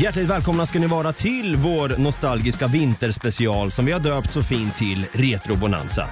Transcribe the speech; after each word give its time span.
Hjärtligt 0.00 0.30
välkomna 0.30 0.66
ska 0.66 0.78
ni 0.78 0.86
vara 0.86 1.12
till 1.12 1.56
vår 1.56 1.94
nostalgiska 1.98 2.66
vinterspecial 2.66 3.70
som 3.70 3.86
vi 3.86 3.92
har 3.92 4.00
döpt 4.00 4.32
så 4.32 4.42
fint 4.42 4.76
till 4.76 5.06
Retro 5.12 5.56
Bonanza. 5.56 6.08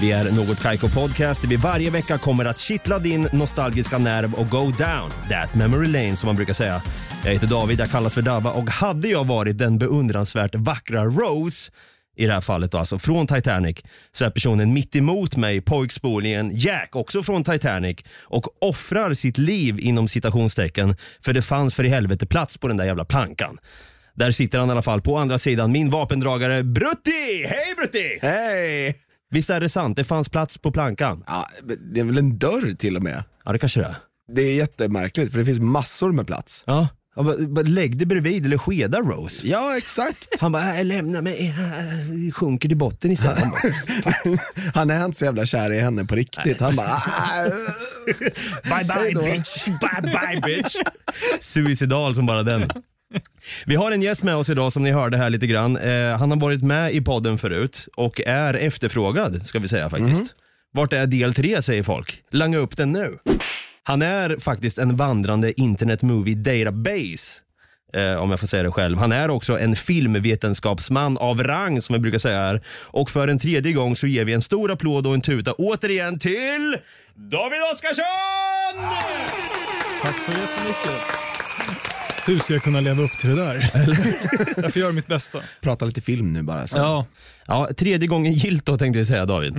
Vi 0.00 0.12
är 0.12 0.30
Något 0.30 0.62
Kaiko 0.62 0.88
Podcast 0.88 1.42
där 1.42 1.48
vi 1.48 1.56
varje 1.56 1.90
vecka 1.90 2.18
kommer 2.18 2.44
att 2.44 2.58
kittla 2.58 2.98
din 2.98 3.28
nostalgiska 3.32 3.98
nerv 3.98 4.34
och 4.34 4.48
go 4.48 4.60
down 4.60 5.10
that 5.28 5.54
memory 5.54 5.86
lane 5.86 6.16
som 6.16 6.26
man 6.26 6.36
brukar 6.36 6.52
säga. 6.52 6.82
Jag 7.24 7.32
heter 7.32 7.46
David, 7.46 7.80
jag 7.80 7.90
kallas 7.90 8.14
för 8.14 8.22
Dabba 8.22 8.52
och 8.52 8.70
hade 8.70 9.08
jag 9.08 9.26
varit 9.26 9.58
den 9.58 9.78
beundransvärt 9.78 10.54
vackra 10.54 11.04
Rose 11.04 11.72
i 12.16 12.26
det 12.26 12.32
här 12.32 12.40
fallet 12.40 12.72
då, 12.72 12.78
alltså 12.78 12.98
från 12.98 13.26
Titanic, 13.26 13.76
så 14.12 14.24
är 14.24 14.30
personen 14.30 14.72
mitt 14.72 14.96
emot 14.96 15.36
mig, 15.36 15.60
pojkspolningen 15.60 16.50
Jack, 16.54 16.96
också 16.96 17.22
från 17.22 17.44
Titanic 17.44 17.98
och 18.20 18.64
offrar 18.64 19.14
sitt 19.14 19.38
liv 19.38 19.80
inom 19.80 20.08
citationstecken 20.08 20.96
för 21.24 21.32
det 21.32 21.42
fanns 21.42 21.74
för 21.74 21.84
i 21.84 21.88
helvete 21.88 22.26
plats 22.26 22.58
på 22.58 22.68
den 22.68 22.76
där 22.76 22.84
jävla 22.84 23.04
plankan. 23.04 23.58
Där 24.14 24.32
sitter 24.32 24.58
han 24.58 24.68
i 24.68 24.72
alla 24.72 24.82
fall 24.82 25.02
på 25.02 25.18
andra 25.18 25.38
sidan, 25.38 25.72
min 25.72 25.90
vapendragare 25.90 26.62
Brutti! 26.62 27.46
Hej 27.46 27.74
Brutti! 27.76 28.18
Hej! 28.22 28.96
Visst 29.30 29.50
är 29.50 29.60
det 29.60 29.68
sant, 29.68 29.96
det 29.96 30.04
fanns 30.04 30.28
plats 30.28 30.58
på 30.58 30.72
plankan? 30.72 31.24
Ja, 31.26 31.46
det 31.92 32.00
är 32.00 32.04
väl 32.04 32.18
en 32.18 32.38
dörr 32.38 32.76
till 32.76 32.96
och 32.96 33.02
med. 33.02 33.24
Ja 33.44 33.52
det 33.52 33.58
kanske 33.58 33.80
det 33.80 33.86
är. 33.86 33.96
Det 34.28 34.42
är 34.42 34.54
jättemärkligt 34.54 35.32
för 35.32 35.38
det 35.38 35.44
finns 35.44 35.60
massor 35.60 36.12
med 36.12 36.26
plats. 36.26 36.64
Ja, 36.66 36.88
bara- 37.16 37.36
bara 37.48 37.62
lägg 37.62 37.96
det 37.98 38.06
bredvid 38.06 38.46
eller 38.46 38.58
skeda 38.58 38.98
Rose. 39.00 39.46
Ja, 39.46 39.76
exakt. 39.76 40.40
Han 40.40 40.52
bara, 40.52 40.78
äh, 40.78 40.84
lämna 40.84 41.20
mig, 41.20 41.54
äh, 42.26 42.32
sjunker 42.32 42.68
till 42.68 42.78
botten 42.78 43.10
istället. 43.10 43.38
Han 43.38 43.50
bara, 43.50 44.38
Han 44.74 44.90
är 44.90 45.04
inte 45.04 45.18
så 45.18 45.24
jävla 45.24 45.46
kär 45.46 45.72
i 45.72 45.80
henne 45.80 46.04
på 46.04 46.14
riktigt. 46.14 46.60
Han 46.60 46.76
bara. 46.76 47.02
Bye 48.64 49.12
bye 49.12 49.22
bitch, 49.34 49.64
bye 49.64 50.02
bye 50.12 50.40
bitch. 50.56 50.76
Suicidal 51.40 52.14
som 52.14 52.26
bara 52.26 52.42
den. 52.42 52.70
Vi 53.66 53.74
har 53.76 53.92
en 53.92 54.02
gäst 54.02 54.22
med 54.22 54.36
oss 54.36 54.50
idag 54.50 54.72
som 54.72 54.82
ni 54.82 54.92
hörde 54.92 55.16
här 55.16 55.30
lite 55.30 55.46
grann. 55.46 55.76
Eh, 55.76 56.16
han 56.18 56.30
har 56.30 56.40
varit 56.40 56.62
med 56.62 56.94
i 56.94 57.00
podden 57.00 57.38
förut 57.38 57.88
och 57.96 58.20
är 58.20 58.54
efterfrågad 58.54 59.46
ska 59.46 59.58
vi 59.58 59.68
säga 59.68 59.90
faktiskt. 59.90 60.34
Vart 60.74 60.92
är 60.92 61.06
del 61.06 61.34
tre 61.34 61.62
säger 61.62 61.82
folk? 61.82 62.22
Langa 62.30 62.58
upp 62.58 62.76
den 62.76 62.92
nu. 62.92 63.18
Han 63.84 64.02
är 64.02 64.36
faktiskt 64.40 64.78
en 64.78 64.96
vandrande 64.96 65.60
internet 65.60 66.02
movie 66.02 66.34
database. 66.34 67.40
Eh, 67.94 68.14
om 68.14 68.30
jag 68.30 68.40
får 68.40 68.46
säga 68.46 68.62
det 68.62 68.70
själv. 68.70 68.98
Han 68.98 69.12
är 69.12 69.30
också 69.30 69.58
en 69.58 69.76
filmvetenskapsman 69.76 71.18
av 71.18 71.42
rang 71.42 71.82
som 71.82 71.92
vi 71.92 71.98
brukar 71.98 72.18
säga 72.18 72.38
här. 72.38 72.62
Och 72.86 73.10
för 73.10 73.28
en 73.28 73.38
tredje 73.38 73.72
gång 73.72 73.96
så 73.96 74.06
ger 74.06 74.24
vi 74.24 74.32
en 74.32 74.42
stor 74.42 74.72
applåd 74.72 75.06
och 75.06 75.14
en 75.14 75.20
tuta 75.20 75.52
återigen 75.52 76.18
till 76.18 76.76
David 77.14 77.58
Oskarsson! 77.72 78.04
Tack 80.02 80.20
så 80.20 80.30
jättemycket. 80.32 81.02
Hur 82.26 82.38
ska 82.38 82.52
jag 82.52 82.62
kunna 82.62 82.80
leva 82.80 83.02
upp 83.02 83.18
till 83.18 83.30
det 83.30 83.36
där? 83.36 83.70
jag 84.62 84.72
får 84.72 84.82
göra 84.82 84.92
mitt 84.92 85.06
bästa. 85.06 85.38
Prata 85.60 85.84
lite 85.84 86.00
film 86.00 86.32
nu 86.32 86.42
bara. 86.42 86.66
Så. 86.66 86.76
Ja, 86.76 87.06
Ja, 87.46 87.68
tredje 87.76 88.08
gången 88.08 88.32
gillt 88.32 88.66
då 88.66 88.78
tänkte 88.78 88.98
vi 88.98 89.04
säga 89.06 89.26
David. 89.26 89.54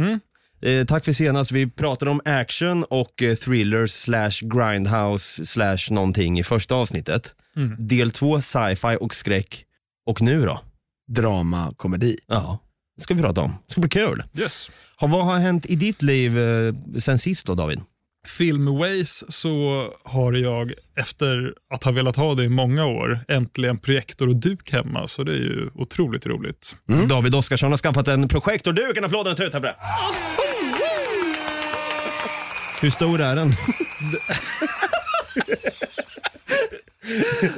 Eh, 0.66 0.86
tack 0.86 1.06
för 1.06 1.12
senast. 1.14 1.52
Vi 1.52 1.70
pratade 1.70 2.12
om 2.12 2.22
action 2.26 2.84
och 2.84 3.22
eh, 3.22 3.36
thrillers 3.36 3.92
slash 3.92 4.32
grindhouse 4.42 5.46
slash 5.46 5.78
någonting 5.90 6.40
i 6.40 6.44
första 6.44 6.76
avsnittet. 6.76 7.36
Del 7.78 8.12
två 8.12 8.42
sci-fi 8.42 8.98
och 9.00 9.16
skräck. 9.16 9.66
Och 10.06 10.22
nu 10.22 10.46
då? 10.46 10.60
Drama, 11.08 11.74
komedi. 11.78 12.18
Ja, 12.28 12.60
det 12.98 13.04
ska 13.04 13.14
vi 13.14 13.22
prata 13.22 13.42
om. 13.42 13.52
Det 13.68 13.72
ska 13.72 13.82
bli 13.82 13.90
kul. 13.90 14.24
yes. 14.38 14.72
Ha, 14.98 15.08
vad 15.08 15.26
har 15.26 15.40
hänt 15.40 15.66
i 15.66 15.76
ditt 15.76 16.02
liv 16.02 16.40
eh, 16.40 16.74
sen 17.00 17.20
sist 17.20 17.46
då 17.46 17.56
David? 17.56 17.82
Filmways 18.28 19.24
så 19.30 19.88
har 20.04 20.34
jag 20.34 20.74
efter 20.96 21.54
att 21.74 21.84
ha 21.84 21.92
velat 21.92 22.16
ha 22.16 22.34
det 22.34 22.44
i 22.44 22.50
många 22.50 22.86
år 22.86 23.20
äntligen 23.28 23.78
projektor 23.78 24.28
och 24.28 24.36
duk 24.36 24.72
hemma 24.72 25.08
så 25.08 25.24
det 25.24 25.32
är 25.32 25.38
ju 25.38 25.70
otroligt 25.74 26.26
roligt. 26.26 26.76
David 27.10 27.36
Oskarsson 27.36 27.72
har 27.72 27.78
skaffat 27.78 28.08
en 28.08 28.28
projektorduk. 28.28 28.98
En 28.98 29.06
applåd 29.06 29.26
och 29.26 29.32
en 29.32 29.36
tut 29.36 29.54
här 29.54 29.60
på 29.60 29.66
det. 29.66 29.76
Hur 32.84 32.90
stor 32.90 33.22
är 33.22 33.36
den? 33.36 33.52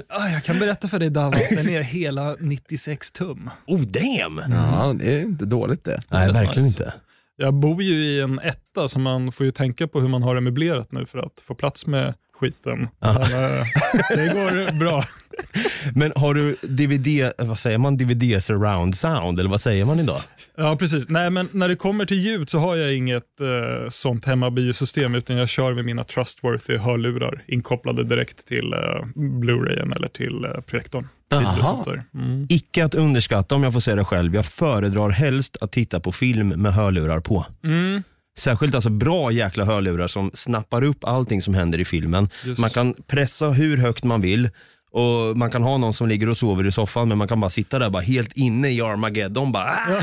Ah, 0.10 0.30
jag 0.30 0.44
kan 0.44 0.60
berätta 0.60 0.88
för 0.88 1.00
dig 1.00 1.10
Dava, 1.10 1.38
den 1.50 1.70
är 1.70 1.82
hela 1.82 2.36
96 2.40 3.12
tum. 3.12 3.50
Oh 3.68 3.82
damn! 3.82 4.42
Ja, 4.52 4.94
det 5.00 5.14
är 5.16 5.22
inte 5.22 5.46
dåligt 5.46 5.84
det. 5.84 6.02
Nej, 6.10 6.32
verkligen 6.32 6.68
inte. 6.68 6.94
Jag 7.36 7.54
bor 7.54 7.84
ju 7.84 7.94
i 7.94 8.22
en 8.22 8.40
etta 8.40 8.88
så 8.88 9.00
man 9.00 9.32
får 9.32 9.46
ju 9.46 9.52
tänka 9.52 9.88
på 9.88 10.02
hur 10.02 10.08
man 10.08 10.24
har 10.24 10.36
det 10.36 10.42
möblerat 10.42 10.92
nu 10.92 11.06
för 11.06 11.20
att 11.20 11.42
få 11.44 11.56
plats 11.56 11.88
med 11.88 12.14
skiten. 12.40 12.88
Men, 13.00 13.16
eh, 13.16 13.64
det 14.10 14.34
går 14.34 14.80
bra. 14.80 15.04
Men 15.96 16.12
har 16.16 16.34
du 16.34 16.56
DVD, 16.62 17.32
vad 17.38 17.60
säger 17.60 17.78
man, 17.78 17.98
DVD 17.98 18.44
surround 18.44 18.96
sound 18.96 19.40
eller 19.40 19.50
vad 19.50 19.62
säger 19.62 19.86
man 19.86 20.00
idag? 20.00 20.20
Ja, 20.58 20.76
precis. 20.76 21.10
Nej, 21.10 21.30
men 21.30 21.50
när 21.52 21.68
det 21.68 21.76
kommer 21.76 22.06
till 22.06 22.18
ljud 22.18 22.50
så 22.50 22.60
har 22.60 22.76
jag 22.76 22.96
inget 22.96 23.42
eh, 23.42 23.90
sånt 23.90 24.26
hemmabiosystem 24.26 25.16
utan 25.16 25.38
jag 25.38 25.50
kör 25.50 25.74
med 25.74 25.86
mina 25.86 26.04
trustworthy 26.04 26.78
hörlurar 26.78 27.44
inkopplade 27.48 28.04
direkt 28.04 28.48
till 28.48 28.74
eh, 28.74 29.06
Blu-rayen 29.16 29.94
eller 29.94 30.08
till 30.08 30.46
eh, 30.46 30.62
projektorn. 30.62 31.08
Bluetooth. 31.30 32.00
Mm. 32.14 32.48
Icke 32.50 32.86
att 32.86 32.96
underskatta 32.96 33.56
om 33.56 33.64
jag 33.64 33.74
får 33.74 33.80
säga 33.80 33.96
det 33.96 34.06
själv. 34.06 34.36
Jag 34.36 34.46
föredrar 34.46 35.10
helst 35.10 35.58
att 35.62 35.72
titta 35.72 36.00
på 36.00 36.12
film 36.12 36.48
med 36.48 36.74
hörlurar 36.74 37.20
på. 37.20 37.46
Mm. 37.64 38.04
Särskilt 38.38 38.76
alltså 38.76 38.90
bra 38.90 39.32
jäkla 39.32 39.66
hörlurar 39.66 40.08
som 40.08 40.32
snappar 40.34 40.84
upp 40.84 41.04
allting 41.04 41.42
som 41.42 41.54
händer 41.54 41.80
i 41.80 41.86
filmen. 41.86 42.30
Just. 42.46 42.62
Man 42.62 42.70
kan 42.70 42.94
pressa 43.08 43.50
hur 43.50 43.78
högt 43.78 44.04
man 44.04 44.22
vill 44.22 44.50
och 44.92 45.38
man 45.38 45.52
kan 45.52 45.64
ha 45.64 45.78
någon 45.78 45.94
som 45.94 46.08
ligger 46.08 46.30
och 46.30 46.38
sover 46.38 46.68
i 46.68 46.72
soffan 46.72 47.08
men 47.08 47.18
man 47.18 47.28
kan 47.28 47.40
bara 47.40 47.50
sitta 47.50 47.80
där 47.80 47.90
bara 47.90 48.04
helt 48.04 48.38
inne 48.38 48.70
i 48.70 48.82
Armageddon 48.82 49.52
bara 49.52 49.66
ah! 49.66 50.02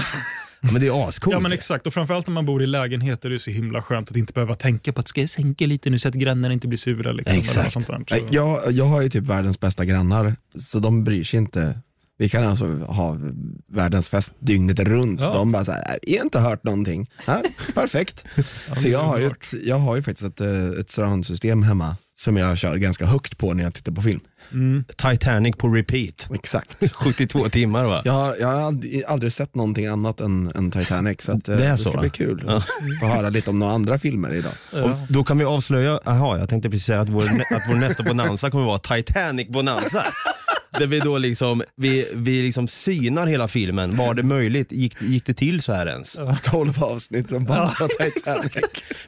Men 0.62 0.80
det 0.80 0.86
är 0.86 1.08
ascoolt. 1.08 1.34
Ja 1.34 1.40
men 1.40 1.52
exakt, 1.52 1.86
och 1.86 1.94
framförallt 1.94 2.26
när 2.26 2.34
man 2.34 2.46
bor 2.46 2.62
i 2.62 2.66
lägenhet 2.66 3.24
är 3.24 3.30
det 3.30 3.38
så 3.38 3.50
himla 3.50 3.82
skönt 3.82 4.10
att 4.10 4.16
inte 4.16 4.32
behöva 4.32 4.54
tänka 4.54 4.92
på 4.92 5.00
att 5.00 5.08
ska 5.08 5.20
jag 5.20 5.30
sänka 5.30 5.66
lite 5.66 5.90
nu 5.90 5.98
så 5.98 6.08
att 6.08 6.14
grannarna 6.14 6.54
inte 6.54 6.68
blir 6.68 6.78
sura. 6.78 7.12
Liksom, 7.12 7.38
Exakt. 7.38 7.58
Eller 7.58 7.70
sånt 7.70 8.08
där. 8.08 8.20
Jag, 8.30 8.72
jag 8.72 8.84
har 8.84 9.02
ju 9.02 9.08
typ 9.08 9.24
världens 9.24 9.60
bästa 9.60 9.84
grannar, 9.84 10.34
så 10.54 10.78
de 10.78 11.04
bryr 11.04 11.24
sig 11.24 11.38
inte. 11.38 11.80
Vi 12.22 12.28
kan 12.28 12.44
alltså 12.44 12.66
ha 12.88 13.16
världens 13.72 14.08
fest 14.08 14.32
dygnet 14.40 14.78
runt. 14.80 15.20
Ja. 15.20 15.32
De 15.32 15.52
bara 15.52 15.64
såhär, 15.64 15.98
jag 16.02 16.18
har 16.18 16.24
inte 16.24 16.38
hört 16.38 16.64
någonting. 16.64 17.10
Ja, 17.26 17.42
perfekt. 17.74 18.24
så 18.76 18.88
jag 18.88 18.98
har, 19.00 19.18
ju 19.18 19.26
ett, 19.26 19.54
jag 19.64 19.76
har 19.78 19.96
ju 19.96 20.02
faktiskt 20.02 20.28
ett, 20.28 20.40
eh, 20.40 20.80
ett 20.80 20.90
surroundsystem 20.90 21.62
hemma 21.62 21.96
som 22.20 22.36
jag 22.36 22.58
kör 22.58 22.76
ganska 22.76 23.06
högt 23.06 23.38
på 23.38 23.54
när 23.54 23.64
jag 23.64 23.74
tittar 23.74 23.92
på 23.92 24.02
film. 24.02 24.20
mm. 24.52 24.84
Titanic 24.96 25.56
på 25.56 25.68
repeat. 25.68 26.28
Exakt. 26.34 26.76
72 26.92 27.48
timmar 27.48 27.84
va? 27.84 28.02
Jag 28.04 28.12
har, 28.12 28.36
jag 28.40 28.48
har 28.48 28.72
aldrig- 29.08 29.32
sett 29.32 29.54
någonting 29.54 29.86
annat 29.86 30.20
än, 30.20 30.52
än 30.54 30.70
Titanic 30.70 31.22
så 31.22 31.32
att, 31.32 31.48
eh, 31.48 31.56
Det 31.56 31.66
är 31.66 31.70
det 31.70 31.76
så, 31.78 31.82
ska 31.84 31.92
va? 31.92 32.00
bli 32.00 32.10
kul. 32.10 32.44
Ja. 32.46 32.62
Få 33.00 33.06
höra 33.06 33.28
lite 33.28 33.50
om 33.50 33.58
några 33.58 33.72
andra 33.72 33.98
filmer 33.98 34.34
idag. 34.34 34.52
Och 34.72 34.90
då 35.08 35.24
kan 35.24 35.38
vi 35.38 35.44
avslöja, 35.44 36.00
aha, 36.04 36.38
jag 36.38 36.48
tänkte 36.48 36.70
precis 36.70 36.86
säga 36.86 37.00
att 37.00 37.08
vår, 37.08 37.22
att 37.24 37.62
vår 37.70 37.74
nästa 37.74 38.02
bonanza 38.02 38.50
kommer 38.50 38.64
vara 38.64 38.78
Titanic 38.78 39.48
bonanza. 39.48 40.04
Där 40.78 40.86
vi 40.86 40.98
då 40.98 41.18
liksom, 41.18 41.62
vi, 41.76 42.08
vi 42.14 42.42
liksom 42.42 42.68
synar 42.68 43.26
hela 43.26 43.48
filmen. 43.48 43.96
Var 43.96 44.14
det 44.14 44.22
möjligt? 44.22 44.72
Gick, 44.72 45.02
gick 45.02 45.26
det 45.26 45.34
till 45.34 45.62
så 45.62 45.72
här 45.72 45.86
ens? 45.86 46.18
12 46.44 46.82
avsnitt 46.82 47.32
om 47.32 47.44
bara 47.44 47.68
Titanic. 47.68 48.52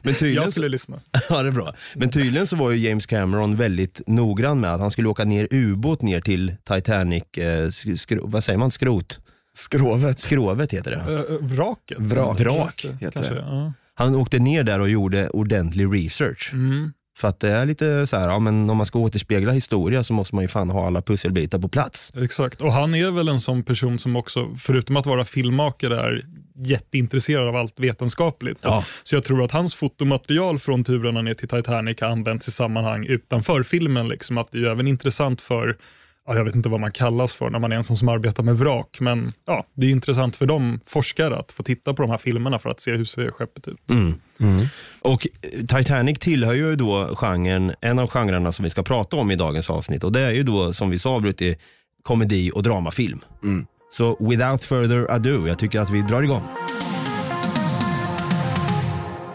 Men 0.01 0.13
tydligen, 0.13 0.43
Jag 0.43 0.51
skulle 0.51 0.69
lyssna. 0.69 0.99
ja, 1.29 1.41
det 1.43 1.49
är 1.49 1.51
bra. 1.51 1.75
Men 1.95 2.09
tydligen 2.09 2.47
så 2.47 2.55
var 2.55 2.71
ju 2.71 2.89
James 2.89 3.05
Cameron 3.05 3.55
väldigt 3.57 4.01
noggrann 4.07 4.59
med 4.59 4.73
att 4.73 4.79
han 4.79 4.91
skulle 4.91 5.07
åka 5.09 5.23
ner 5.23 5.47
ubåt 5.51 6.01
ner 6.01 6.21
till 6.21 6.55
Titanic, 6.67 7.23
eh, 7.37 7.69
sk, 7.69 7.99
skro, 7.99 8.27
vad 8.27 8.43
säger 8.43 8.57
man, 8.59 8.71
skrot? 8.71 9.19
Skrovet. 9.57 10.19
Skrovet 10.19 10.73
heter 10.73 10.91
det. 10.91 11.11
Uh, 11.33 11.37
vraket. 11.41 11.97
Vrak, 11.99 12.39
Vrak 12.39 12.85
heter 12.85 13.11
Kanske, 13.11 13.33
det. 13.33 13.39
ja. 13.39 13.73
Han 13.93 14.15
åkte 14.15 14.39
ner 14.39 14.63
där 14.63 14.79
och 14.79 14.89
gjorde 14.89 15.29
ordentlig 15.29 15.93
research. 15.93 16.49
Mm. 16.53 16.93
För 17.17 17.27
att 17.27 17.39
det 17.39 17.49
är 17.49 17.65
lite 17.65 18.07
så 18.07 18.17
här, 18.17 18.29
ja, 18.29 18.39
men 18.39 18.69
om 18.69 18.77
man 18.77 18.85
ska 18.85 18.99
återspegla 18.99 19.51
historia 19.51 20.03
så 20.03 20.13
måste 20.13 20.35
man 20.35 20.43
ju 20.43 20.47
fan 20.47 20.69
ha 20.69 20.87
alla 20.87 21.01
pusselbitar 21.01 21.59
på 21.59 21.67
plats. 21.67 22.11
Exakt, 22.15 22.61
och 22.61 22.73
han 22.73 22.95
är 22.95 23.11
väl 23.11 23.27
en 23.27 23.41
sån 23.41 23.63
person 23.63 23.99
som 23.99 24.15
också, 24.15 24.55
förutom 24.59 24.97
att 24.97 25.05
vara 25.05 25.25
filmmakare, 25.25 25.99
är 25.99 26.25
jätteintresserad 26.55 27.47
av 27.47 27.55
allt 27.55 27.79
vetenskapligt. 27.79 28.59
Ja. 28.61 28.83
Så 29.03 29.15
jag 29.15 29.23
tror 29.23 29.43
att 29.43 29.51
hans 29.51 29.75
fotomaterial 29.75 30.59
från 30.59 30.83
turerna 30.83 31.21
ner 31.21 31.33
till 31.33 31.47
Titanic 31.47 32.01
har 32.01 32.07
använts 32.07 32.47
i 32.47 32.51
sammanhang 32.51 33.05
utanför 33.05 33.63
filmen. 33.63 34.07
Liksom, 34.07 34.37
att 34.37 34.51
det 34.51 34.57
är 34.57 34.61
ju 34.61 34.67
även 34.67 34.87
intressant 34.87 35.41
för 35.41 35.77
Ja, 36.27 36.35
jag 36.35 36.43
vet 36.43 36.55
inte 36.55 36.69
vad 36.69 36.79
man 36.79 36.91
kallas 36.91 37.35
för 37.35 37.49
när 37.49 37.59
man 37.59 37.71
är 37.71 37.75
en 37.75 37.83
sån 37.83 37.97
som 37.97 38.09
arbetar 38.09 38.43
med 38.43 38.57
vrak, 38.57 38.97
men 38.99 39.33
ja, 39.45 39.65
det 39.73 39.87
är 39.87 39.91
intressant 39.91 40.35
för 40.35 40.45
de 40.45 40.79
forskare 40.85 41.39
att 41.39 41.51
få 41.51 41.63
titta 41.63 41.93
på 41.93 42.01
de 42.01 42.11
här 42.11 42.17
filmerna 42.17 42.59
för 42.59 42.69
att 42.69 42.79
se 42.79 42.91
hur 42.91 43.05
ser 43.05 43.31
skeppet 43.31 43.67
ut. 43.67 43.91
Mm. 43.91 44.13
Och 45.01 45.27
Titanic 45.67 46.19
tillhör 46.19 46.53
ju 46.53 46.75
då 46.75 47.15
genren, 47.15 47.73
en 47.81 47.99
av 47.99 48.07
genrerna 48.09 48.51
som 48.51 48.63
vi 48.63 48.69
ska 48.69 48.83
prata 48.83 49.17
om 49.17 49.31
i 49.31 49.35
dagens 49.35 49.69
avsnitt. 49.69 50.03
Och 50.03 50.11
Det 50.11 50.21
är 50.21 50.31
ju 50.31 50.43
då, 50.43 50.73
som 50.73 50.89
vi 50.89 50.99
sa, 50.99 51.19
Brutti, 51.19 51.57
komedi 52.03 52.51
och 52.53 52.63
dramafilm. 52.63 53.19
Så 53.91 54.17
without 54.29 54.63
further 54.63 55.11
ado, 55.11 55.47
jag 55.47 55.59
tycker 55.59 55.79
att 55.79 55.89
vi 55.89 56.01
drar 56.01 56.21
igång. 56.23 56.43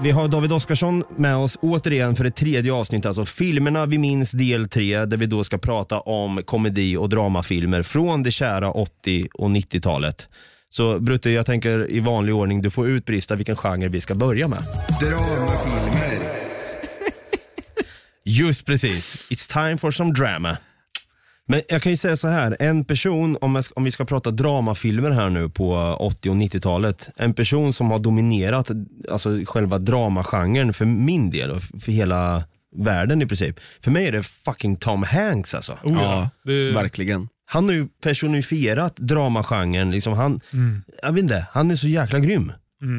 Vi 0.02 0.11
har 0.11 0.29
David 0.29 0.52
Oskarsson 0.52 1.05
med 1.17 1.37
oss 1.37 1.58
återigen 1.61 2.17
för 2.17 2.25
ett 2.25 2.37
tredje 2.37 2.73
avsnitt, 2.73 3.06
alltså 3.06 3.25
filmerna 3.25 3.87
vi 3.87 3.99
minns 3.99 4.32
del 4.32 4.69
3, 4.69 5.05
där 5.05 5.17
vi 5.17 5.26
då 5.26 5.44
ska 5.44 5.58
prata 5.58 6.00
om 6.00 6.43
komedi 6.44 6.97
och 6.97 7.08
dramafilmer 7.08 7.82
från 7.82 8.23
det 8.23 8.31
kära 8.31 8.70
80 8.70 9.29
och 9.35 9.49
90-talet. 9.49 10.29
Så 10.69 11.00
Brutte, 11.00 11.31
jag 11.31 11.47
tänker 11.47 11.93
i 11.93 12.00
vanlig 12.00 12.35
ordning, 12.35 12.62
du 12.62 12.70
får 12.70 12.88
utbrista 12.88 13.37
vilken 13.37 13.56
genre 13.56 13.88
vi 13.88 14.00
ska 14.00 14.14
börja 14.14 14.49
med. 14.49 14.62
Dramafilmer. 15.00 16.41
Just 18.25 18.67
precis. 18.67 19.26
It's 19.31 19.53
time 19.53 19.79
for 19.79 19.91
some 19.91 20.12
drama. 20.12 20.56
Men 21.50 21.62
jag 21.69 21.82
kan 21.82 21.93
ju 21.93 21.97
säga 21.97 22.17
så 22.17 22.29
här, 22.29 22.56
en 22.61 22.85
person, 22.85 23.37
om, 23.41 23.55
jag, 23.55 23.64
om 23.75 23.85
vi 23.85 23.91
ska 23.91 24.05
prata 24.05 24.31
dramafilmer 24.31 25.11
här 25.11 25.31
nu 25.31 25.49
på 25.49 25.97
80 26.00 26.31
och 26.31 26.37
90-talet. 26.37 27.11
En 27.17 27.35
person 27.35 27.73
som 27.73 27.91
har 27.91 27.99
dominerat 27.99 28.70
alltså 29.11 29.41
själva 29.44 29.79
dramagenren 29.79 30.73
för 30.73 30.85
min 30.85 31.31
del 31.31 31.50
och 31.50 31.62
för 31.62 31.93
hela 31.93 32.44
världen 32.76 33.23
i 33.23 33.26
princip. 33.26 33.61
För 33.81 33.91
mig 33.91 34.06
är 34.06 34.12
det 34.12 34.23
fucking 34.23 34.76
Tom 34.76 35.02
Hanks 35.02 35.55
alltså. 35.55 35.73
Oh, 35.73 35.79
ja. 35.93 36.00
Ja, 36.02 36.31
det, 36.44 36.73
verkligen. 36.73 37.29
Han 37.47 37.64
har 37.64 37.73
ju 37.73 37.88
personifierat 38.03 38.96
dramagenren. 38.96 39.91
Liksom 39.91 40.12
han, 40.12 40.41
jag 41.03 41.12
vet 41.12 41.23
inte, 41.23 41.46
han 41.53 41.70
är 41.70 41.76
så 41.76 41.88
jäkla 41.88 42.19
grym. 42.19 42.53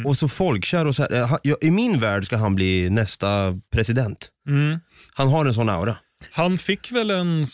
Och 0.06 0.18
så 0.18 0.28
folkkär 0.28 0.86
och 0.88 0.96
så 0.96 1.04
här, 1.04 1.66
I 1.66 1.72
min 1.72 2.00
värld 2.00 2.26
ska 2.26 2.38
han 2.38 2.56
bli 2.56 2.90
nästa 2.90 3.60
president. 3.74 4.30
mm. 4.48 4.80
Han 5.14 5.28
har 5.28 5.46
en 5.46 5.54
sån 5.54 5.70
aura. 5.70 5.96
Han 6.32 6.58
fick 6.58 6.92
väl 6.92 7.12
en 7.12 7.46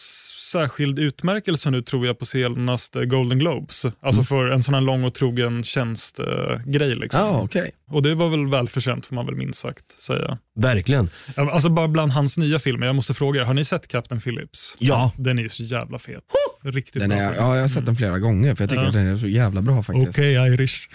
särskild 0.52 1.00
utmärkelse 1.00 1.70
nu 1.72 1.82
tror 1.82 2.06
jag 2.06 2.20
på 2.20 2.26
senaste 2.26 3.06
Golden 3.06 3.40
Globes. 3.40 3.86
Alltså 4.00 4.24
för 4.24 4.50
en 4.50 4.64
sån 4.64 4.74
här 4.74 4.82
lång 4.82 5.04
och 5.04 5.14
trogen 5.14 5.64
tjänstgrej. 5.64 6.96
liksom. 6.96 7.22
Ja, 7.22 7.42
okej. 7.44 7.72
Och 7.92 8.02
det 8.02 8.16
var 8.16 8.30
väl 8.30 8.48
välförtjänt 8.48 9.06
får 9.06 9.16
man 9.16 9.26
väl 9.26 9.36
minst 9.36 9.60
sagt 9.60 10.02
säga. 10.02 10.38
Verkligen. 10.58 11.10
Ja, 11.36 11.52
Alltså 11.52 11.70
bara 11.70 11.88
bland 11.88 12.12
hans 12.12 12.38
nya 12.38 12.60
filmer, 12.60 12.86
jag 12.88 12.96
måste 12.96 13.14
fråga 13.14 13.42
er, 13.42 13.46
har 13.46 13.54
ni 13.54 13.66
sett 13.66 13.88
Captain 13.88 14.22
Phillips? 14.22 14.76
Ja. 14.80 15.12
Den 15.18 15.40
är 15.40 15.44
ju 15.44 15.50
så 15.50 15.64
jävla 15.64 16.00
fet. 16.00 16.24
Riktigt 16.64 17.02
Den 17.02 17.10
bra. 17.10 17.18
är, 17.20 17.36
ja, 17.36 17.56
jag 17.56 17.62
har 17.64 17.68
sett 17.68 17.86
den 17.86 17.96
flera 17.96 18.20
gånger 18.20 18.56
för 18.56 18.64
jag 18.64 18.70
tycker 18.70 18.82
Ja. 18.82 18.88
att 18.88 18.94
den 18.94 19.08
är 19.08 19.18
så 19.18 19.28
jävla 19.28 19.62
bra 19.62 19.84
faktiskt. 19.84 20.10
Okej 20.10 20.34
Irish. 20.34 20.88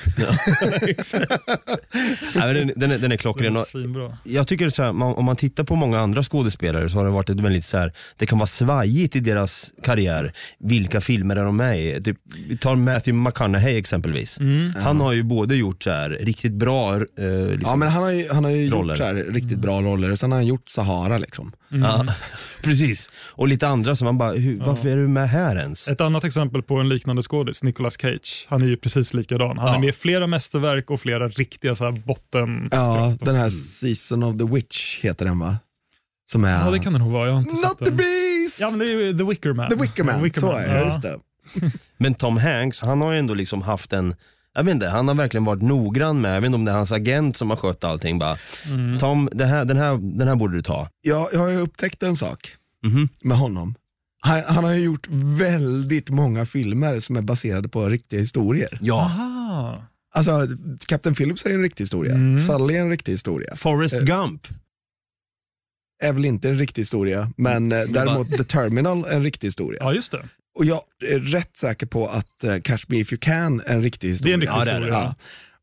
Nej, 2.35 2.47
men 2.55 2.55
den, 2.55 2.73
den, 2.77 2.91
är, 2.91 2.95
den 2.99 3.05
är 3.05 3.09
Den 3.09 3.19
klockren. 3.19 3.57
är 3.57 4.13
jag 4.25 4.47
tycker 4.49 4.71
så 4.71 4.83
här, 4.83 4.93
man, 4.93 5.15
om 5.15 5.25
man 5.25 5.37
tittar 5.37 5.65
på 5.65 5.77
många 5.77 5.99
andra 6.01 6.23
skådespelare 6.23 6.89
så 6.89 6.97
har 6.97 7.05
det 7.05 7.11
varit 7.11 7.31
ett 7.31 7.41
väldigt 7.41 7.65
så 7.65 7.79
här, 7.79 7.93
det 8.17 8.27
kan 8.27 8.39
vara 8.39 8.47
svajigt 8.47 9.17
i 9.17 9.21
deras 9.21 9.71
karriär. 9.83 10.33
Vilka 10.61 11.01
filmer 11.01 11.37
är 11.37 11.45
de 11.45 11.57
med 11.57 11.81
i? 11.97 12.03
Typ, 12.03 12.17
vi 12.49 12.57
tar 12.57 12.77
Matthew 12.77 13.13
McConaughey 13.29 13.77
exempelvis. 13.79 14.41
Mm. 14.41 14.73
Han 14.77 15.01
har 15.01 15.13
ju 15.13 15.23
både 15.23 15.57
gjort 15.57 15.83
så 15.83 15.91
här, 15.91 16.11
riktigt 16.11 16.53
bra 16.53 16.95
eh, 16.95 17.01
liksom, 17.03 17.61
Ja 17.65 17.77
men 17.77 17.89
han 17.89 18.03
har 18.03 18.11
ju, 18.11 18.29
han 18.33 18.45
har 18.45 18.51
ju 18.51 18.71
Roller. 18.71 18.89
gjort 18.95 18.99
så 18.99 19.05
här, 19.05 19.15
riktigt 19.15 19.52
bra 19.59 19.83
roller 19.83 20.11
och 20.13 20.19
sen 20.19 20.33
har 20.33 20.39
han 20.39 20.47
gjort 20.47 20.69
Sahara 20.69 21.19
liksom. 21.19 21.53
Ja, 21.69 22.07
precis. 22.65 23.11
Och 23.31 23.49
lite 23.49 23.69
andra 23.69 23.97
som 23.97 24.05
man 24.05 24.19
bara, 24.19 24.33
hur, 24.33 24.59
varför 24.61 24.89
är 24.89 24.97
du 24.97 25.09
med 25.09 25.29
här 25.29 25.57
ens? 25.57 25.89
Ett 25.89 26.01
annat 26.01 26.25
exempel 26.25 26.63
på 26.63 26.77
en 26.77 26.89
liknande 26.89 27.23
skådis, 27.23 27.63
Nicolas 27.63 28.01
Cage. 28.01 28.47
Han 28.49 28.63
är 28.63 28.67
ju 28.67 28.77
precis 28.77 29.15
likadan. 29.15 29.59
Han 29.59 29.67
Ja. 29.69 29.75
är 29.75 29.79
med 29.79 29.89
i 29.89 29.93
flera 29.93 30.27
mästerverk 30.27 30.91
och 30.91 31.01
flera 31.01 31.29
riktiga 31.29 31.75
så 31.75 31.85
här 31.85 31.93
botten 31.93 32.69
Ja, 32.73 33.17
den 33.21 33.37
här 33.37 33.51
Season 33.51 34.23
of 34.23 34.39
the 34.39 34.45
Witch 34.45 35.01
heter 35.01 35.25
den 35.25 35.39
va? 35.39 35.57
Som 36.31 36.45
är... 36.45 36.65
Ja, 36.65 36.71
det 36.71 36.79
kan 36.79 36.93
det 36.93 36.99
nog 36.99 37.11
vara. 37.13 37.27
Jag 37.27 37.33
har 37.35 37.41
inte 37.41 37.53
Not 37.53 37.61
sett 37.65 37.79
the 37.79 37.85
den. 37.85 37.97
Beast! 37.97 38.61
Ja, 38.61 38.71
men 38.71 38.79
det 38.79 38.85
är 38.85 38.89
ju 38.89 39.19
The 39.19 39.25
Wicker 39.25 39.53
Man. 39.53 39.71
The 39.71 39.77
Wicker 39.77 40.05
Man, 40.05 40.33
så 40.33 40.53
är 40.53 40.69
det. 40.69 40.79
ja. 40.79 40.85
Just 40.85 41.03
det. 41.03 41.19
Men 41.97 42.15
Tom 42.15 42.37
Hanks, 42.37 42.81
han 42.81 43.01
har 43.01 43.13
ju 43.13 43.19
ändå 43.19 43.35
liksom 43.35 43.63
haft 43.63 43.93
en 43.93 44.15
jag 44.55 44.65
vet 44.65 44.73
inte, 44.73 44.89
han 44.89 45.09
har 45.09 45.15
verkligen 45.15 45.45
varit 45.45 45.63
noggrann 45.63 46.21
med, 46.21 46.37
jag 46.37 46.41
vet 46.41 46.47
inte 46.47 46.57
om 46.57 46.65
det 46.65 46.71
är 46.71 46.77
hans 46.77 46.93
agent 46.93 47.37
som 47.37 47.51
har 47.51 47.57
skött 47.57 47.85
allting 47.85 48.19
bara. 48.19 48.39
Mm. 48.67 48.99
Tom, 48.99 49.29
det 49.33 49.45
här, 49.47 49.65
den, 49.65 49.77
här, 49.77 50.17
den 50.19 50.29
här 50.29 50.37
borde 50.37 50.57
du 50.57 50.63
ta. 50.63 50.89
Jag, 51.03 51.29
jag 51.33 51.39
har 51.41 51.49
ju 51.49 51.57
upptäckt 51.59 52.03
en 52.03 52.17
sak 52.17 52.57
Mhm. 52.85 53.09
med 53.25 53.37
honom. 53.39 53.75
Han, 54.25 54.43
han 54.49 54.65
har 54.65 54.73
ju 54.75 54.85
gjort 54.85 55.07
väldigt 55.39 56.11
många 56.11 56.47
filmer 56.47 57.01
som 57.01 57.17
är 57.17 57.23
baserade 57.23 57.69
på 57.69 57.87
riktiga 57.89 58.21
historier. 58.21 58.79
Ja. 58.81 58.95
Aha. 59.01 59.85
Alltså, 60.15 60.47
Captain 60.87 61.15
Phillips 61.15 61.45
är 61.47 61.51
en 61.55 61.63
riktig 61.63 61.85
historia, 61.85 62.15
Mm. 62.15 62.39
Sully 62.39 62.75
är 62.75 62.81
en 62.81 62.91
riktig 62.91 63.13
historia. 63.13 63.57
Forrest 63.57 63.95
Eh, 63.95 64.01
Gump. 64.01 64.47
Är 66.03 66.13
väl 66.13 66.25
inte 66.25 66.49
en 66.49 66.59
riktig 66.59 66.83
historia, 66.83 67.33
men 67.37 67.73
eh, 67.73 67.79
däremot 67.89 68.31
The 68.31 68.45
Terminal 68.45 69.05
är 69.05 69.11
en 69.17 69.23
riktig 69.23 69.49
historia. 69.49 69.79
Ja, 69.83 69.95
just 69.95 70.13
det. 70.13 70.29
Och 70.59 70.65
jag 70.65 70.81
är 71.07 71.19
rätt 71.19 71.57
säker 71.57 71.87
på 71.87 72.07
att 72.09 72.45
eh, 72.45 72.57
Catch 72.65 72.85
Me 72.89 72.97
If 72.99 73.13
You 73.13 73.19
Can 73.21 73.63
är 73.67 73.75
en 73.75 73.83
riktig 73.83 74.07
Det 74.09 74.13
är 74.13 74.13
historia. 74.13 74.35
en 74.35 74.41
riktig 74.41 74.59
historia. 74.59 74.89
Ja. 74.93 75.15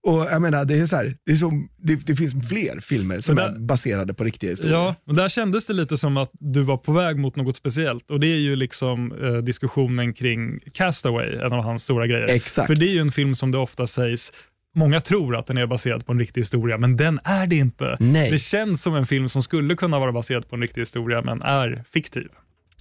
Och 0.04 0.20
jag 0.32 0.42
menar, 0.42 0.66
det 0.66 0.80
är 0.80 0.86
så 0.86 0.96
här, 0.96 1.16
det, 1.26 1.32
är 1.32 1.36
som, 1.36 1.70
det, 1.78 1.96
det 2.08 2.16
finns 2.16 2.48
fler 2.50 2.80
filmer 2.80 3.20
som 3.20 3.36
där- 3.36 3.50
är 3.50 3.60
baserade 3.60 4.14
på 4.14 4.24
riktiga 4.24 4.50
historier. 4.50 4.76
Ja, 4.78 4.96
och 5.08 5.16
där 5.16 5.30
kändes 5.30 5.66
det 5.66 5.74
lite 5.74 5.98
som 5.98 6.18
att 6.18 6.30
du 6.40 6.62
var 6.62 6.78
på 6.78 6.92
väg 6.92 7.18
mot 7.18 7.36
något 7.36 7.56
speciellt. 7.58 8.12
Och 8.12 8.20
det 8.20 8.28
är 8.28 8.38
ju 8.38 8.56
liksom 8.56 9.12
eh, 9.24 9.34
diskussionen 9.38 10.14
kring 10.14 10.60
Castaway, 10.74 11.36
en 11.36 11.54
av 11.54 11.64
hans 11.64 11.84
stora 11.84 12.08
grejer. 12.08 12.26
Exakt. 12.30 12.68
För 12.68 12.76
det 12.76 12.86
är 12.86 12.94
ju 12.94 13.00
en 13.00 13.12
film 13.12 13.36
som 13.36 13.52
det 13.52 13.58
ofta 13.58 13.88
sägs, 13.88 14.32
många 14.76 15.00
tror 15.02 15.36
att 15.36 15.48
den 15.48 15.58
är 15.58 15.66
baserad 15.68 16.06
på 16.06 16.12
en 16.12 16.20
riktig 16.20 16.42
historia, 16.42 16.78
men 16.78 16.98
den 16.98 17.20
är 17.24 17.48
det 17.48 17.56
inte. 17.56 17.98
Nej. 18.00 18.32
Det 18.32 18.40
känns 18.40 18.82
som 18.82 18.96
en 18.96 19.06
film 19.08 19.30
som 19.30 19.42
skulle 19.44 19.76
kunna 19.76 20.00
vara 20.00 20.12
baserad 20.12 20.50
på 20.50 20.56
en 20.56 20.62
riktig 20.62 20.82
historia, 20.82 21.22
men 21.22 21.42
är 21.42 21.84
fiktiv. 21.92 22.28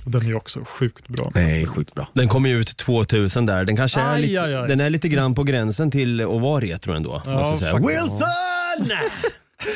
Den 0.05 0.23
är 0.23 0.27
ju 0.27 0.35
också 0.35 0.61
sjukt 0.65 1.09
bra. 1.09 1.33
Nej, 1.35 1.67
sjukt 1.67 1.95
bra. 1.95 2.09
Den 2.13 2.29
kom 2.29 2.47
ju 2.47 2.61
ut 2.61 2.77
2000 2.77 3.47
där. 3.47 3.65
Den 3.65 3.77
kanske 3.77 4.01
är, 4.01 4.15
Aj, 4.15 4.23
lite, 4.23 4.43
aj, 4.43 4.55
aj. 4.55 4.69
Den 4.69 4.81
är 4.81 4.91
lite 4.91 5.09
grann 5.09 5.35
på 5.35 5.43
gränsen 5.43 5.91
till 5.91 6.21
att 6.21 6.41
vara 6.41 6.61
retro 6.65 6.93
ändå. 6.95 7.23
Ja, 7.27 7.33
måste 7.33 7.49
jag 7.51 7.59
säga. 7.59 7.73
faktiskt. 7.73 8.03
Wilson! 8.03 8.29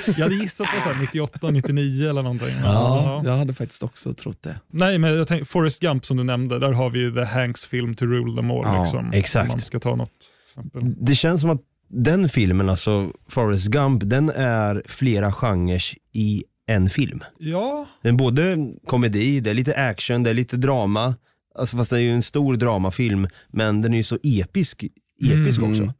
Jag 0.06 0.22
hade 0.22 0.34
gissat 0.34 0.66
på 0.66 0.80
så 0.80 0.88
här 0.88 1.00
98, 1.00 1.50
99 1.50 2.10
eller 2.10 2.22
någonting. 2.22 2.48
Ja, 2.64 3.22
jag 3.24 3.36
hade 3.36 3.54
faktiskt 3.54 3.82
också 3.82 4.14
trott 4.14 4.42
det. 4.42 4.60
Nej, 4.70 4.98
men 4.98 5.16
jag 5.16 5.28
tänkte, 5.28 5.44
Forrest 5.50 5.80
Gump 5.80 6.06
som 6.06 6.16
du 6.16 6.24
nämnde, 6.24 6.58
där 6.58 6.72
har 6.72 6.90
vi 6.90 6.98
ju 6.98 7.14
The 7.14 7.24
Hanks 7.24 7.66
film 7.66 7.94
To 7.94 8.04
Rule 8.04 8.36
Them 8.36 8.50
All. 8.50 8.62
Ja, 8.64 8.82
liksom, 8.82 9.12
exakt. 9.12 9.42
Om 9.44 9.48
man 9.48 9.60
ska 9.60 9.78
ta 9.80 9.96
något 9.96 10.10
exempel. 10.48 10.82
Det 11.00 11.14
känns 11.14 11.40
som 11.40 11.50
att 11.50 11.60
den 11.88 12.28
filmen, 12.28 12.70
alltså 12.70 13.10
Forrest 13.28 13.66
Gump, 13.66 14.02
den 14.04 14.30
är 14.30 14.82
flera 14.86 15.32
genrer 15.32 15.82
i 16.12 16.42
en 16.66 16.90
film. 16.90 17.24
Ja, 17.38 17.86
Den 18.02 18.14
är 18.14 18.18
både 18.18 18.56
komedi, 18.86 19.40
det 19.40 19.50
är 19.50 19.54
lite 19.54 19.74
action, 19.74 20.22
det 20.22 20.30
är 20.30 20.34
lite 20.34 20.56
drama. 20.56 21.14
Alltså 21.58 21.76
fast 21.76 21.90
det 21.90 21.96
är 21.96 22.00
ju 22.00 22.12
en 22.14 22.22
stor 22.22 22.56
dramafilm, 22.56 23.28
men 23.48 23.82
den 23.82 23.92
är 23.92 23.96
ju 23.96 24.02
så 24.02 24.18
episk, 24.22 24.84
episk 25.24 25.58
Mm. 25.58 25.70
också. 25.70 25.92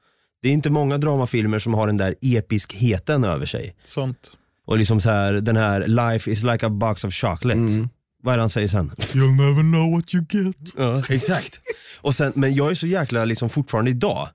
Det 0.42 0.49
är 0.49 0.52
inte 0.52 0.71
många 0.71 0.99
dramafilmer 0.99 1.59
som 1.59 1.75
har 1.75 1.87
den 1.87 1.97
där 1.97 2.14
episkheten 2.21 3.25
över 3.25 3.47
sig. 3.47 3.75
sånt. 3.85 4.33
Och 4.66 4.78
liksom 4.78 5.00
så 5.00 5.11
här, 5.11 5.33
den 5.33 5.57
här 5.57 5.87
life 5.87 6.31
is 6.31 6.42
like 6.42 6.66
a 6.66 6.71
box 6.71 7.04
of 7.04 7.14
chocolate. 7.14 7.61
Mm. 7.61 7.88
Vad 8.23 8.33
är 8.33 8.38
det 8.38 8.42
han 8.42 8.50
säger 8.50 8.69
sen? 8.69 8.90
You'll 8.90 9.37
never 9.37 9.62
know 9.62 9.92
what 9.92 10.14
you 10.14 10.25
get. 10.31 10.57
Ja, 10.76 11.02
exakt. 11.11 11.61
Och 12.00 12.14
sen, 12.14 12.33
men 12.37 12.54
jag 12.54 12.71
är 12.71 12.75
så 12.75 12.87
jäkla, 12.87 13.25
liksom 13.25 13.49
fortfarande 13.49 13.90
idag, 13.90 14.28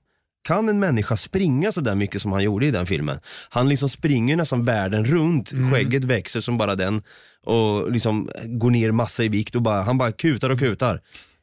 kan 0.44 0.68
en 0.68 0.78
människa 0.78 1.16
springa 1.16 1.72
så 1.72 1.80
där 1.80 1.94
mycket 1.94 2.22
som 2.22 2.32
han 2.32 2.42
gjorde 2.42 2.66
i 2.66 2.70
den 2.70 2.86
filmen? 2.86 3.20
Han 3.50 3.68
liksom 3.68 3.88
springer 3.88 4.36
nästan 4.36 4.64
världen 4.64 5.04
runt, 5.04 5.52
skägget 5.72 6.04
växer 6.04 6.40
som 6.40 6.56
bara 6.56 6.74
den 6.74 7.02
och 7.44 7.92
liksom 7.92 8.30
går 8.44 8.70
ner 8.70 8.92
massa 8.92 9.24
i 9.24 9.28
vikt 9.28 9.54
och 9.54 9.62
bara, 9.62 9.82
han 9.82 9.98
bara 9.98 10.12
kutar 10.12 10.50
och 10.50 10.58
kutar. 10.58 11.00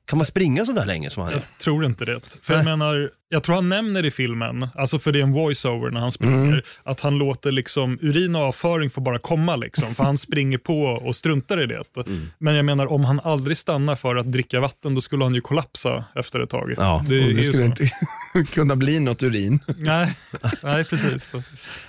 Kan 0.08 0.18
man 0.18 0.26
springa 0.26 0.66
så 0.66 0.72
där 0.72 0.86
länge 0.86 1.10
som 1.10 1.24
han 1.24 1.32
gör? 1.32 1.40
Jag 1.40 1.60
tror 1.60 1.86
inte 1.86 2.06
det. 2.06 2.20
För 2.42 2.54
jag 2.54 2.66
menar, 2.66 3.10
jag 3.30 3.44
tror 3.44 3.56
han 3.56 3.70
nämner 3.70 4.06
i 4.06 4.12
filmen, 4.12 4.68
alltså 4.76 5.00
för 5.00 5.12
det 5.12 5.20
är 5.20 5.24
en 5.24 5.34
voice-over 5.34 5.92
när 5.92 6.00
han 6.00 6.12
springer, 6.12 6.64
att 6.84 7.00
han 7.00 7.18
låter 7.18 7.52
liksom 7.52 8.00
urin 8.02 8.36
och 8.36 8.42
avföring 8.42 8.90
få 8.90 9.02
bara 9.02 9.18
komma 9.18 9.56
liksom, 9.56 9.96
för 9.96 10.04
han 10.04 10.18
springer 10.18 10.58
på 10.58 10.84
och 10.84 11.16
struntar 11.16 11.64
i 11.64 11.66
det. 11.66 11.84
Men 12.38 12.56
jag 12.56 12.66
menar, 12.66 12.92
om 12.92 13.06
han 13.06 13.20
aldrig 13.20 13.58
stannar 13.58 13.96
för 13.96 14.16
att 14.16 14.32
dricka 14.32 14.60
vatten, 14.60 14.96
då 14.96 15.02
skulle 15.02 15.24
han 15.24 15.36
ju 15.36 15.42
kollapsa 15.42 16.06
efter 16.16 16.40
ett 16.40 16.50
tag. 16.50 16.74
Ja, 16.78 17.06
det, 17.10 17.34
det 17.34 17.44
skulle 17.44 17.58
så. 17.58 17.64
inte 17.64 17.90
kunna 18.54 18.76
bli 18.76 19.00
något 19.00 19.24
urin. 19.24 19.60
Nej, 19.78 20.16
nej, 20.64 20.84
precis. 20.86 21.24
Så. 21.30 21.44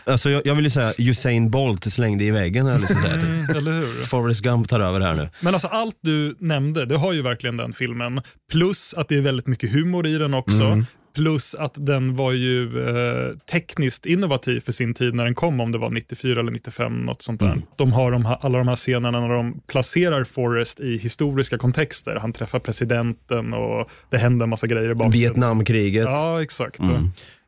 Alltså 0.04 0.30
jag, 0.30 0.46
jag 0.46 0.54
vill 0.54 0.64
ju 0.64 0.70
säga 0.70 0.92
Usain 0.98 1.50
Bolt 1.50 1.92
slängde 1.92 2.24
i 2.24 2.30
väggen 2.30 2.66
eller 2.66 2.86
så. 2.86 3.06
Mm, 3.06 3.56
eller 3.56 3.72
hur? 3.72 4.04
Forrest 4.04 4.40
Gump 4.40 4.68
tar 4.68 4.80
över 4.80 5.00
här 5.00 5.14
nu. 5.14 5.28
Men 5.40 5.54
alltså 5.54 5.68
allt 5.68 5.98
du 6.00 6.36
nämnde, 6.38 6.86
det 6.86 6.96
har 6.96 7.12
ju 7.12 7.22
verkligen 7.22 7.56
den 7.56 7.72
filmen. 7.72 8.20
Plus 8.52 8.94
att 8.94 9.08
det 9.08 9.16
är 9.16 9.20
väldigt 9.20 9.46
mycket 9.46 9.72
humor 9.72 10.06
i 10.06 10.18
den 10.18 10.34
också. 10.34 10.84
Plus 11.16 11.54
att 11.54 11.86
den 11.86 12.16
var 12.16 12.32
ju 12.32 12.88
eh, 12.88 13.36
tekniskt 13.36 14.06
innovativ 14.06 14.60
för 14.60 14.72
sin 14.72 14.94
tid 14.94 15.14
när 15.14 15.24
den 15.24 15.34
kom, 15.34 15.60
om 15.60 15.72
det 15.72 15.78
var 15.78 15.90
94 15.90 16.40
eller 16.40 16.52
95, 16.52 17.04
något 17.04 17.22
sånt 17.22 17.40
där. 17.40 17.62
De 17.76 17.92
har 17.92 18.12
de 18.12 18.24
här, 18.24 18.38
alla 18.40 18.58
de 18.58 18.68
här 18.68 18.76
scenerna 18.76 19.20
när 19.20 19.28
de 19.28 19.60
placerar 19.66 20.24
Forrest 20.24 20.80
i 20.80 20.96
historiska 20.96 21.58
kontexter. 21.58 22.16
Han 22.20 22.32
träffar 22.32 22.58
presidenten 22.58 23.54
och 23.54 23.90
det 24.10 24.18
händer 24.18 24.44
en 24.44 24.50
massa 24.50 24.66
grejer 24.66 24.90
i 24.90 24.94
bakgrunden. 24.94 25.20
Vietnamkriget. 25.20 26.04
Ja, 26.04 26.42
exakt. 26.42 26.80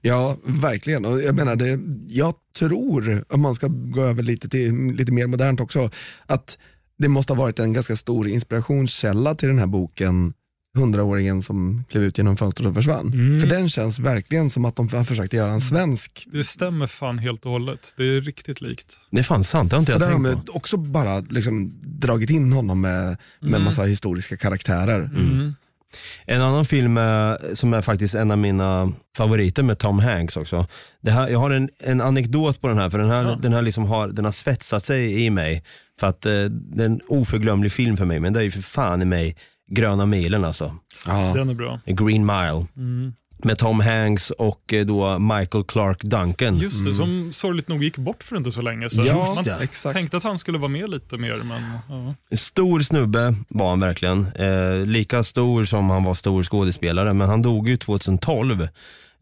Ja, 0.01 0.37
verkligen. 0.45 1.05
Och 1.05 1.21
jag 1.21 1.35
menar, 1.35 1.57
det, 1.57 1.79
jag 2.09 2.35
tror, 2.59 3.25
om 3.29 3.41
man 3.41 3.55
ska 3.55 3.67
gå 3.71 4.03
över 4.03 4.23
lite 4.23 4.49
till 4.49 4.75
lite 4.75 5.13
mer 5.13 5.27
modernt 5.27 5.61
också, 5.61 5.91
att 6.27 6.59
det 6.99 7.09
måste 7.09 7.33
ha 7.33 7.43
varit 7.43 7.59
en 7.59 7.73
ganska 7.73 7.97
stor 7.97 8.29
inspirationskälla 8.29 9.35
till 9.35 9.49
den 9.49 9.59
här 9.59 9.67
boken 9.67 10.33
hundraåringen 10.77 11.43
som 11.43 11.85
klev 11.91 12.05
ut 12.05 12.19
genom 12.19 12.37
fönstret 12.37 12.69
och 12.69 12.75
försvann. 12.75 13.07
Mm. 13.13 13.41
För 13.41 13.47
den 13.47 13.69
känns 13.69 13.99
verkligen 13.99 14.51
som 14.51 14.65
att 14.65 14.77
de 14.77 14.89
har 14.89 15.05
försökt 15.05 15.33
göra 15.33 15.53
en 15.53 15.61
svensk. 15.61 16.27
Det 16.33 16.45
stämmer 16.45 16.87
fan 16.87 17.19
helt 17.19 17.45
och 17.47 17.51
hållet. 17.53 17.95
Det 17.97 18.03
är 18.05 18.21
riktigt 18.21 18.61
likt. 18.61 19.01
Det 19.11 19.19
är 19.19 19.23
fan 19.25 19.45
sant, 19.45 19.71
det 19.71 19.77
har 19.77 19.81
inte 19.81 19.93
För 19.93 20.01
jag 20.01 20.09
där 20.11 20.17
har 20.17 20.25
tänkt 20.25 20.47
de 20.47 20.53
på. 20.53 20.59
också 20.59 20.77
bara 20.77 21.19
liksom 21.21 21.73
dragit 21.83 22.31
in 22.31 22.53
honom 22.53 22.81
med, 22.81 23.17
med 23.41 23.61
massa 23.61 23.83
historiska 23.83 24.37
karaktärer. 24.37 25.01
Mm. 25.01 25.55
En 26.27 26.41
annan 26.43 26.65
film 26.65 26.99
eh, 26.99 27.33
som 27.55 27.75
är 27.75 27.83
faktiskt 27.83 28.15
en 28.15 28.31
av 28.31 28.39
mina 28.39 28.93
favoriter 29.17 29.63
med 29.63 29.79
Tom 29.79 29.99
Hanks 29.99 30.37
också. 30.37 30.67
Det 31.01 31.11
här, 31.11 31.29
jag 31.29 31.39
har 31.39 31.51
en, 31.51 31.69
en 31.79 32.01
anekdot 32.01 32.61
på 32.61 32.69
den 32.69 32.79
här, 32.79 32.91
för 32.91 32.99
den 32.99 33.11
här, 33.11 33.25
Ja. 33.25 33.39
den 33.43 33.53
här 33.53 33.63
liksom 33.63 33.85
har, 33.85 34.09
den 34.09 34.25
har 34.25 34.33
svetsat 34.33 34.85
sig 34.85 35.25
i 35.25 35.31
mig. 35.31 35.65
För 36.01 36.07
att 36.07 36.27
eh, 36.27 36.33
det 36.43 36.83
är 36.83 36.87
en 36.87 37.01
oförglömlig 37.09 37.73
film 37.73 37.97
för 37.97 38.05
mig, 38.05 38.21
men 38.21 38.33
det 38.33 38.41
är 38.41 38.45
ju 38.45 38.51
för 38.51 38.61
fan 38.61 39.03
i 39.03 39.05
mig 39.05 39.37
Gröna 39.69 40.07
milen 40.07 40.45
alltså. 40.45 40.75
Ja. 41.07 41.33
Den 41.35 41.49
är 41.49 41.55
bra. 41.55 41.81
Green 41.87 42.27
Mile. 42.27 42.67
Mm. 42.77 43.13
Med 43.45 43.59
Tom 43.59 43.81
Hanks 43.81 44.31
och 44.31 44.73
eh, 44.73 44.87
då 44.87 45.19
Michael 45.19 45.65
Clark 45.65 46.03
Duncan. 46.03 46.59
Just 46.59 46.85
det, 46.85 46.95
som 46.95 47.33
sorgligt 47.33 47.69
nog 47.69 47.85
gick 47.85 47.97
bort 47.99 48.23
för 48.23 48.37
inte 48.37 48.53
så 48.53 48.63
länge 48.63 48.91
sedan. 48.91 49.07
Ja, 49.07 49.43
Man 49.47 49.63
exakt. 49.63 49.95
tänkte 49.95 50.17
att 50.17 50.25
han 50.25 50.39
skulle 50.39 50.59
vara 50.59 50.69
med 50.69 50.91
lite 50.91 51.17
mer, 51.19 51.37
men 51.45 51.63
ja. 52.31 52.37
Stor 52.37 52.81
snubbe 52.81 53.35
var 53.49 53.71
han 53.71 53.81
verkligen. 53.81 54.27
Eh, 54.35 54.87
lika 54.87 55.23
stor 55.23 55.65
som 55.65 55.91
han 55.91 56.05
var 56.05 56.15
stor 56.15 56.43
skådespelare, 56.43 57.15
men 57.15 57.29
han 57.29 57.43
dog 57.43 57.69
ju 57.69 57.77
2012. 57.77 58.69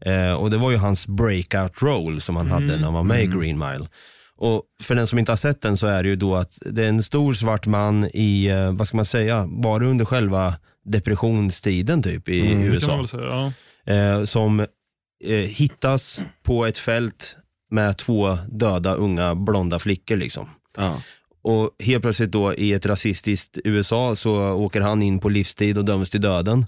Eh, 0.05 0.33
och 0.33 0.51
det 0.51 0.57
var 0.57 0.71
ju 0.71 0.77
hans 0.77 1.07
breakout 1.07 1.81
role 1.81 2.21
som 2.21 2.35
han 2.35 2.47
hade 2.47 2.65
när 2.65 2.83
han 2.83 2.93
var 2.93 3.03
med 3.03 3.23
i 3.23 3.27
Green 3.27 3.59
Mile. 3.59 3.87
Och 4.37 4.63
för 4.83 4.95
den 4.95 5.07
som 5.07 5.19
inte 5.19 5.31
har 5.31 5.37
sett 5.37 5.61
den 5.61 5.77
så 5.77 5.87
är 5.87 6.03
det 6.03 6.09
ju 6.09 6.15
då 6.15 6.35
att 6.35 6.57
det 6.65 6.83
är 6.83 6.87
en 6.89 7.03
stor 7.03 7.33
svart 7.33 7.65
man 7.65 8.05
i, 8.13 8.45
eh, 8.47 8.71
vad 8.71 8.87
ska 8.87 8.97
man 8.97 9.05
säga, 9.05 9.47
bara 9.47 9.85
under 9.85 10.05
själva 10.05 10.53
depressionstiden 10.85 12.03
typ 12.03 12.29
i 12.29 12.41
det 12.41 12.47
kan 12.47 12.57
man 12.57 12.73
USA. 12.73 12.97
väl 12.97 13.07
säga. 13.07 13.51
Ja. 13.85 13.93
Eh, 13.93 14.23
som 14.23 14.59
eh, 15.25 15.35
hittas 15.35 16.19
på 16.43 16.65
ett 16.65 16.77
fält 16.77 17.37
med 17.71 17.97
två 17.97 18.37
döda 18.47 18.93
unga 18.93 19.35
blonda 19.35 19.79
flickor 19.79 20.15
liksom. 20.15 20.49
Ja. 20.77 21.01
Och 21.41 21.71
helt 21.79 22.01
plötsligt 22.01 22.31
då 22.31 22.53
i 22.53 22.73
ett 22.73 22.85
rasistiskt 22.85 23.57
USA 23.63 24.15
så 24.15 24.51
åker 24.51 24.81
han 24.81 25.01
in 25.01 25.19
på 25.19 25.29
livstid 25.29 25.77
och 25.77 25.85
döms 25.85 26.09
till 26.09 26.21
döden. 26.21 26.65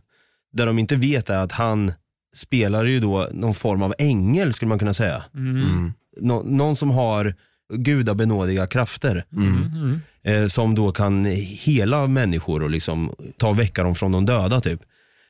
Där 0.53 0.65
de 0.65 0.79
inte 0.79 0.95
vet 0.95 1.29
är 1.29 1.39
att 1.39 1.51
han 1.51 1.91
spelar 2.35 2.83
ju 2.85 2.99
då 2.99 3.27
någon 3.31 3.53
form 3.53 3.81
av 3.81 3.93
ängel 3.97 4.53
skulle 4.53 4.69
man 4.69 4.79
kunna 4.79 4.93
säga. 4.93 5.23
Mm. 5.33 5.93
Nå- 6.21 6.43
någon 6.45 6.75
som 6.75 6.89
har 6.91 7.35
gudabenådiga 7.73 8.67
krafter. 8.67 9.25
Mm. 9.37 9.99
Eh, 10.23 10.47
som 10.47 10.75
då 10.75 10.91
kan 10.91 11.25
hela 11.25 12.07
människor 12.07 12.63
och 12.63 12.69
liksom 12.69 13.13
ta 13.37 13.49
och 13.49 13.59
väcka 13.59 13.83
dem 13.83 13.95
från 13.95 14.11
de 14.11 14.25
döda 14.25 14.61
typ. 14.61 14.81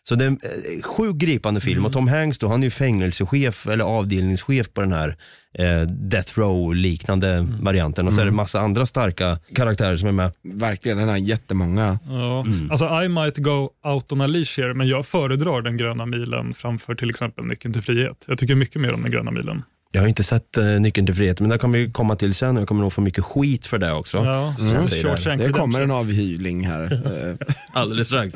Så 0.10 0.16
det 0.16 0.24
är 0.24 0.28
en 0.28 0.40
eh, 0.44 0.84
sjukt 0.84 1.18
gripande 1.18 1.62
film 1.62 1.86
och 1.86 1.94
Tom 1.94 2.08
Hanks 2.08 2.38
då, 2.38 2.48
han 2.48 2.60
är 2.60 2.68
ju 2.68 2.72
fängelsechef 2.72 3.68
eller 3.68 3.84
avdelningschef 3.86 4.74
på 4.74 4.82
den 4.82 4.94
här 4.94 5.18
eh, 5.54 5.82
Death 5.82 6.40
Row 6.40 6.76
liknande 6.76 7.48
varianten. 7.62 8.08
Och 8.08 8.14
så 8.14 8.22
är 8.22 8.26
det 8.26 8.32
massa 8.32 8.60
andra 8.60 8.86
starka 8.86 9.40
karaktärer 9.56 9.96
som 9.96 10.08
är 10.08 10.12
med. 10.12 10.32
Verkligen, 10.44 10.98
den 10.98 11.10
har 11.10 11.18
jättemånga. 11.18 12.00
Ja. 12.08 12.42
Mm. 12.42 12.72
Alltså 12.72 13.02
I 13.04 13.10
might 13.10 13.38
go 13.38 13.70
out 13.84 14.12
on 14.12 14.22
a 14.22 14.28
leash 14.28 14.62
here, 14.62 14.74
men 14.74 14.88
jag 14.88 15.06
föredrar 15.06 15.62
den 15.62 15.78
gröna 15.78 16.06
milen 16.06 16.54
framför 16.54 16.96
till 16.96 17.10
exempel 17.10 17.46
Nyckeln 17.46 17.74
till 17.74 17.84
frihet. 17.84 18.26
Jag 18.28 18.38
tycker 18.38 18.56
mycket 18.56 18.82
mer 18.82 18.94
om 18.94 19.02
den 19.02 19.12
gröna 19.12 19.32
milen. 19.32 19.64
Jag 19.92 20.02
har 20.02 20.08
inte 20.08 20.24
sett 20.24 20.58
eh, 20.58 20.66
Nyckeln 20.66 21.06
till 21.06 21.16
frihet 21.16 21.40
men 21.40 21.50
det 21.50 21.58
kommer 21.58 21.80
vi 21.80 21.92
komma 21.92 22.16
till 22.16 22.34
sen 22.34 22.58
och 22.58 22.62
jag 22.62 22.68
kommer 22.68 22.82
nog 22.82 22.94
få 22.94 23.02
mycket 23.02 23.24
skit 23.24 23.66
för 23.66 23.78
det 23.78 23.92
också. 23.94 24.18
Ja, 24.18 24.56
Mm. 24.60 24.88
säger 24.88 25.38
det. 25.38 25.46
Det 25.48 25.54
kommer 25.54 25.82
en 25.82 25.92
avhyvling 25.92 26.68
här. 26.68 27.00
Alldeles 27.74 28.08
strax. 28.08 28.36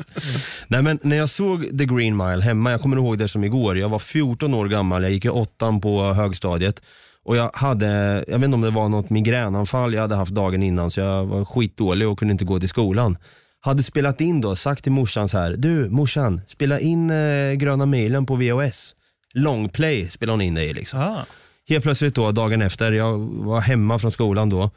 Nej 0.68 0.82
men 0.82 0.98
när 1.02 1.16
jag 1.16 1.30
såg 1.30 1.78
The 1.78 1.84
Green 1.84 2.16
Mile 2.16 2.42
hemma, 2.42 2.70
jag 2.70 2.80
kommer 2.80 2.96
ihåg 2.96 3.18
det 3.18 3.28
som 3.28 3.44
igår, 3.44 3.78
jag 3.78 3.88
var 3.88 3.98
14 3.98 4.54
år 4.54 4.68
gammal, 4.68 5.02
jag 5.02 5.12
gick 5.12 5.24
i 5.24 5.28
åttan 5.28 5.80
på 5.80 6.12
högstadiet 6.12 6.82
och 7.24 7.36
jag 7.36 7.50
hade, 7.54 8.24
jag 8.28 8.38
vet 8.38 8.44
inte 8.44 8.54
om 8.54 8.60
det 8.60 8.70
var 8.70 8.88
något 8.88 9.10
migränanfall 9.10 9.94
jag 9.94 10.00
hade 10.02 10.14
haft 10.14 10.32
dagen 10.34 10.62
innan 10.62 10.90
så 10.90 11.00
jag 11.00 11.26
var 11.26 11.44
skitdålig 11.44 12.08
och 12.08 12.18
kunde 12.18 12.32
inte 12.32 12.44
gå 12.44 12.60
till 12.60 12.68
skolan. 12.68 13.16
Hade 13.60 13.82
spelat 13.82 14.20
in 14.20 14.40
då, 14.40 14.56
sagt 14.56 14.82
till 14.82 14.92
morsan 14.92 15.28
så 15.28 15.38
här, 15.38 15.54
du 15.58 15.90
morsan, 15.90 16.40
spela 16.46 16.80
in 16.80 17.10
eh, 17.10 17.52
Gröna 17.52 17.86
milen 17.86 18.26
på 18.26 18.36
VHS. 18.36 18.94
Longplay 19.34 20.08
spelade 20.10 20.32
hon 20.32 20.40
in 20.40 20.54
det 20.54 20.64
i 20.64 20.72
liksom. 20.74 21.00
Ah. 21.00 21.24
Helt 21.68 21.84
plötsligt 21.84 22.14
då, 22.14 22.32
dagen 22.32 22.62
efter, 22.62 22.92
jag 22.92 23.18
var 23.18 23.60
hemma 23.60 23.98
från 23.98 24.10
skolan 24.10 24.50
då 24.50 24.70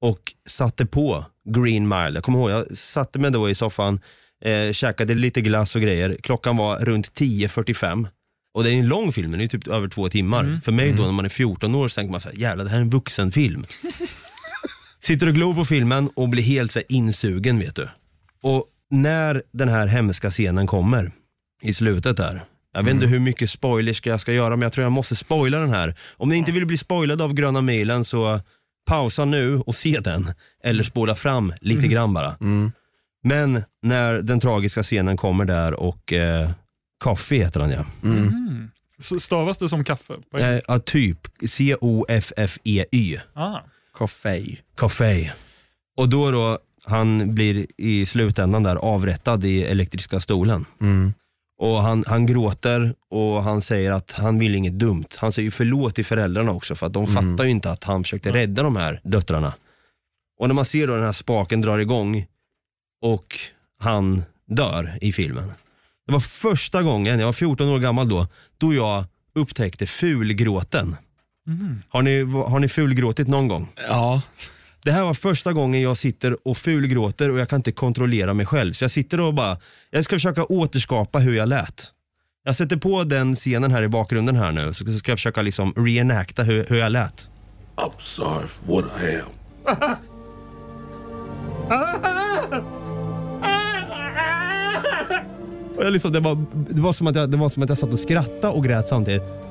och 0.00 0.32
satte 0.48 0.86
på 0.86 1.24
Green 1.44 1.88
Mile. 1.88 2.10
Jag 2.14 2.24
kommer 2.24 2.38
ihåg, 2.38 2.50
jag 2.50 2.76
satte 2.76 3.18
mig 3.18 3.30
då 3.30 3.50
i 3.50 3.54
soffan, 3.54 4.00
eh, 4.44 4.72
käkade 4.72 5.14
lite 5.14 5.40
glass 5.40 5.76
och 5.76 5.82
grejer. 5.82 6.16
Klockan 6.22 6.56
var 6.56 6.76
runt 6.78 7.14
10.45. 7.14 8.08
Och 8.54 8.64
det 8.64 8.70
är 8.70 8.74
en 8.74 8.88
lång 8.88 9.12
film, 9.12 9.30
den 9.30 9.40
är 9.40 9.48
typ 9.48 9.68
över 9.68 9.88
två 9.88 10.08
timmar. 10.08 10.60
För 10.64 10.72
mig 10.72 10.92
då 10.92 11.02
när 11.02 11.12
man 11.12 11.24
är 11.24 11.28
14 11.28 11.74
år 11.74 11.88
så 11.88 11.94
tänker 11.94 12.10
man 12.10 12.20
så 12.20 12.28
här, 12.28 12.36
jävlar 12.36 12.64
det 12.64 12.70
här 12.70 12.78
är 12.78 12.82
en 12.82 12.90
vuxenfilm. 12.90 13.64
Sitter 15.00 15.28
och 15.28 15.34
glor 15.34 15.54
på 15.54 15.64
filmen 15.64 16.10
och 16.14 16.28
blir 16.28 16.42
helt 16.42 16.72
så 16.72 16.80
insugen 16.88 17.58
vet 17.58 17.76
du. 17.76 17.88
Och 18.42 18.66
när 18.90 19.42
den 19.52 19.68
här 19.68 19.86
hemska 19.86 20.30
scenen 20.30 20.66
kommer 20.66 21.12
i 21.62 21.74
slutet 21.74 22.16
där. 22.16 22.44
Jag 22.72 22.82
vet 22.82 22.94
inte 22.94 23.06
hur 23.06 23.18
mycket 23.18 23.50
spoilers 23.50 24.06
jag 24.06 24.20
ska 24.20 24.32
göra 24.32 24.56
men 24.56 24.62
jag 24.62 24.72
tror 24.72 24.82
jag 24.82 24.92
måste 24.92 25.16
spoila 25.16 25.58
den 25.58 25.70
här. 25.70 25.94
Om 26.16 26.28
ni 26.28 26.36
inte 26.36 26.52
vill 26.52 26.66
bli 26.66 26.78
spoilade 26.78 27.24
av 27.24 27.34
Gröna 27.34 27.60
milen 27.60 28.04
så 28.04 28.40
pausa 28.86 29.24
nu 29.24 29.58
och 29.58 29.74
se 29.74 30.00
den. 30.00 30.32
Eller 30.64 30.82
spola 30.82 31.14
fram 31.14 31.52
lite 31.60 31.88
grann 31.88 32.14
bara. 32.14 32.36
Men 33.24 33.62
när 33.82 34.14
den 34.14 34.40
tragiska 34.40 34.82
scenen 34.82 35.16
kommer 35.16 35.44
där 35.44 35.74
och 35.74 36.12
eh, 36.12 36.50
Coffee 37.04 37.38
heter 37.38 37.60
han 37.60 37.70
ja. 37.70 37.84
Så 38.98 39.20
stavas 39.20 39.58
det 39.58 39.68
som 39.68 39.84
kaffe? 39.84 40.14
Eh, 40.36 40.60
ja, 40.68 40.78
typ 40.78 41.18
C-O-F-F-E-Y. 41.46 43.18
Ah. 43.34 43.58
Coffee. 43.92 44.58
Coffee. 44.76 45.32
Och 45.96 46.08
då 46.08 46.30
då, 46.30 46.58
han 46.84 47.34
blir 47.34 47.66
i 47.78 48.06
slutändan 48.06 48.62
där 48.62 48.76
avrättad 48.76 49.44
i 49.44 49.62
elektriska 49.62 50.20
stolen. 50.20 50.64
Mm. 50.80 51.12
Och 51.62 51.82
han, 51.82 52.04
han 52.06 52.26
gråter 52.26 52.94
och 53.10 53.42
han 53.42 53.60
säger 53.60 53.92
att 53.92 54.12
han 54.12 54.38
vill 54.38 54.54
inget 54.54 54.78
dumt. 54.78 55.08
Han 55.16 55.32
säger 55.32 55.44
ju 55.44 55.50
förlåt 55.50 55.94
till 55.94 56.04
föräldrarna 56.04 56.52
också 56.52 56.74
för 56.74 56.86
att 56.86 56.92
de 56.92 57.06
fattar 57.06 57.44
ju 57.44 57.50
inte 57.50 57.70
att 57.70 57.84
han 57.84 58.04
försökte 58.04 58.32
rädda 58.32 58.62
de 58.62 58.76
här 58.76 59.00
döttrarna. 59.04 59.54
Och 60.38 60.48
när 60.48 60.54
man 60.54 60.64
ser 60.64 60.86
då 60.86 60.94
den 60.94 61.04
här 61.04 61.12
spaken 61.12 61.60
drar 61.60 61.78
igång 61.78 62.26
och 63.02 63.38
han 63.78 64.22
dör 64.46 64.98
i 65.00 65.12
filmen. 65.12 65.52
Det 66.06 66.12
var 66.12 66.20
första 66.20 66.82
gången, 66.82 67.18
jag 67.18 67.26
var 67.26 67.32
14 67.32 67.68
år 67.68 67.78
gammal 67.78 68.08
då, 68.08 68.26
då 68.58 68.74
jag 68.74 69.04
upptäckte 69.34 69.86
fulgråten. 69.86 70.96
Har, 71.88 72.02
ni, 72.02 72.22
har 72.22 72.60
ni 72.60 72.68
fulgråtit 72.68 73.28
någon 73.28 73.48
gång? 73.48 73.68
Ja, 73.88 74.22
Det 74.84 74.92
här 74.92 75.04
var 75.04 75.14
första 75.14 75.52
gången 75.52 75.80
jag 75.80 75.96
sitter 75.96 76.48
och 76.48 76.56
fulgråter 76.56 77.30
och 77.30 77.38
jag 77.38 77.48
kan 77.48 77.56
inte 77.56 77.72
kontrollera 77.72 78.34
mig 78.34 78.46
själv. 78.46 78.72
Så 78.72 78.84
jag 78.84 78.90
sitter 78.90 79.20
och 79.20 79.34
bara, 79.34 79.58
jag 79.90 80.04
ska 80.04 80.16
försöka 80.16 80.44
återskapa 80.44 81.18
hur 81.18 81.34
jag 81.34 81.48
lät. 81.48 81.92
Jag 82.44 82.56
sätter 82.56 82.76
på 82.76 83.04
den 83.04 83.34
scenen 83.34 83.70
här 83.70 83.82
i 83.82 83.88
bakgrunden 83.88 84.36
här 84.36 84.52
nu, 84.52 84.72
så 84.72 84.84
ska 84.98 85.10
jag 85.10 85.18
försöka 85.18 85.42
liksom 85.42 85.72
reenacta 85.76 86.42
hur, 86.42 86.64
hur 86.68 86.76
jag 86.76 86.92
lät. 86.92 87.30
I'm 87.76 87.92
sorry 87.98 88.46
for 88.46 88.82
what 88.82 88.84
I 89.02 89.16
am. 89.16 89.96
Och 95.76 95.84
jag 95.84 95.92
liksom, 95.92 96.12
det, 96.12 96.20
var, 96.20 96.44
det, 96.70 96.80
var 96.80 96.92
som 96.92 97.06
att 97.06 97.16
jag, 97.16 97.30
det 97.30 97.36
var 97.36 97.48
som 97.48 97.62
att 97.62 97.68
jag 97.68 97.78
satt 97.78 97.92
och 97.92 97.98
skrattade 97.98 98.48
och 98.48 98.64
grät 98.64 98.88
samtidigt. 98.88 99.41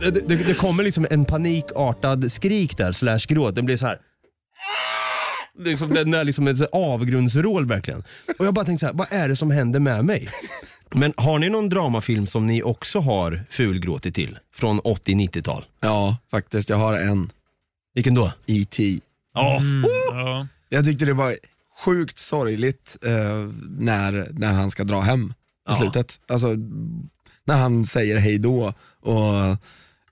Det, 0.00 0.10
det, 0.10 0.36
det 0.36 0.54
kommer 0.54 0.82
liksom 0.84 1.06
en 1.10 1.24
panikartad 1.24 2.32
skrik 2.32 2.76
där, 2.76 2.92
slash 2.92 3.18
gråt. 3.28 3.54
Den 3.54 3.64
blir 3.66 3.76
så 3.76 3.86
här. 3.86 3.98
Det 5.64 5.72
är 5.72 5.76
som, 5.76 5.88
den 5.94 6.14
är 6.14 6.24
liksom 6.24 6.48
en 6.48 6.66
avgrundsrål 6.72 7.66
verkligen. 7.66 8.02
Och 8.38 8.46
jag 8.46 8.54
bara 8.54 8.64
tänkte 8.64 8.80
så 8.80 8.86
här, 8.86 8.94
vad 8.94 9.06
är 9.10 9.28
det 9.28 9.36
som 9.36 9.50
händer 9.50 9.80
med 9.80 10.04
mig? 10.04 10.28
Men 10.94 11.12
har 11.16 11.38
ni 11.38 11.48
någon 11.50 11.68
dramafilm 11.68 12.26
som 12.26 12.46
ni 12.46 12.62
också 12.62 12.98
har 13.00 13.44
fulgråtit 13.50 14.14
till? 14.14 14.38
Från 14.54 14.80
80-90-tal? 14.80 15.64
ja, 15.80 16.16
faktiskt. 16.30 16.68
Jag 16.68 16.76
har 16.76 16.98
en. 16.98 17.30
Vilken 17.94 18.14
då? 18.14 18.32
E.T. 18.46 18.98
Ja. 19.34 19.60
Ja. 20.10 20.46
Jag 20.68 20.84
tyckte 20.84 21.04
det 21.04 21.12
var 21.12 21.34
sjukt 21.84 22.18
sorgligt 22.18 22.96
eh, 23.06 23.48
när, 23.78 24.28
när 24.32 24.52
han 24.52 24.70
ska 24.70 24.84
dra 24.84 25.00
hem 25.00 25.24
i 25.24 25.32
Ja. 25.68 25.74
slutet. 25.76 26.18
Alltså, 26.28 26.46
när 27.44 27.56
han 27.56 27.84
säger 27.84 28.18
hej 28.18 28.38
då 28.38 28.72
och 29.00 29.32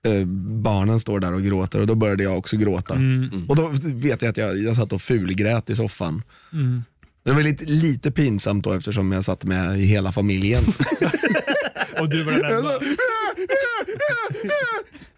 eh, 0.07 0.25
barnen 0.63 0.99
står 0.99 1.19
där 1.19 1.33
och 1.33 1.41
gråter 1.43 1.81
och 1.81 1.87
då 1.87 1.95
började 1.95 2.23
jag 2.23 2.37
också 2.37 2.57
gråta. 2.57 2.95
Mm. 2.95 3.45
Och 3.49 3.55
då 3.55 3.69
vet 3.95 4.21
jag 4.21 4.29
att 4.29 4.37
jag, 4.37 4.57
jag 4.57 4.75
satt 4.75 4.91
och 4.93 5.01
fulgrät 5.01 5.69
i 5.69 5.75
soffan. 5.75 6.21
Mm. 6.53 6.83
Det 7.23 7.31
var 7.31 7.41
lite, 7.43 7.65
lite 7.65 8.11
pinsamt 8.11 8.63
då 8.63 8.73
eftersom 8.73 9.11
jag 9.11 9.25
satt 9.25 9.43
med 9.43 9.79
i 9.79 9.83
hela 9.85 10.11
familjen. 10.11 10.63
Och 11.99 12.09
du 12.09 12.23
var 12.23 12.31
den 12.31 12.45
enda. 12.45 12.79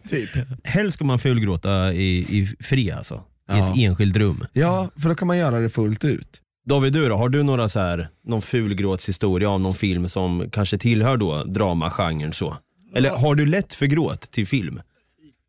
typ. 0.10 0.30
Helst 0.64 0.96
ska 0.96 1.06
man 1.06 1.20
fulgråta 1.20 1.94
i, 1.94 2.18
i 2.20 2.56
fri 2.60 2.92
alltså. 2.92 3.16
I 3.16 3.20
Ja. 3.48 3.72
ett 3.72 3.78
enskilt 3.80 4.16
rum. 4.18 4.46
Ja, 4.54 4.90
för 5.02 5.10
då 5.10 5.16
kan 5.16 5.28
man 5.28 5.38
göra 5.38 5.60
det 5.60 5.70
fullt 5.70 6.04
ut. 6.06 6.42
David, 6.66 6.94
du 6.94 7.10
då? 7.10 7.16
Har 7.16 7.30
du 7.30 7.44
några 7.44 7.70
så 7.70 7.80
här, 7.80 8.10
någon 8.28 8.42
fulgråtshistoria 8.42 9.50
av 9.50 9.62
någon 9.62 9.76
film 9.76 10.10
som 10.10 10.50
kanske 10.52 10.78
tillhör 10.78 11.18
då 11.18 11.44
dramagenren 11.44 12.34
så? 12.34 12.58
Eller 12.95 13.10
har 13.10 13.36
du 13.36 13.45
lätt 13.45 13.74
för 13.74 13.86
gråt 13.86 14.21
till 14.21 14.48
film? 14.48 14.81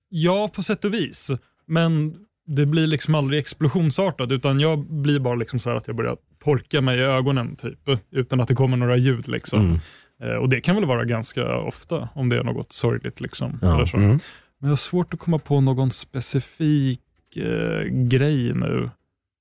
Ja, 0.08 0.50
på 0.54 0.62
sätt 0.62 0.84
och 0.84 0.94
vis. 0.94 1.30
Men 1.66 2.14
det 2.46 2.66
blir 2.66 2.86
liksom 2.86 3.14
aldrig 3.14 3.40
explosionsartat, 3.40 4.30
utan 4.30 4.60
jag 4.60 4.78
blir 4.90 5.20
bara 5.20 5.34
liksom 5.34 5.58
så 5.58 5.70
här 5.70 5.76
att 5.76 5.86
jag 5.86 5.96
börjar 5.96 6.16
torka 6.44 6.80
mig 6.80 6.98
i 6.98 7.02
ögonen, 7.02 7.56
typ, 7.56 7.78
utan 8.10 8.40
att 8.40 8.48
det 8.48 8.54
kommer 8.54 8.76
några 8.76 8.96
ljud. 8.96 9.28
Liksom. 9.28 9.78
Eh, 10.22 10.28
och 10.30 10.48
Det 10.48 10.60
kan 10.60 10.74
väl 10.74 10.84
vara 10.84 11.04
ganska 11.04 11.56
ofta, 11.56 12.08
om 12.14 12.28
det 12.28 12.36
är 12.36 12.44
något 12.44 12.72
sorgligt. 12.72 13.20
Liksom, 13.20 13.58
Ja. 13.62 13.74
eller 13.76 13.86
så. 13.86 13.96
Mm. 13.96 14.08
Men 14.10 14.20
jag 14.60 14.68
har 14.68 14.76
svårt 14.76 15.14
att 15.14 15.20
komma 15.20 15.38
på 15.38 15.60
någon 15.60 15.90
specifik 15.90 17.00
eh, 17.36 17.82
grej 17.88 18.52
nu. 18.54 18.90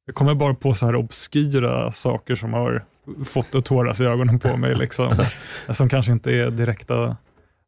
Jag 0.06 0.16
kommer 0.16 0.36
bara 0.36 0.54
på 0.54 0.74
så 0.74 0.86
här 0.86 0.96
obskyra 0.96 1.92
saker 1.92 2.36
som 2.36 2.54
har 2.54 2.84
fått 3.26 3.56
att 3.56 3.66
tåras 3.66 4.02
i 4.02 4.06
ögonen 4.06 4.40
på 4.40 4.58
mig. 4.58 4.76
Liksom. 4.76 5.24
som 5.74 5.90
kanske 5.90 6.12
inte 6.12 6.32
är 6.32 6.52
direkta 6.52 7.18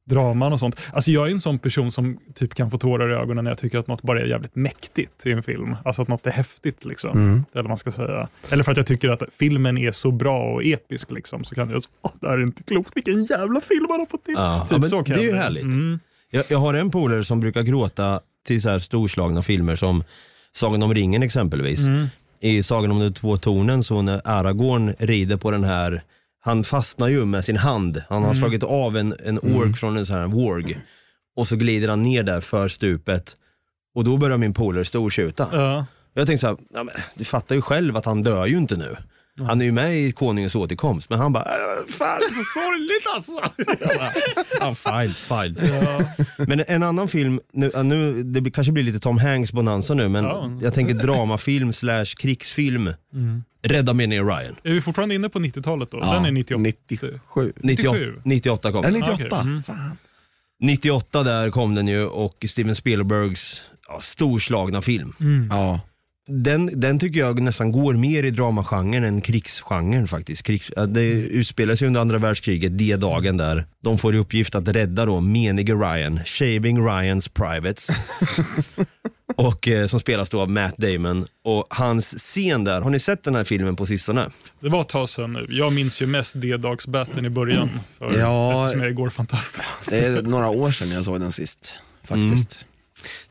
draman 0.05 0.53
och 0.53 0.59
sånt. 0.59 0.79
Alltså 0.93 1.11
jag 1.11 1.27
är 1.27 1.31
en 1.31 1.39
sån 1.39 1.59
person 1.59 1.91
som 1.91 2.19
typ 2.35 2.53
kan 2.53 2.71
få 2.71 2.77
tårar 2.77 3.11
i 3.11 3.13
ögonen 3.13 3.43
när 3.43 3.51
jag 3.51 3.57
tycker 3.57 3.79
att 3.79 3.87
något 3.87 4.01
bara 4.01 4.21
är 4.21 4.25
jävligt 4.25 4.55
mäktigt 4.55 5.25
i 5.25 5.31
en 5.31 5.43
film. 5.43 5.75
Alltså 5.85 6.01
att 6.01 6.07
något 6.07 6.27
är 6.27 6.31
häftigt. 6.31 6.85
Liksom. 6.85 7.11
Mm. 7.11 7.45
Eller, 7.53 7.67
man 7.67 7.77
ska 7.77 7.91
säga. 7.91 8.27
Eller 8.51 8.63
för 8.63 8.71
att 8.71 8.77
jag 8.77 8.87
tycker 8.87 9.09
att 9.09 9.23
filmen 9.37 9.77
är 9.77 9.91
så 9.91 10.11
bra 10.11 10.53
och 10.53 10.63
episk. 10.63 11.11
Liksom, 11.11 11.43
så 11.43 11.55
kan 11.55 11.69
jag 11.69 11.83
Åh, 12.01 12.11
det 12.19 12.27
här 12.27 12.37
är 12.37 12.43
inte 12.43 12.63
klokt, 12.63 12.91
vilken 12.95 13.25
jävla 13.25 13.61
film 13.61 13.85
han 13.89 13.99
har 13.99 14.05
fått 14.05 14.25
till. 14.25 14.35
Ja, 14.37 14.67
Typ 14.69 14.79
ja, 14.81 14.87
så 14.87 15.03
kan 15.03 15.17
det 15.17 15.23
är 15.23 15.25
ju 15.25 15.35
härligt. 15.35 15.63
Mm. 15.63 15.99
Jag, 16.29 16.45
jag 16.49 16.57
har 16.57 16.73
en 16.73 16.91
polare 16.91 17.23
som 17.23 17.39
brukar 17.39 17.61
gråta 17.63 18.19
till 18.47 18.61
så 18.61 18.69
här 18.69 18.79
storslagna 18.79 19.41
filmer 19.41 19.75
som 19.75 20.03
Sagan 20.53 20.83
om 20.83 20.93
ringen 20.93 21.23
exempelvis. 21.23 21.87
Mm. 21.87 22.07
I 22.39 22.63
Sagan 22.63 22.91
om 22.91 22.99
de 22.99 23.13
två 23.13 23.37
tornen 23.37 23.83
så 23.83 24.01
när 24.01 24.21
Aragorn 24.25 24.93
rider 24.99 25.37
på 25.37 25.51
den 25.51 25.63
här, 25.63 26.01
han 26.45 26.63
fastnar 26.63 27.07
ju 27.07 27.25
med 27.25 27.45
sin 27.45 27.57
hand. 27.57 28.03
Han 28.09 28.21
har 28.23 28.29
Mm. 28.29 28.39
slagit 28.39 28.63
av 28.63 28.97
en, 28.97 29.15
en 29.25 29.39
ork 29.39 29.77
från 29.77 29.97
en 29.97 30.05
sån 30.05 30.15
här 30.15 30.27
warg. 30.27 30.77
Och 31.35 31.47
så 31.47 31.55
glider 31.55 31.87
han 31.89 32.01
ner 32.03 32.23
där 32.23 32.41
för 32.41 32.67
stupet. 32.67 33.35
Och 33.95 34.03
då 34.03 34.17
börjar 34.17 34.37
min 34.37 34.53
polare 34.53 34.85
stortjuta. 34.85 35.47
Ja. 35.51 35.85
Jag 36.13 36.27
tänkte 36.27 36.41
såhär, 36.41 36.57
ja, 36.73 36.85
du 37.15 37.23
fattar 37.23 37.55
ju 37.55 37.61
själv 37.61 37.97
att 37.97 38.05
han 38.05 38.23
dör 38.23 38.45
ju 38.45 38.57
inte 38.57 38.75
nu. 38.77 38.97
Han 39.47 39.61
är 39.61 39.65
ju 39.65 39.71
med 39.71 39.97
i 39.97 40.11
Konungens 40.11 40.55
återkomst, 40.55 41.09
men 41.09 41.19
han 41.19 41.33
bara, 41.33 41.43
äh, 41.43 41.85
fan 41.87 42.19
det 42.19 42.25
är 42.25 42.29
så 42.29 42.43
sorgligt 42.59 43.07
alltså. 43.15 43.31
Bara, 43.97 44.11
Ja, 44.59 44.75
fine, 44.75 45.13
fine. 45.13 46.47
Men 46.47 46.63
en 46.67 46.83
annan 46.83 47.07
film, 47.07 47.39
nu, 47.53 47.71
ja, 47.73 47.83
nu, 47.83 48.23
det 48.23 48.51
kanske 48.51 48.73
blir 48.73 48.83
lite 48.83 48.99
Tom 48.99 49.17
Hanks 49.17 49.51
bonanza 49.53 49.93
nu, 49.93 50.09
men 50.09 50.23
Ja. 50.23 50.51
jag 50.61 50.73
tänker 50.73 50.93
dramafilm 50.93 51.73
slash 51.73 52.05
krigsfilm. 52.05 52.93
Rädda 53.63 53.93
ner 54.09 54.23
Ryan. 54.23 54.55
Är 54.63 54.73
vi 54.73 54.81
fortfarande 54.81 55.15
inne 55.15 55.29
på 55.29 55.39
90-talet 55.39 55.91
då? 55.91 55.99
Den 55.99 56.25
är 56.25 56.31
98. 56.31 56.61
97. 56.61 57.19
98, 57.35 57.93
97. 57.93 58.21
98 58.23 58.71
kom 58.71 58.85
Är 58.85 58.91
det 58.91 58.99
den. 58.99 59.09
98? 59.09 59.25
Okej, 59.31 59.41
mm. 59.41 59.63
Fan. 59.63 59.97
98 60.59 61.23
där 61.23 61.49
kom 61.49 61.75
den 61.75 61.87
ju 61.87 62.05
och 62.05 62.45
Steven 62.47 62.75
Spielbergs 62.75 63.61
ja, 63.87 63.99
storslagna 63.99 64.81
film. 64.81 65.13
Ja. 65.49 65.79
Den, 66.27 66.79
den 66.79 66.99
tycker 66.99 67.19
jag 67.19 67.41
nästan 67.41 67.71
går 67.71 67.93
mer 67.93 68.23
i 68.23 68.31
dramagenren 68.31 69.03
än 69.03 69.21
krigsgenren 69.21 70.07
faktiskt. 70.07 70.43
Krigs, 70.43 70.71
det 70.87 71.03
utspelar 71.11 71.75
sig 71.75 71.87
under 71.87 72.01
andra 72.01 72.17
världskriget, 72.17 72.77
det 72.77 72.95
dagen 72.95 73.37
där. 73.37 73.65
De 73.83 73.97
får 73.97 74.15
i 74.15 74.17
uppgift 74.17 74.55
att 74.55 74.67
rädda 74.67 75.05
då 75.05 75.19
menige 75.19 75.73
Ryan, 75.73 76.19
Shaving 76.25 76.85
Ryans 76.87 77.27
Privates. 77.27 77.87
och 79.35 79.67
eh, 79.67 79.87
som 79.87 79.99
spelas 79.99 80.29
då 80.29 80.41
av 80.41 80.49
Matt 80.49 80.77
Damon. 80.77 81.25
Och 81.43 81.67
hans 81.69 82.13
scen 82.17 82.63
där, 82.63 82.81
har 82.81 82.89
ni 82.89 82.99
sett 82.99 83.23
den 83.23 83.35
här 83.35 83.43
filmen 83.43 83.75
på 83.75 83.85
sistone? 83.85 84.29
Det 84.59 84.69
var 84.69 84.81
ett 84.81 84.89
tag 84.89 85.09
sedan 85.09 85.33
nu. 85.33 85.47
Jag 85.49 85.73
minns 85.73 86.01
ju 86.01 86.05
mest 86.05 86.41
D-dagsbatten 86.41 87.25
i 87.25 87.29
början. 87.29 87.69
För, 87.99 88.19
Ja. 88.19 88.63
Eftersom 88.63 88.81
jag 88.81 88.91
igår 88.91 89.09
fantastiskt. 89.09 89.63
Det 89.89 90.05
är 90.05 90.21
några 90.21 90.49
år 90.49 90.71
sedan 90.71 90.91
jag 90.91 91.05
såg 91.05 91.19
den 91.19 91.31
sist. 91.31 91.73
Faktiskt. 92.03 92.65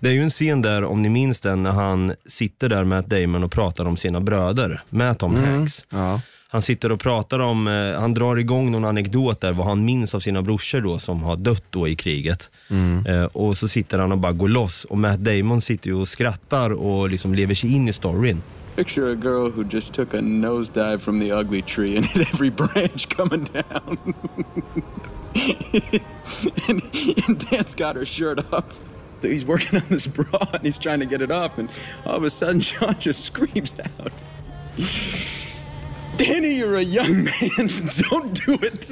Det 0.01 0.09
är 0.09 0.13
ju 0.13 0.23
en 0.23 0.31
scen 0.31 0.63
där, 0.63 0.85
om 0.85 1.03
ni 1.03 1.09
minns 1.09 1.41
den, 1.41 1.63
när 1.63 1.71
han 1.71 2.13
sitter 2.27 2.69
där 2.69 2.85
Matt 2.85 3.07
Damon 3.07 3.45
och 3.45 3.53
pratar 3.53 3.85
om 3.85 3.97
sina 3.97 4.21
bröder 4.21 4.83
med 4.91 5.19
Tom 5.19 5.35
Hanks. 5.35 5.85
Ja. 5.91 6.21
Han 6.49 6.63
sitter 6.63 6.93
och 6.93 7.01
pratar 7.01 7.39
om, 7.39 7.67
eh, 7.69 8.01
han 8.01 8.15
drar 8.15 8.37
igång 8.37 8.71
någon 8.73 8.85
anekdot 8.85 9.41
där 9.41 9.53
vad 9.53 9.67
han 9.67 9.85
minns 9.85 10.15
av 10.15 10.21
sina 10.21 10.43
brorsor 10.43 10.81
då 10.81 10.99
som 10.99 11.23
har 11.23 11.37
dött 11.37 11.65
då 11.71 11.89
i 11.89 11.95
kriget. 11.97 12.51
Eh, 13.07 13.25
och 13.25 13.57
så 13.57 13.69
sitter 13.69 13.99
han 13.99 14.13
och 14.13 14.19
bara 14.19 14.33
går 14.33 14.49
loss 14.49 14.85
och 14.85 14.99
Matt 14.99 15.19
Damon 15.19 15.61
sitter 15.61 15.89
ju 15.89 15.95
och 15.95 16.09
skrattar 16.09 16.71
och 16.71 17.11
liksom 17.11 17.35
lever 17.35 17.55
sig 17.55 17.75
in 17.75 17.89
i 17.89 17.93
storyn. 17.93 18.43
Picture 18.77 19.13
a 19.13 19.15
girl 19.15 19.51
who 19.51 19.65
just 19.71 19.93
took 19.93 20.15
a 20.15 20.21
nosedive 20.21 20.99
from 20.99 21.21
the 21.21 21.33
ugly 21.33 21.63
tree 21.63 21.97
and 21.97 22.07
hit 22.15 22.35
every 22.35 22.51
branch 22.51 23.09
coming 23.17 23.49
down. 23.53 24.15
and, 26.69 26.83
and 27.27 27.51
Dan's 27.51 27.75
got 27.75 27.97
her 27.97 28.05
shirt 28.05 28.39
off. 28.53 28.65
He's 29.29 29.45
working 29.47 29.81
on 29.83 29.89
this 29.89 30.07
bra 30.07 30.49
and 30.53 30.63
he's 30.63 30.79
trying 30.79 31.01
to 31.01 31.07
get 31.07 31.21
it 31.21 31.31
off, 31.31 31.59
and 31.59 31.69
all 32.05 32.17
of 32.17 32.25
a 32.25 32.31
sudden 32.31 32.61
Sean 32.69 32.95
just 33.01 33.25
screams 33.25 33.73
out, 33.81 34.13
Danny, 36.19 36.55
you're 36.59 36.77
a 36.77 36.83
young 36.83 37.25
man. 37.25 37.69
Don't 38.11 38.47
do 38.47 38.67
it. 38.67 38.91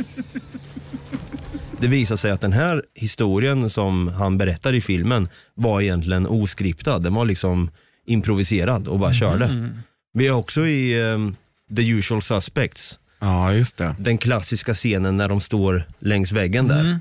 Det 1.80 1.88
visar 1.88 2.16
sig 2.16 2.30
att 2.30 2.40
den 2.40 2.52
här 2.52 2.82
historien 2.94 3.70
som 3.70 4.08
han 4.08 4.38
berättar 4.38 4.72
i 4.72 4.80
filmen 4.80 5.28
var 5.54 5.80
egentligen 5.80 6.26
oskriptad. 6.26 7.02
Den 7.02 7.14
var 7.14 7.24
liksom 7.24 7.70
improviserad 8.06 8.88
och 8.88 8.98
bara 8.98 9.12
körde. 9.12 9.70
Vi 10.12 10.26
är 10.26 10.30
också 10.32 10.66
i 10.66 11.00
ehm, 11.00 11.36
The 11.76 11.88
Usual 11.90 12.22
Suspects, 12.22 12.98
ja, 13.20 13.52
just 13.52 13.76
det. 13.76 13.94
den 13.98 14.18
klassiska 14.18 14.74
scenen 14.74 15.16
när 15.16 15.28
de 15.28 15.40
står 15.40 15.82
längs 15.98 16.32
väggen 16.32 16.68
där. 16.68 17.00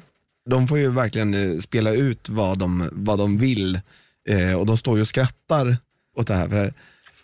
De 0.50 0.68
får 0.68 0.78
ju 0.78 0.92
verkligen 0.92 1.34
eh, 1.34 1.58
spela 1.60 1.92
ut 1.92 2.30
vad 2.30 2.58
de, 2.60 2.90
vad 2.92 3.20
de 3.20 3.38
vill 3.38 3.80
eh, 4.30 4.60
och 4.60 4.66
de 4.66 4.78
står 4.78 4.96
ju 4.96 5.02
och 5.02 5.08
skrattar 5.08 5.78
åt 6.18 6.28
det 6.28 6.34
här. 6.36 6.48
För, 6.50 6.74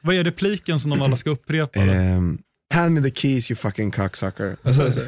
Vad 0.02 0.16
är 0.16 0.24
repliken 0.24 0.80
som 0.80 0.92
de 0.92 1.02
alla 1.02 1.18
ska 1.18 1.30
upprepa? 1.30 1.80
ehm, 1.80 2.38
Hand 2.74 2.94
me 2.94 3.10
the 3.10 3.16
keys 3.22 3.52
you 3.52 3.56
fucking 3.58 3.92
cocksucker. 3.92 4.56
Alltså, 4.64 4.92
så, 4.92 5.02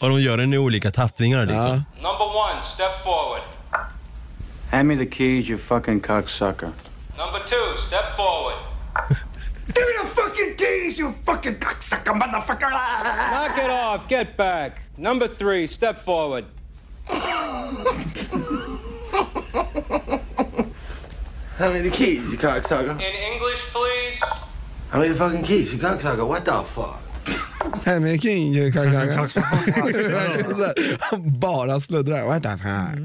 Och 0.00 0.08
de 0.08 0.20
gör 0.20 0.36
den 0.36 0.54
i 0.54 0.58
olika 0.58 0.90
tappningar 0.90 1.40
liksom. 1.46 1.60
ja. 1.60 1.72
Number 1.96 2.26
one, 2.36 2.62
step 2.74 3.04
forward. 3.04 3.42
Hand 4.70 4.88
me 4.88 4.96
the 4.96 5.10
keys, 5.10 5.48
you 5.48 5.58
fucking 5.58 6.00
cocksucker. 6.00 6.70
Number 7.18 7.38
two, 7.46 7.76
step 7.86 8.16
forward. 8.16 8.56
Give 9.66 9.86
me 9.86 9.92
the 10.02 10.08
fucking 10.08 10.56
keys, 10.58 10.98
you 10.98 11.12
fucking 11.26 11.54
cocksucker 11.54 12.14
motherfucker! 12.14 12.70
Knock 13.30 13.58
it 13.64 13.70
off, 13.70 14.08
get 14.08 14.36
back. 14.36 14.72
Number 14.96 15.28
three, 15.28 15.66
step 15.66 16.04
forward. 16.04 16.44
How 21.58 21.70
many 21.72 21.90
keys, 21.90 22.20
you 22.32 22.38
cocksucker? 22.38 22.90
In 22.90 23.14
English, 23.32 23.60
please. 23.72 24.18
How 24.90 24.98
many 25.00 25.14
fucking 25.14 25.44
keys, 25.44 25.72
you 25.72 25.80
cocksucker? 25.80 26.26
What 26.26 26.44
the 26.44 26.52
fuck? 26.64 27.00
Så 27.84 27.90
här, 30.64 31.10
Han 31.10 31.38
bara 31.40 31.80
sluddrar. 31.80 32.26
What 32.26 32.42
the 32.42 32.48
fuck? 32.48 32.96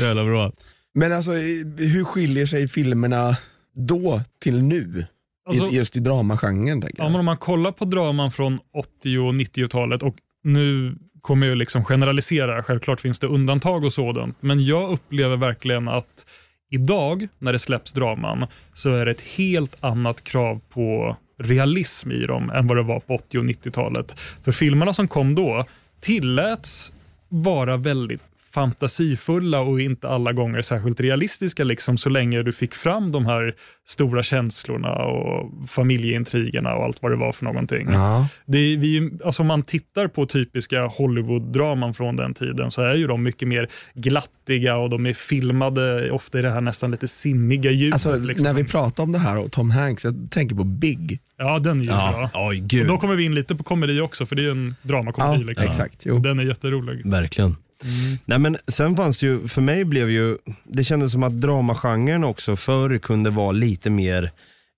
Jävla 0.00 0.24
bra. 0.24 0.52
Men 0.94 1.12
alltså 1.12 1.32
hur 1.78 2.04
skiljer 2.04 2.46
sig 2.46 2.68
filmerna 2.68 3.36
då 3.74 4.20
till 4.40 4.62
nu? 4.62 5.06
Alltså- 5.48 5.66
I, 5.66 5.76
just 5.76 5.96
i 5.96 6.00
dramagenren 6.00 6.82
Ja, 6.94 7.08
men 7.08 7.14
om 7.20 7.24
man 7.24 7.36
kollar 7.36 7.72
på 7.72 7.84
draman 7.84 8.30
från 8.30 8.58
80 8.74 9.18
och 9.18 9.32
90-talet 9.32 10.02
och 10.02 10.14
nu 10.44 10.96
kommer 11.24 11.46
jag 11.46 11.58
liksom 11.58 11.84
generalisera, 11.84 12.62
självklart 12.62 13.00
finns 13.00 13.18
det 13.18 13.26
undantag 13.26 13.84
och 13.84 13.92
sådant, 13.92 14.36
men 14.40 14.64
jag 14.64 14.90
upplever 14.90 15.36
verkligen 15.36 15.88
att 15.88 16.26
idag 16.70 17.28
när 17.38 17.52
det 17.52 17.58
släpps 17.58 17.92
draman 17.92 18.46
så 18.74 18.94
är 18.94 19.04
det 19.04 19.10
ett 19.10 19.20
helt 19.20 19.84
annat 19.84 20.24
krav 20.24 20.60
på 20.70 21.16
realism 21.38 22.12
i 22.12 22.26
dem 22.26 22.50
än 22.50 22.66
vad 22.66 22.76
det 22.76 22.82
var 22.82 23.00
på 23.00 23.14
80 23.14 23.38
och 23.38 23.44
90-talet. 23.44 24.20
För 24.44 24.52
filmerna 24.52 24.94
som 24.94 25.08
kom 25.08 25.34
då 25.34 25.64
tilläts 26.00 26.92
vara 27.28 27.76
väldigt 27.76 28.22
fantasifulla 28.54 29.60
och 29.60 29.80
inte 29.80 30.08
alla 30.08 30.32
gånger 30.32 30.62
särskilt 30.62 31.00
realistiska 31.00 31.64
liksom, 31.64 31.98
så 31.98 32.08
länge 32.08 32.42
du 32.42 32.52
fick 32.52 32.74
fram 32.74 33.12
de 33.12 33.26
här 33.26 33.54
stora 33.86 34.22
känslorna 34.22 34.92
och 34.92 35.68
familjeintrigerna 35.68 36.74
och 36.74 36.84
allt 36.84 37.02
vad 37.02 37.12
det 37.12 37.16
var 37.16 37.32
för 37.32 37.44
någonting. 37.44 37.88
Ja. 37.90 38.28
Det 38.46 38.58
är, 38.58 38.76
vi, 38.76 39.10
alltså 39.24 39.42
om 39.42 39.46
man 39.46 39.62
tittar 39.62 40.08
på 40.08 40.26
typiska 40.26 40.86
Hollywood-draman 40.86 41.94
från 41.94 42.16
den 42.16 42.34
tiden 42.34 42.70
så 42.70 42.82
är 42.82 42.94
ju 42.94 43.06
de 43.06 43.22
mycket 43.22 43.48
mer 43.48 43.68
glattiga 43.94 44.76
och 44.76 44.90
de 44.90 45.06
är 45.06 45.12
filmade 45.12 46.10
ofta 46.10 46.38
i 46.38 46.42
det 46.42 46.50
här 46.50 46.60
nästan 46.60 46.90
lite 46.90 47.08
simmiga 47.08 47.70
ljuset. 47.70 48.06
Alltså, 48.06 48.26
liksom. 48.26 48.44
När 48.44 48.54
vi 48.54 48.64
pratar 48.64 49.02
om 49.02 49.12
det 49.12 49.18
här 49.18 49.44
och 49.44 49.52
Tom 49.52 49.70
Hanks, 49.70 50.04
jag 50.04 50.30
tänker 50.30 50.56
på 50.56 50.64
Big. 50.64 51.18
Ja, 51.38 51.58
den 51.58 51.80
är 51.80 51.84
ju 51.84 51.86
bra. 51.90 52.30
oj 52.34 52.62
Och 52.62 52.68
gud. 52.68 52.88
då 52.88 52.98
kommer 52.98 53.16
vi 53.16 53.24
in 53.24 53.34
lite 53.34 53.56
på 53.56 53.64
komedi 53.64 54.00
också, 54.00 54.26
för 54.26 54.36
det 54.36 54.42
är 54.42 54.44
ju 54.44 54.50
en 54.50 54.74
dramakomedi. 54.82 55.40
Ja, 55.40 55.46
liksom. 55.46 55.68
exakt. 55.68 56.02
Jo. 56.06 56.18
Den 56.18 56.38
är 56.38 56.44
jätterolig. 56.44 57.10
Verkligen. 57.10 57.56
Mm. 57.82 58.18
Nej 58.24 58.38
men 58.38 58.56
sen 58.68 58.96
fanns 58.96 59.18
det 59.18 59.26
ju, 59.26 59.48
för 59.48 59.60
mig 59.60 59.84
blev 59.84 60.10
ju, 60.10 60.38
det 60.64 60.84
kändes 60.84 61.12
som 61.12 61.22
att 61.22 61.40
dramagenren 61.40 62.24
också 62.24 62.56
förr 62.56 62.98
kunde 62.98 63.30
vara 63.30 63.52
lite 63.52 63.90
mer 63.90 64.30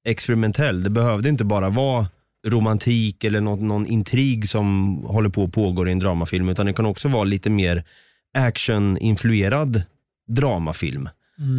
experimentell. 0.08 0.82
Det 0.82 0.90
behövde 0.90 1.28
inte 1.28 1.44
bara 1.44 1.70
vara 1.70 2.06
romantik 2.46 3.24
eller 3.24 3.40
någon, 3.40 3.68
någon 3.68 3.86
intrig 3.86 4.48
som 4.48 4.96
håller 5.04 5.28
på 5.28 5.42
och 5.42 5.52
pågår 5.52 5.88
i 5.88 5.92
en 5.92 5.98
dramafilm 5.98 6.48
utan 6.48 6.66
det 6.66 6.72
kan 6.72 6.86
också 6.86 7.08
vara 7.08 7.24
lite 7.24 7.50
mer 7.50 7.84
action-influerad 8.38 9.82
dramafilm. 10.28 11.08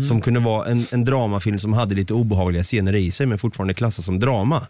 Som 0.08 0.22
kunde 0.22 0.40
vara 0.40 0.68
en, 0.68 0.84
en 0.92 1.04
dramafilm 1.04 1.60
som 1.60 1.74
hade 1.74 1.96
lite 1.96 2.14
obehagliga 2.14 2.64
scener 2.64 2.96
i 2.96 3.12
sig 3.12 3.26
men 3.26 3.38
fortfarande 3.38 3.74
klassas 3.74 4.06
som 4.06 4.20
drama. 4.20 4.68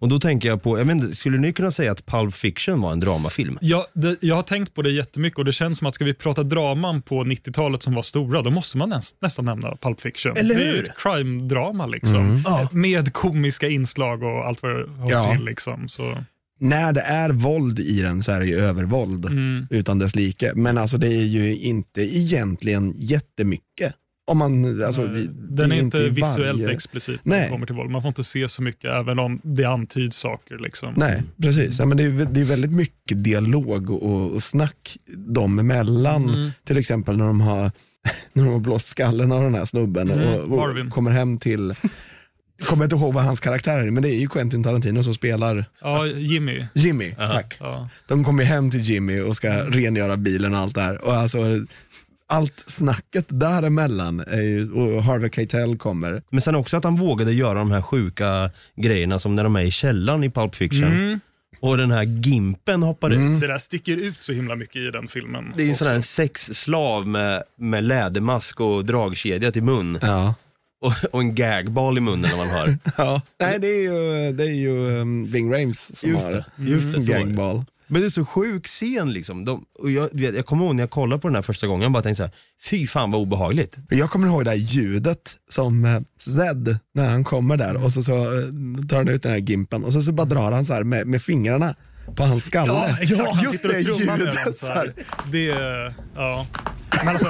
Och 0.00 0.08
då 0.08 0.18
tänker 0.18 0.48
jag 0.48 0.62
på, 0.62 0.78
jag 0.78 0.90
inte, 0.90 1.16
skulle 1.16 1.38
ni 1.38 1.52
kunna 1.52 1.70
säga 1.70 1.92
att 1.92 2.06
Pulp 2.06 2.34
Fiction 2.34 2.80
var 2.80 2.92
en 2.92 3.00
dramafilm? 3.00 3.58
Ja, 3.60 3.86
det, 3.94 4.16
jag 4.20 4.34
har 4.36 4.42
tänkt 4.42 4.74
på 4.74 4.82
det 4.82 4.90
jättemycket 4.90 5.38
och 5.38 5.44
det 5.44 5.52
känns 5.52 5.78
som 5.78 5.86
att 5.86 5.94
ska 5.94 6.04
vi 6.04 6.14
prata 6.14 6.42
draman 6.42 7.02
på 7.02 7.24
90-talet 7.24 7.82
som 7.82 7.94
var 7.94 8.02
stora, 8.02 8.42
då 8.42 8.50
måste 8.50 8.76
man 8.76 8.88
näst, 8.88 9.16
nästan 9.20 9.44
nämna 9.44 9.76
Pulp 9.76 10.00
Fiction. 10.00 10.36
Eller 10.36 10.54
Det 10.54 10.60
är 10.62 10.66
ju 10.66 10.72
hur? 10.76 10.82
ett 10.84 10.96
crime-drama 10.96 11.86
liksom. 11.86 12.42
Ja. 12.44 12.68
Med 12.72 13.12
komiska 13.12 13.68
inslag 13.68 14.22
och 14.22 14.46
allt 14.46 14.62
vad 14.62 14.72
det 14.76 14.90
har 15.02 15.10
Ja. 15.10 15.34
till. 15.36 15.44
Liksom. 15.44 15.88
Så, 15.88 16.16
När 16.60 16.92
det 16.92 17.00
är 17.00 17.30
våld 17.30 17.78
i 17.80 18.00
den 18.02 18.22
så 18.22 18.32
är 18.32 18.40
det 18.40 18.46
ju 18.46 18.56
övervåld 18.56 19.24
mm. 19.26 19.66
utan 19.70 19.98
dess 19.98 20.14
like. 20.16 20.52
Men 20.54 20.78
alltså 20.78 20.96
det 20.98 21.08
är 21.08 21.24
ju 21.26 21.56
inte 21.56 22.00
egentligen 22.02 22.92
jättemycket. 22.96 23.94
Om 24.26 24.38
man, 24.38 24.82
alltså, 24.84 25.06
det- 25.06 25.20
det 25.26 25.28
Den 25.62 25.72
är 25.72 25.76
inte 25.76 26.08
visuellt 26.08 26.60
varje- 26.60 26.74
explicit 26.74 27.20
när 27.24 27.36
Nej. 27.36 27.44
det 27.46 27.50
kommer 27.52 27.66
till 27.66 27.74
våld. 27.74 27.90
Man 27.90 28.02
får 28.02 28.08
inte 28.08 28.24
se 28.24 28.48
så 28.48 28.62
mycket 28.62 28.90
även 28.90 29.18
om 29.18 29.40
det 29.44 29.64
antyds 29.64 30.16
saker. 30.16 30.58
Liksom. 30.58 30.94
Nej, 30.96 31.22
precis. 31.42 31.78
Ja, 31.78 31.86
men 31.86 31.96
det, 31.96 32.02
är, 32.04 32.26
det 32.32 32.40
är 32.40 32.44
väldigt 32.44 32.72
mycket 32.72 33.24
dialog 33.24 33.90
och, 33.90 34.32
och 34.32 34.42
snack 34.42 34.96
dem 35.16 35.58
emellan. 35.58 36.28
Mm. 36.28 36.50
Till 36.64 36.76
exempel 36.78 37.16
när 37.16 37.24
de 37.26 37.40
har, 37.40 37.70
när 38.32 38.44
de 38.44 38.52
har 38.52 38.60
blåst 38.60 38.86
skallen 38.86 39.32
av 39.32 39.42
den 39.42 39.54
här 39.54 39.64
snubben 39.64 40.10
Mm, 40.10 40.52
och, 40.52 40.68
och 40.68 40.90
kommer 40.90 41.10
hem 41.10 41.38
till 41.38 41.74
kommer 42.66 42.84
inte 42.84 42.96
ihåg 42.96 43.14
vad 43.14 43.24
hans 43.24 43.40
karaktär 43.40 43.80
är, 43.80 43.90
men 43.90 44.02
det 44.02 44.10
är 44.10 44.20
ju 44.20 44.28
Quentin 44.28 44.62
Tarantino 44.64 45.02
som 45.04 45.14
spelar 45.14 45.64
Ja, 45.80 46.06
Jimmy. 46.06 46.66
Jimmy. 46.74 47.14
Tack. 47.16 47.56
Ja. 47.60 47.88
De 48.08 48.24
kommer 48.24 48.44
hem 48.44 48.70
till 48.70 48.80
Jimmy 48.80 49.20
och 49.20 49.36
ska 49.36 49.48
rengöra 49.70 50.16
bilen 50.16 50.52
och 50.54 50.58
allt 50.60 50.74
där. 50.74 51.04
Och 51.06 51.12
alltså, 51.12 51.38
allt 52.32 52.64
snacket 52.66 53.24
däremellan, 53.28 54.20
är 54.20 54.42
ju, 54.42 54.72
och 54.72 55.02
Harvey 55.02 55.30
Keitel 55.30 55.76
kommer. 55.78 56.22
Men 56.30 56.40
sen 56.40 56.54
också 56.54 56.76
att 56.76 56.84
han 56.84 56.96
vågade 56.96 57.32
göra 57.32 57.58
de 57.58 57.70
här 57.70 57.82
sjuka 57.82 58.50
grejerna 58.76 59.18
som 59.18 59.34
när 59.34 59.44
de 59.44 59.56
är 59.56 59.60
i 59.60 59.70
källaren 59.70 60.24
i 60.24 60.30
Pulp 60.30 60.54
Fiction. 60.54 60.92
Mm. 60.92 61.20
Och 61.60 61.76
den 61.76 61.90
här 61.90 62.02
Gimpen 62.02 62.82
hoppar 62.82 63.10
ut. 63.10 63.38
Så 63.38 63.46
det 63.46 63.52
där 63.52 63.58
sticker 63.58 63.96
ut 63.96 64.16
så 64.20 64.32
himla 64.32 64.56
mycket 64.56 64.76
i 64.76 64.90
den 64.90 65.08
filmen. 65.08 65.52
Det 65.56 65.62
är 65.62 65.64
en 65.64 65.70
också. 65.70 65.84
sån 65.84 65.94
här 65.94 66.00
sexslav 66.00 67.06
med, 67.06 67.42
med 67.56 67.84
lädermask 67.84 68.60
och 68.60 68.84
dragkedja 68.84 69.52
till 69.52 69.62
mun. 69.62 69.98
Ja. 70.02 70.34
Och, 70.82 70.92
och 71.10 71.20
en 71.20 71.34
gagball 71.34 71.98
i 71.98 72.00
munnen 72.00 72.30
när 72.30 72.36
man 72.36 72.48
hör. 72.48 72.78
Ja. 72.98 73.22
Nej, 73.40 73.58
det 73.60 73.66
är 73.66 73.82
ju, 73.82 74.32
det 74.32 74.44
är 74.44 74.54
ju 74.54 75.00
um, 75.00 75.24
Ving 75.30 75.52
Rhames 75.54 75.98
som 75.98 76.10
Just 76.10 76.24
har 76.24 76.32
det, 76.32 76.44
just 76.56 76.92
det, 76.92 76.98
det. 76.98 77.06
gagball. 77.06 77.64
Men 77.92 78.00
det 78.00 78.06
är 78.06 78.10
så 78.10 78.24
sjuk 78.24 78.66
scen 78.66 79.12
liksom. 79.12 79.44
De, 79.44 79.64
och 79.78 79.90
jag, 79.90 80.08
vet, 80.12 80.34
jag 80.34 80.46
kommer 80.46 80.64
ihåg 80.64 80.74
när 80.74 80.82
jag 80.82 80.90
kollade 80.90 81.20
på 81.20 81.28
den 81.28 81.34
här 81.34 81.42
första 81.42 81.66
gången, 81.66 81.82
jag 81.82 81.92
bara 81.92 82.02
tänkte 82.02 82.16
så 82.16 82.22
här, 82.22 82.32
fy 82.62 82.86
fan 82.86 83.10
vad 83.10 83.20
obehagligt. 83.20 83.78
Jag 83.90 84.10
kommer 84.10 84.26
ihåg 84.26 84.44
det 84.44 84.50
här 84.50 84.56
ljudet 84.56 85.36
som 85.48 85.84
eh, 85.84 86.00
Zed, 86.20 86.78
när 86.94 87.08
han 87.08 87.24
kommer 87.24 87.56
där 87.56 87.84
och 87.84 87.92
så, 87.92 88.02
så 88.02 88.12
eh, 88.12 88.86
tar 88.88 88.96
han 88.96 89.08
ut 89.08 89.22
den 89.22 89.32
här 89.32 89.38
gimpen 89.38 89.84
och 89.84 89.92
så, 89.92 90.02
så 90.02 90.12
bara 90.12 90.26
drar 90.26 90.52
han 90.52 90.64
så 90.64 90.72
här 90.72 90.84
med, 90.84 91.06
med 91.06 91.22
fingrarna 91.22 91.74
på 92.16 92.22
hans 92.22 92.44
skalle. 92.44 92.72
Ja, 92.72 92.88
exakt. 93.00 93.28
Han 93.34 93.44
just 93.44 93.62
det 93.62 93.80
ljudet. 93.80 94.56
så 94.56 94.66
här. 94.66 94.92
Det, 95.32 95.46
ja. 96.14 96.46
Men 97.04 97.08
alltså, 97.08 97.28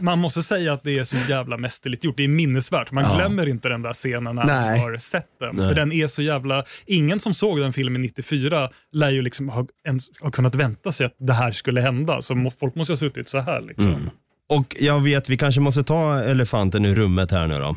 man 0.00 0.18
måste 0.18 0.42
säga 0.42 0.72
att 0.72 0.82
det 0.82 0.98
är 0.98 1.04
så 1.04 1.16
jävla 1.28 1.56
mästerligt 1.56 2.04
gjort. 2.04 2.16
Det 2.16 2.24
är 2.24 2.28
minnesvärt. 2.28 2.90
Man 2.92 3.04
Ja. 3.04 3.16
glömmer 3.16 3.48
inte 3.48 3.68
den 3.68 3.82
där 3.82 3.92
scenen 3.92 4.36
när 4.36 4.44
Nej. 4.44 4.80
man 4.80 4.90
har 4.90 4.96
sett 4.98 5.26
den. 5.40 5.56
Nej. 5.56 5.68
För 5.68 5.74
den 5.74 5.92
är 5.92 6.06
så 6.06 6.22
jävla... 6.22 6.64
Ingen 6.86 7.20
som 7.20 7.34
såg 7.34 7.60
den 7.60 7.72
filmen 7.72 8.02
94 8.02 8.70
lär 8.92 9.10
ju 9.10 9.22
liksom 9.22 9.48
ha, 9.48 9.66
ens, 9.86 10.06
ha 10.20 10.30
kunnat 10.30 10.54
vänta 10.54 10.92
sig 10.92 11.06
att 11.06 11.16
det 11.18 11.32
här 11.32 11.52
skulle 11.52 11.80
hända. 11.80 12.22
Så 12.22 12.52
folk 12.60 12.74
måste 12.74 12.92
ha 12.92 12.96
suttit 12.98 13.28
så 13.28 13.38
här. 13.38 13.60
Liksom. 13.60 14.10
Och 14.48 14.76
jag 14.80 15.00
vet, 15.02 15.28
vi 15.28 15.36
kanske 15.36 15.60
måste 15.60 15.82
ta 15.84 16.20
elefanten 16.20 16.84
ur 16.84 16.94
rummet 16.94 17.30
här 17.30 17.46
nu 17.46 17.58
då. 17.58 17.76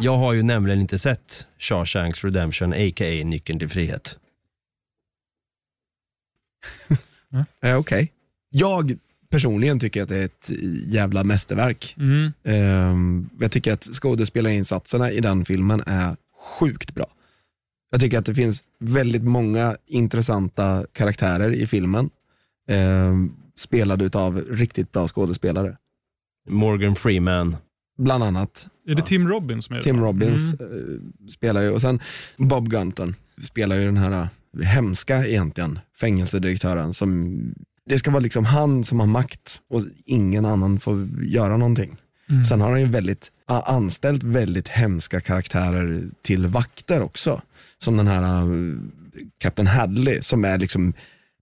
Jag 0.00 0.12
har 0.16 0.32
ju 0.32 0.42
nämligen 0.42 0.80
inte 0.80 0.98
sett 0.98 1.46
Shawshanks 1.58 2.24
Redemption, 2.24 2.72
a.k.a. 2.72 3.24
Nyckeln 3.24 3.58
till 3.58 3.68
frihet. 3.68 4.18
Eh, 7.64 7.76
Okej. 7.78 8.12
Jag 8.50 8.92
personligen 9.30 9.78
tycker 9.80 10.02
att 10.02 10.08
det 10.08 10.16
är 10.16 10.24
ett 10.24 10.50
jävla 10.86 11.24
mästerverk. 11.24 11.94
Mm. 11.98 12.32
Ehm, 12.44 13.28
jag 13.40 13.50
tycker 13.52 13.72
att 13.72 13.82
skådespelarinsatserna 13.84 15.10
i 15.10 15.20
den 15.20 15.44
filmen 15.44 15.82
är 15.86 16.16
sjukt 16.58 16.94
bra. 16.94 17.06
Jag 17.90 18.00
tycker 18.00 18.18
att 18.18 18.26
det 18.26 18.34
finns 18.34 18.64
väldigt 18.80 19.22
många 19.24 19.76
intressanta 19.86 20.86
karaktärer 20.92 21.50
i 21.54 21.66
filmen. 21.66 22.10
Um, 22.70 23.36
spelade 23.56 24.18
av 24.18 24.38
riktigt 24.50 24.92
bra 24.92 25.08
skådespelare. 25.08 25.76
Morgan 26.48 26.96
Freeman. 26.96 27.56
Bland 27.98 28.24
annat 28.24 28.66
Är 28.88 28.94
det 28.94 29.02
Tim 29.02 29.28
Robbins 29.28 29.64
som 29.64 29.76
är 29.76 29.80
Tim 29.80 29.96
det? 29.96 30.02
Robbins 30.02 30.60
Mm. 30.60 30.72
eh, 30.72 31.28
spelar 31.30 31.62
ju 31.62 31.70
och 31.70 31.80
sen 31.80 32.00
Bob 32.36 32.68
Gunton 32.68 33.14
spelar 33.42 33.76
ju 33.76 33.84
den 33.84 33.96
här 33.96 34.12
eh, 34.12 34.26
hemska 34.62 35.26
egentligen 35.26 35.78
fängelsedirektören 36.00 36.94
som 36.94 37.38
det 37.86 37.98
ska 37.98 38.10
vara 38.10 38.20
liksom 38.20 38.44
han 38.44 38.84
som 38.84 39.00
har 39.00 39.06
makt 39.06 39.60
och 39.70 39.82
ingen 40.04 40.44
annan 40.44 40.80
får 40.80 41.08
göra 41.22 41.56
någonting. 41.56 41.96
Mm. 42.30 42.44
Sen 42.44 42.60
har 42.60 42.70
han 42.70 42.80
ju 42.80 42.86
väldigt, 42.86 43.30
anställt 43.46 44.22
väldigt 44.22 44.68
hemska 44.68 45.20
karaktärer 45.20 46.02
till 46.22 46.46
vakter 46.46 47.02
också. 47.02 47.42
Som 47.78 47.96
den 47.96 48.06
här 48.06 48.46
uh, 48.46 48.76
Captain 49.38 49.66
Hadley 49.66 50.22
som 50.22 50.44
är 50.44 50.58
liksom, 50.58 50.92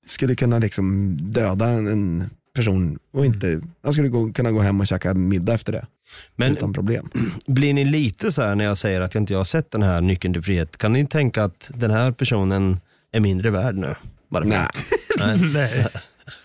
skulle 0.07 0.35
kunna 0.35 0.59
liksom 0.59 1.16
döda 1.31 1.68
en, 1.68 2.31
person 2.55 2.98
och 3.12 3.27
inte, 3.27 3.61
han 3.83 3.92
skulle 3.92 4.09
gå, 4.09 4.33
kunna 4.33 4.51
gå 4.51 4.61
hem 4.61 4.81
och 4.81 4.87
käka 4.87 5.14
middag 5.14 5.55
efter 5.55 5.72
det. 5.72 5.87
Men 6.37 6.53
utan 6.53 6.72
problem. 6.72 7.11
blir 7.46 7.75
ni 7.75 7.85
lite 7.85 8.33
så 8.33 8.42
här 8.42 8.55
när 8.55 8.64
jag 8.64 8.79
säger 8.79 9.01
att 9.01 9.14
jag 9.14 9.22
inte 9.22 9.35
har 9.35 9.44
sett 9.44 9.70
den 9.70 9.83
här 9.83 10.01
Nyckeln 10.01 10.35
till 10.35 10.42
frihet, 10.42 10.77
kan 10.77 10.92
ni 10.92 11.07
tänka 11.07 11.44
att 11.44 11.70
den 11.75 11.90
här 11.90 12.12
personen 12.12 12.81
är 13.12 13.20
mindre 13.20 13.51
värd 13.51 13.75
nu? 13.77 13.94
Bara 14.29 14.42
för 14.42 14.48
Nej. 14.48 14.59
att- 14.59 14.83
Nej. 15.18 15.38
Nej. 15.53 15.87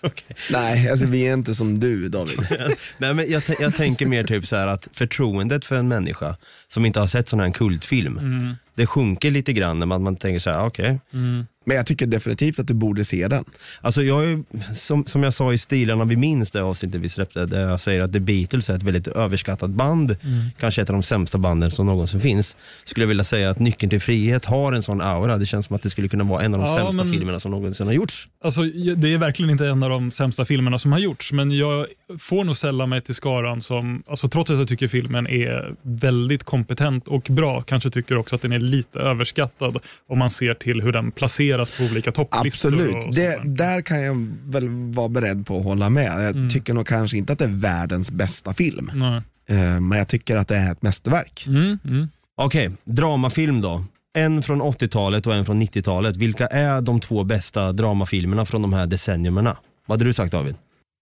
Nej, 0.50 0.90
alltså 0.90 1.06
vi 1.06 1.26
är 1.26 1.32
inte 1.34 1.54
som 1.54 1.80
du 1.80 2.08
David. 2.08 2.38
Nej, 2.98 3.14
men 3.14 3.30
jag, 3.30 3.44
t- 3.44 3.54
jag 3.60 3.74
tänker 3.74 4.06
mer 4.06 4.24
typ 4.24 4.46
så 4.46 4.56
här 4.56 4.66
att 4.66 4.88
förtroendet 4.92 5.64
för 5.64 5.76
en 5.76 5.88
människa 5.88 6.36
som 6.72 6.86
inte 6.86 7.00
har 7.00 7.06
sett 7.06 7.28
sån 7.28 7.38
här 7.38 7.46
en 7.46 7.52
kultfilm, 7.52 8.18
Mm. 8.18 8.54
det 8.74 8.86
sjunker 8.86 9.30
lite 9.30 9.52
grann 9.52 9.78
när 9.78 9.86
man, 9.86 10.02
man 10.02 10.16
tänker 10.16 10.38
så 10.38 10.50
här, 10.50 10.66
okej. 10.66 11.00
Mm. 11.12 11.46
Men 11.64 11.76
jag 11.76 11.86
tycker 11.86 12.06
definitivt 12.06 12.58
att 12.58 12.66
du 12.66 12.74
borde 12.74 13.04
se 13.04 13.28
den. 13.28 13.44
Alltså 13.80 14.02
jag 14.02 14.24
är, 14.24 14.42
som, 14.74 15.06
som 15.06 15.22
jag 15.22 15.32
sa 15.34 15.52
i 15.52 15.58
Stilarna 15.58 16.04
vi 16.04 16.16
minns 16.16 16.50
det 16.50 16.62
avsnittet 16.62 17.00
vi 17.00 17.08
släppte, 17.08 17.46
där 17.46 17.60
jag 17.60 17.80
säger 17.80 18.00
att 18.00 18.12
The 18.12 18.20
Beatles 18.20 18.70
är 18.70 18.74
ett 18.76 18.82
väldigt 18.82 19.06
överskattat 19.06 19.70
band, 19.70 20.10
Mm. 20.10 20.44
kanske 20.60 20.82
ett 20.82 20.90
av 20.90 20.94
de 20.94 21.02
sämsta 21.02 21.38
banden 21.38 21.70
som 21.70 21.86
någonsin 21.86 22.20
finns. 22.20 22.56
Skulle 22.84 23.02
jag 23.04 23.08
vilja 23.08 23.24
säga 23.24 23.50
att 23.50 23.58
Nyckeln 23.58 23.90
till 23.90 24.00
frihet 24.00 24.44
har 24.44 24.72
en 24.72 24.82
sån 24.82 25.00
aura, 25.00 25.38
det 25.38 25.46
känns 25.46 25.66
som 25.66 25.76
att 25.76 25.82
det 25.82 25.90
skulle 25.90 26.08
kunna 26.08 26.24
vara 26.24 26.42
en 26.42 26.54
av 26.54 26.60
de 26.60 26.70
Ja, 26.70 26.76
sämsta 26.76 27.04
men- 27.04 27.12
filmerna 27.12 27.40
som 27.40 27.50
någonsin 27.50 27.86
har 27.86 27.94
gjorts. 27.94 28.28
Alltså, 28.44 28.62
det 28.96 29.12
är 29.14 29.18
verkligen 29.18 29.50
inte 29.50 29.66
en 29.66 29.82
av 29.82 29.90
de 29.90 30.10
sämsta 30.10 30.44
filmerna 30.44 30.78
som 30.78 30.92
har 30.92 30.98
gjorts, 30.98 31.32
men 31.32 31.50
jag 31.50 31.86
får 32.18 32.44
nog 32.44 32.56
sälla 32.56 32.86
mig 32.86 33.00
till 33.00 33.14
skaran 33.14 33.60
som, 33.60 34.02
alltså, 34.06 34.28
trots 34.28 34.50
att 34.50 34.58
jag 34.58 34.68
tycker 34.68 34.88
filmen 34.88 35.26
är 35.26 35.74
väldigt 35.82 36.44
kompetent 36.58 37.08
och 37.08 37.22
bra, 37.30 37.62
kanske 37.62 37.90
tycker 37.90 38.18
också 38.18 38.36
att 38.36 38.42
den 38.42 38.52
är 38.52 38.58
lite 38.58 38.98
överskattad 38.98 39.76
om 40.08 40.18
man 40.18 40.30
ser 40.30 40.54
till 40.54 40.80
hur 40.82 40.92
den 40.92 41.10
placeras 41.10 41.70
på 41.70 41.84
olika 41.84 42.12
topplistor. 42.12 42.68
Absolut, 42.68 43.14
det, 43.16 43.40
där 43.44 43.80
kan 43.80 44.02
jag 44.02 44.28
väl 44.44 44.68
vara 44.68 45.08
beredd 45.08 45.46
på 45.46 45.58
att 45.58 45.64
hålla 45.64 45.90
med. 45.90 46.12
Jag 46.24 46.36
Mm. 46.36 46.48
tycker 46.50 46.74
nog 46.74 46.86
kanske 46.86 47.16
inte 47.16 47.32
att 47.32 47.38
det 47.38 47.44
är 47.44 47.60
världens 47.60 48.10
bästa 48.10 48.54
film. 48.54 48.90
Nej. 48.94 49.22
Eh, 49.50 49.80
Men 49.80 49.98
jag 49.98 50.08
tycker 50.08 50.36
att 50.36 50.48
det 50.48 50.56
är 50.56 50.72
ett 50.72 50.82
mästerverk. 50.82 51.44
Mm, 51.46 51.78
mm. 51.84 52.08
Okej, 52.36 52.70
dramafilm 52.84 53.60
då. 53.60 53.84
En 54.16 54.42
från 54.42 54.62
80-talet 54.62 55.26
och 55.26 55.34
en 55.34 55.44
från 55.46 55.62
90-talet. 55.62 56.16
Vilka 56.16 56.46
är 56.46 56.80
de 56.80 57.00
två 57.00 57.24
bästa 57.24 57.72
dramafilmerna 57.72 58.46
från 58.46 58.62
de 58.62 58.72
här 58.72 58.86
decenniumerna? 58.86 59.56
Vad 59.86 59.98
hade 59.98 60.04
du 60.04 60.12
sagt 60.12 60.32
David? 60.32 60.54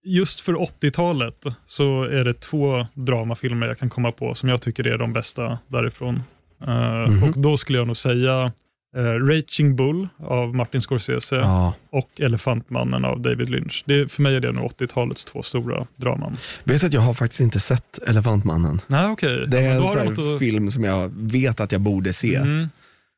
Just 0.07 0.41
för 0.41 0.53
80-talet 0.55 1.45
så 1.67 2.03
är 2.03 2.25
det 2.25 2.41
två 2.41 2.87
dramafilmer 2.95 3.67
jag 3.67 3.79
kan 3.79 3.91
komma 3.91 4.13
på 4.13 4.35
som 4.35 4.49
jag 4.49 4.61
tycker 4.63 4.87
är 4.87 4.99
de 4.99 5.13
bästa 5.13 5.59
därifrån. 5.69 6.23
Eh, 6.67 7.09
Mhm. 7.09 7.23
Och 7.25 7.39
Då 7.39 7.57
skulle 7.57 7.79
jag 7.79 7.87
nog 7.87 7.97
säga 7.97 8.53
uh, 8.97 9.03
Raging 9.03 9.77
Bull 9.77 10.09
av 10.19 10.55
Martin 10.55 10.81
Scorsese 10.81 11.37
Ja. 11.37 11.75
och 11.91 12.21
Elefantmannen 12.21 13.05
av 13.05 13.21
David 13.21 13.51
Lynch. 13.51 13.85
Det, 13.87 14.13
för 14.13 14.23
mig 14.23 14.37
är 14.37 14.41
det 14.41 14.53
nog 14.53 14.65
80-talets 14.71 15.25
två 15.25 15.43
stora 15.43 15.87
draman. 15.97 16.37
Vet 16.65 16.81
du 16.81 16.87
att 16.87 16.93
jag 16.93 17.01
har 17.01 17.15
faktiskt 17.15 17.41
inte 17.41 17.61
sett 17.61 17.99
Elefantmannen. 18.09 18.81
Nej, 18.87 19.07
okej. 19.11 19.45
Det 19.49 19.63
Ja, 19.63 19.71
är 19.73 19.79
då 19.79 19.87
en 20.09 20.17
sån 20.17 20.35
att- 20.35 20.39
film 20.39 20.71
som 20.71 20.85
jag 20.85 21.11
vet 21.17 21.61
att 21.61 21.73
jag 21.73 21.81
borde 21.81 22.13
se. 22.13 22.35
Mm. 22.37 22.69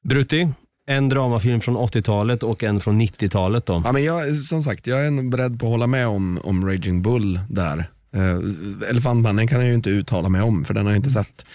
Brutti, 0.05 0.49
en 0.89 1.09
dramafilm 1.09 1.61
från 1.61 1.77
80-talet 1.77 2.43
och 2.43 2.63
en 2.63 2.81
från 2.81 3.01
90-talet 3.01 3.67
då. 3.67 3.83
Ja, 3.85 3.93
men 3.93 4.05
jag, 4.05 4.37
som 4.37 4.63
sagt, 4.63 4.87
jag 4.87 5.07
är 5.07 5.31
beredd 5.31 5.61
på 5.61 5.67
att 5.67 5.73
hålla 5.73 5.87
med 5.87 6.07
om, 6.07 6.41
om 6.45 6.67
Raging 6.67 7.03
Bull 7.03 7.41
där. 7.49 7.79
Uh, 8.17 8.91
Elefantmannen 8.91 9.49
kan 9.49 9.59
jag 9.59 9.69
ju 9.69 9.75
inte 9.75 9.91
uttala 9.91 10.29
mig 10.29 10.43
om 10.43 10.65
för 10.65 10.75
den 10.75 10.87
har 10.87 10.93
jag 10.93 10.99
inte 10.99 11.11
sett. 11.11 11.47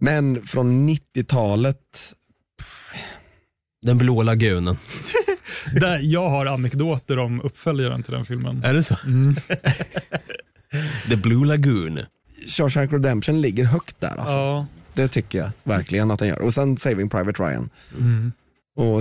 Men 0.00 0.46
från 0.46 0.88
90-talet, 0.88 2.12
Den 3.82 3.98
blå 3.98 4.22
lagunen. 4.22 4.76
Där 5.80 5.98
jag 5.98 6.30
har 6.30 6.46
anekdoter 6.46 7.18
om 7.18 7.40
uppföljaren 7.40 8.02
till 8.02 8.12
den 8.12 8.24
filmen. 8.24 8.64
Är 8.64 8.74
det 8.74 8.82
så? 8.82 8.96
Mm. 9.06 9.36
The 11.08 11.16
Blue 11.16 11.46
Lagoon. 11.46 12.00
Shawshank 12.48 12.92
Redemption 12.92 13.40
ligger 13.40 13.64
högt 13.64 14.00
där. 14.00 14.16
Alltså. 14.16 14.34
Ja. 14.34 14.66
Det 14.94 15.08
tycker 15.08 15.38
jag 15.38 15.50
verkligen 15.62 16.10
att 16.10 16.18
den 16.18 16.28
gör. 16.28 16.42
Och 16.42 16.54
sen 16.54 16.76
Saving 16.76 17.08
Private 17.08 17.42
Ryan. 17.42 17.70
Mm. 17.98 18.32
Och 18.76 19.00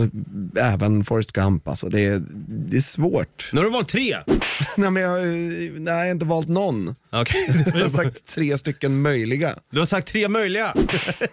även 0.60 1.04
Forrest 1.04 1.32
Gump. 1.32 1.68
Alltså. 1.68 1.90
Det, 1.90 2.06
är, 2.06 2.22
det 2.48 2.78
är 2.78 2.82
svårt. 2.82 3.50
Nu 3.54 3.60
har 3.60 3.66
du 3.66 3.72
valt 3.72 3.88
tre. 3.88 4.18
nej, 4.78 4.92
men 4.92 5.04
jag, 5.04 5.26
nej, 5.82 5.94
jag 5.94 5.94
har 5.94 6.12
inte 6.12 6.26
valt 6.26 6.48
någon. 6.48 6.96
Okej. 7.12 7.66
Jag 7.74 7.82
har 7.82 7.90
sagt 7.90 8.26
tre 8.26 8.58
stycken 8.58 9.02
möjliga. 9.02 9.56
Du 9.72 9.80
har 9.80 9.86
sagt 9.86 10.08
tre 10.08 10.30
möjliga. 10.30 10.74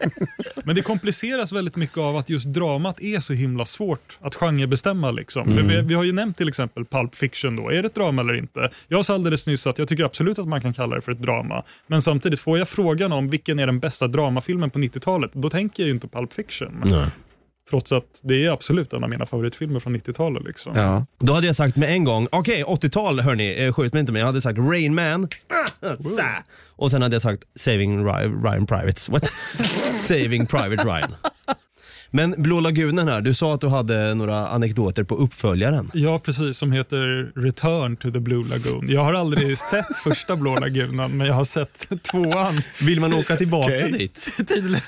Men 0.65 0.75
det 0.75 0.83
kompliceras 0.83 1.53
väldigt 1.53 1.77
mycket 1.77 1.99
av 1.99 2.17
att 2.17 2.31
just 2.31 2.47
dramat 2.47 3.01
är 3.01 3.21
så 3.21 3.33
himla 3.33 3.65
svårt 3.65 4.19
att 4.21 4.35
genrebestämma. 4.35 5.11
Liksom. 5.11 5.55
För 5.55 5.63
vi, 5.63 5.83
vi 5.83 5.95
har 5.95 6.05
ju 6.05 6.13
nämnt 6.13 6.37
till 6.37 6.49
exempel 6.49 6.85
Pulp 6.85 7.15
Fiction. 7.15 7.57
Då. 7.57 7.71
Är 7.71 7.83
det 7.83 7.87
ett 7.87 7.95
drama 7.95 8.23
eller 8.23 8.35
inte? 8.35 8.71
Jag 8.89 9.05
sa 9.05 9.15
alldeles 9.15 9.47
nyss 9.47 9.67
att 9.67 9.79
jag 9.79 9.89
tycker 9.89 10.05
absolut 10.05 10.39
att 10.39 10.49
man 10.49 10.61
kan 10.61 10.75
kalla 10.75 10.97
det 10.97 11.03
för 11.03 11.13
ett 11.13 11.23
drama. 11.23 11.65
Men 11.87 12.03
samtidigt, 12.03 12.41
får 12.41 12.59
jag 12.59 12.69
frågan 12.69 13.13
om 13.13 13.31
vilken 13.31 13.59
är 13.59 13.67
den 13.67 13.81
bästa 13.81 14.09
dramafilmen 14.09 14.71
på 14.71 14.79
90-talet, 14.79 15.31
då 15.35 15.51
tänker 15.51 15.83
jag 15.83 15.89
ju 15.89 15.95
inte 15.95 16.09
Pulp 16.09 16.33
Fiction. 16.33 16.83
Trots 17.73 17.93
att 17.93 18.21
det 18.23 18.45
är 18.47 18.51
absolut 18.51 18.93
en 18.93 19.05
av 19.05 19.11
mina 19.11 19.27
favoritfilmer 19.27 19.81
från 19.81 19.97
90-talet. 19.97 20.45
Liksom. 20.45 20.73
Ja. 20.77 21.07
Då 21.19 21.33
hade 21.33 21.47
jag 21.47 21.57
sagt 21.57 21.77
med 21.77 21.89
en 21.91 22.05
gång, 22.05 22.29
okej 22.33 22.65
80-tal 22.65 23.21
hörni, 23.21 23.65
eh, 23.65 23.73
skjut 23.73 23.93
mig 23.93 24.01
inte 24.01 24.13
men 24.13 24.21
jag 24.21 24.27
hade 24.27 24.41
sagt 24.41 24.59
Rain 24.59 24.95
Man. 24.95 25.29
Och 26.77 26.91
sen 26.91 27.03
hade 27.03 27.15
jag 27.15 27.23
sagt 27.23 27.43
Saving 27.57 28.05
Ry- 28.07 28.43
Ryan 28.45 28.67
Privates. 28.67 29.09
What? 29.09 29.31
Saving 30.09 30.47
Private 30.47 30.85
Ryan. 30.85 31.15
Men 32.15 32.35
Blå 32.39 32.61
lagunen 32.61 33.09
här, 33.09 33.21
du 33.21 33.35
sa 33.35 33.55
att 33.55 33.61
du 33.61 33.69
hade 33.69 34.15
några 34.15 34.49
anekdoter 34.49 35.05
på 35.05 35.15
uppföljaren. 35.15 35.91
Ja, 35.95 36.19
precis. 36.19 36.57
Som 36.59 36.73
heter 36.73 37.33
Return 37.41 37.97
to 37.97 38.11
the 38.11 38.21
Blue 38.21 38.45
Lagoon. 38.49 38.91
Jag 38.91 39.05
har 39.05 39.15
aldrig 39.15 39.59
sett 39.71 39.97
första 40.05 40.37
Blå 40.37 40.57
lagunen, 40.57 41.17
men 41.17 41.27
jag 41.27 41.35
har 41.35 41.45
sett 41.45 42.03
tvåan. 42.11 42.55
Vill 42.81 43.01
man 43.01 43.15
åka 43.15 43.37
tillbaka 43.37 43.73
Okej. 43.73 43.93
dit? 43.93 44.29
Tydligen. 44.49 44.81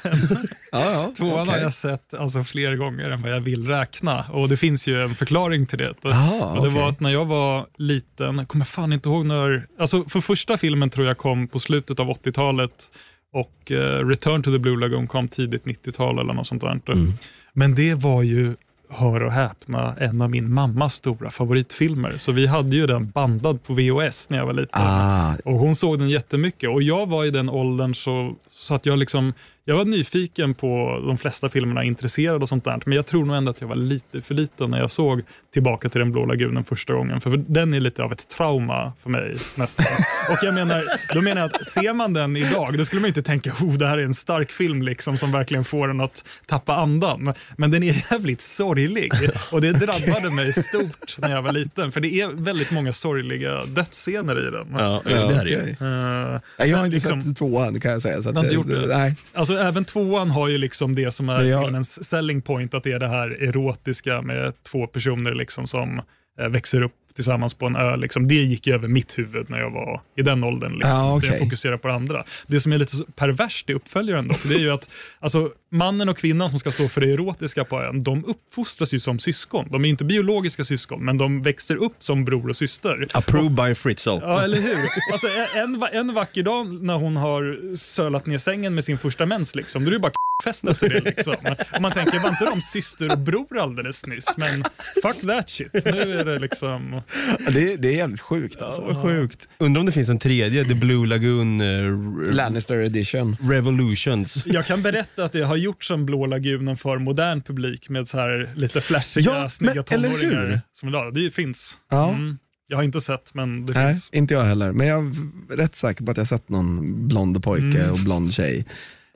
Ja, 0.73 0.91
ja. 0.93 1.13
Tvåan 1.17 1.41
okej. 1.41 1.55
har 1.55 1.61
jag 1.61 1.73
sett 1.73 2.15
alltså, 2.15 2.45
fler 2.45 2.77
gånger 2.77 3.11
än 3.11 3.23
vad 3.23 3.33
jag 3.33 3.41
vill 3.41 3.67
räkna. 3.67 4.25
Och 4.33 4.49
det 4.49 4.57
finns 4.57 4.87
ju 4.87 5.03
en 5.03 5.15
förklaring 5.15 5.67
till 5.67 5.79
det. 5.79 5.95
Aha, 6.05 6.47
och 6.47 6.63
det 6.63 6.69
okej. 6.69 6.81
var 6.81 6.89
att 6.89 7.01
när 7.01 7.11
jag 7.11 7.25
var 7.25 7.67
liten, 7.79 8.39
jag 8.39 8.49
kommer 8.49 8.65
fan 8.65 8.93
inte 8.93 9.09
ihåg 9.09 9.27
när, 9.27 9.67
alltså 9.79 10.05
för 10.09 10.21
första 10.21 10.59
filmen 10.59 10.91
tror 10.91 11.07
jag 11.07 11.19
kom 11.19 11.49
på 11.49 11.59
slutet 11.59 12.01
av 12.01 12.07
80-talet 12.07 12.91
och 13.35 13.73
eh, 13.73 14.07
Return 14.07 14.43
to 14.43 14.51
the 14.53 14.59
Blue 14.59 14.81
Lagoon 14.81 15.07
kom 15.07 15.29
tidigt 15.29 15.65
90-tal 15.65 16.19
eller 16.19 16.35
något 16.35 16.47
sånt 16.47 16.63
där. 16.63 16.81
Mm. 16.93 17.13
Men 17.53 17.75
det 17.75 17.95
var 17.95 18.23
ju, 18.23 18.55
hör 18.91 19.23
och 19.23 19.33
häpna, 19.33 19.95
en 20.01 20.23
av 20.23 20.31
min 20.31 20.53
mammas 20.55 20.95
stora 20.95 21.31
favoritfilmer. 21.31 22.15
Så 22.19 22.33
vi 22.33 22.47
hade 22.47 22.77
ju 22.77 22.87
den 22.87 23.11
bandad 23.11 23.63
på 23.63 23.75
VHS 23.75 24.31
när 24.31 24.39
jag 24.39 24.47
var 24.47 24.53
liten. 24.53 24.81
Ah, 24.83 25.35
Och 25.45 25.59
hon 25.59 25.77
såg 25.77 25.99
den 25.99 26.09
jättemycket 26.09 26.71
och 26.71 26.83
jag 26.83 27.07
var 27.09 27.25
i 27.25 27.31
den 27.31 27.51
åldern 27.51 27.95
så, 27.95 28.35
så 28.51 28.75
att 28.75 28.87
jag 28.87 28.99
liksom, 28.99 29.33
jag 29.67 29.77
var 29.77 29.85
nyfiken 29.85 30.55
på 30.55 31.03
de 31.07 31.19
flesta 31.19 31.49
filmerna, 31.49 31.85
intresserad 31.85 32.43
och 32.43 32.49
sånt 32.49 32.65
där. 32.65 32.83
Men 32.87 32.97
jag 32.97 33.07
tror 33.07 33.25
nog 33.25 33.37
ändå 33.37 33.51
att 33.51 33.61
jag 33.61 33.69
var 33.69 33.77
lite 33.77 34.21
för 34.21 34.35
liten 34.35 34.71
när 34.71 34.79
jag 34.81 34.91
såg 34.91 35.23
Tillbaka 35.53 35.89
till 35.89 35.99
den 35.99 36.13
blå 36.13 36.27
lagunen 36.27 36.65
första 36.65 36.93
gången. 36.95 37.21
För 37.21 37.37
den 37.37 37.75
är 37.75 37.81
lite 37.81 38.03
av 38.03 38.13
ett 38.13 38.29
trauma 38.29 38.93
för 39.03 39.11
mig 39.11 39.35
nästan. 39.57 39.87
och 40.31 40.39
jag 40.43 40.55
menar, 40.55 40.83
då 41.15 41.21
menar 41.21 41.41
jag 41.41 41.51
att 41.55 41.65
ser 41.67 41.93
man 41.93 42.13
den 42.13 42.37
idag, 42.37 42.79
då 42.79 42.85
skulle 42.85 43.01
man 43.01 43.09
inte 43.09 43.23
tänka 43.23 43.51
oh, 43.51 43.75
det 43.79 43.87
här 43.87 43.99
är 43.99 44.03
en 44.03 44.15
stark 44.15 44.53
film 44.53 44.83
liksom 44.83 45.17
som 45.17 45.33
verkligen 45.33 45.65
får 45.65 45.91
en 45.91 46.01
att 46.01 46.25
tappa 46.47 46.77
andan. 46.77 47.35
Men 47.57 47.71
den 47.71 47.83
är 47.83 48.13
jävligt 48.13 48.41
sorglig 48.41 49.13
och 49.53 49.61
det 49.61 49.73
drabbade 49.73 50.31
mig 50.31 50.53
stort 50.53 51.19
när 51.19 51.31
jag 51.31 51.43
var 51.43 51.53
liten. 51.53 51.93
För 51.93 52.01
det 52.01 52.21
är 52.21 52.29
väldigt 52.29 52.71
många 52.71 52.93
sorgliga 52.93 53.65
dödsscener 53.65 54.49
i 54.49 54.51
den. 54.51 54.67
Ja, 54.79 55.03
ja, 55.11 55.43
det 55.45 55.55
är. 55.55 56.33
Eh, 56.35 56.41
Nej, 56.59 56.71
Jag 56.71 56.77
har 56.79 56.85
inte 56.85 56.95
liksom- 56.95 57.23
sett 57.23 57.37
tvåan 57.37 57.81
kan 57.81 57.91
jag 57.91 58.03
säga. 58.03 58.23
Så 58.23 58.29
att, 58.29 58.35
det- 58.35 58.63
det? 58.75 58.97
Nej. 58.99 59.17
Alltså 59.35 59.54
även 59.59 59.85
tvåan 59.85 60.31
har 60.31 60.49
ju 60.49 60.59
liksom 60.59 60.95
det 60.95 61.11
som 61.11 61.29
är 61.29 61.43
jag- 61.43 61.65
filmens 61.65 62.05
selling 62.09 62.43
point, 62.43 62.75
att 62.75 62.83
det 62.85 62.93
är 62.93 62.99
det 62.99 63.09
här 63.09 63.31
erotiska 63.43 64.23
med 64.23 64.53
två 64.63 64.87
personer 64.87 65.35
liksom 65.35 65.67
som 65.67 66.03
eh, 66.41 66.49
växer 66.49 66.83
upp 66.83 66.93
tillsammans 67.15 67.55
på 67.55 67.67
en 67.67 67.77
ö. 67.77 67.97
Liksom. 67.97 68.29
Det 68.29 68.35
gick 68.35 68.67
ju 68.67 68.75
över 68.75 68.89
mitt 68.89 69.19
huvud 69.19 69.51
när 69.51 69.59
jag 69.61 69.71
var 69.71 70.01
i 70.17 70.23
den 70.23 70.45
åldern. 70.45 70.73
Liksom. 70.73 70.91
Ja, 70.91 71.17
okej. 71.17 71.31
Jag 71.31 71.39
fokuserar 71.39 71.77
på 71.77 71.89
det 71.89 71.95
andra. 71.95 72.25
Det 72.47 72.61
som 72.61 72.73
är 72.73 72.79
lite 72.79 72.97
perverst 73.17 73.71
i 73.71 73.75
uppföljaren 73.75 74.29
dock, 74.29 74.49
det 74.49 74.55
är 74.55 74.59
ju 74.59 74.71
att 74.71 74.89
alltså, 75.21 75.51
mannen 75.75 76.09
och 76.09 76.19
kvinnan 76.19 76.51
som 76.51 76.59
ska 76.59 76.71
stå 76.71 76.89
för 76.89 77.01
det 77.01 77.13
erotiska 77.13 77.65
på 77.65 77.81
ön, 77.83 78.03
de 78.03 78.25
uppfostras 78.25 78.95
ju 78.95 79.01
som 79.01 79.19
syskon. 79.19 79.69
De 79.71 79.85
är 79.85 79.89
inte 79.89 80.05
biologiska 80.05 80.65
syskon, 80.65 81.05
men 81.05 81.19
de 81.19 81.43
växer 81.43 81.77
upp 81.77 81.97
som 81.99 82.25
bror 82.25 82.49
och 82.49 82.57
syster. 82.57 83.07
Approved 83.13 83.53
by 83.53 83.75
Fritzl. 83.75 84.09
Ja, 84.09 84.43
eller 84.43 84.57
hur? 84.57 84.89
Alltså, 85.13 85.27
en, 85.55 85.83
en 85.93 86.15
vacker 86.15 86.43
dag 86.43 86.83
när 86.83 86.95
hon 86.95 87.17
har 87.17 87.77
sölat 87.77 88.27
ner 88.27 88.39
sängen 88.39 88.75
med 88.75 88.85
sin 88.85 88.99
första 88.99 89.27
mens, 89.27 89.55
liksom, 89.55 89.85
då 89.85 89.91
är 89.91 89.93
det 89.93 89.99
bara 89.99 90.13
fest 90.45 90.65
efter 90.69 90.89
det. 90.89 91.01
Liksom. 91.01 91.35
Och 91.75 91.83
man 91.83 91.91
tänker, 91.91 92.19
var 92.19 92.29
inte 92.29 92.45
de 92.45 92.61
syster 92.61 93.13
och 93.13 93.19
bror 93.19 93.59
alldeles 93.59 94.07
nyss? 94.07 94.27
Men 94.37 94.65
fuck 95.03 95.21
that 95.29 95.51
shit. 95.51 95.85
Nu 95.85 96.19
är 96.19 96.25
det 96.25 96.39
liksom... 96.39 97.03
Det, 97.49 97.77
det 97.77 97.89
är 97.89 97.93
jävligt 97.97 98.21
sjukt 98.21 98.63
alltså. 98.63 98.83
Vad 98.83 99.03
sjukt. 99.03 99.49
Undrar 99.59 99.81
om 99.81 99.87
det 99.87 99.93
finns 99.93 100.09
en 100.09 100.19
tredje, 100.19 100.65
The 100.65 100.75
Blue 100.75 101.07
Lagoon 101.07 101.61
eh, 101.61 102.33
Lannister 102.35 102.77
edition. 102.77 103.37
Revolutions. 103.41 104.47
Jag 104.47 104.67
kan 104.67 104.83
berätta 104.83 105.25
att 105.25 105.33
det 105.33 105.43
har 105.43 105.57
gjorts 105.65 105.89
som 105.89 106.07
Blå 106.07 106.27
lagunen 106.27 106.77
för 106.77 106.99
modern 106.99 107.43
publik 107.43 107.89
med 107.89 108.09
så 108.09 108.19
här 108.19 108.51
lite 108.57 108.81
flashiga, 108.81 109.25
Ja, 109.41 109.49
snygga 109.49 109.85
men 109.91 109.99
eller 110.05 110.09
hur? 110.09 110.31
tonåringar. 110.31 110.61
Som 110.73 110.89
idag. 110.89 111.15
Det 111.15 111.31
finns. 111.31 111.79
Ja. 111.91 112.09
Mm. 112.11 112.39
Jag 112.67 112.77
har 112.77 112.83
inte 112.85 113.01
sett, 113.01 113.35
men 113.35 113.67
det 113.67 113.73
Nej, 113.73 113.89
finns. 113.95 114.11
inte 114.13 114.35
jag 114.35 114.43
heller. 114.45 114.73
Men 114.73 114.87
jag 114.87 114.99
är 114.99 115.57
rätt 115.57 115.75
säker 115.77 116.05
på 116.05 116.11
att 116.11 116.17
jag 116.17 116.25
har 116.25 116.27
sett 116.27 116.49
någon 116.49 117.09
blond 117.09 117.43
pojke 117.45 117.79
Mm. 117.81 117.91
och 117.91 117.99
blond 117.99 118.33
tjej. 118.35 118.65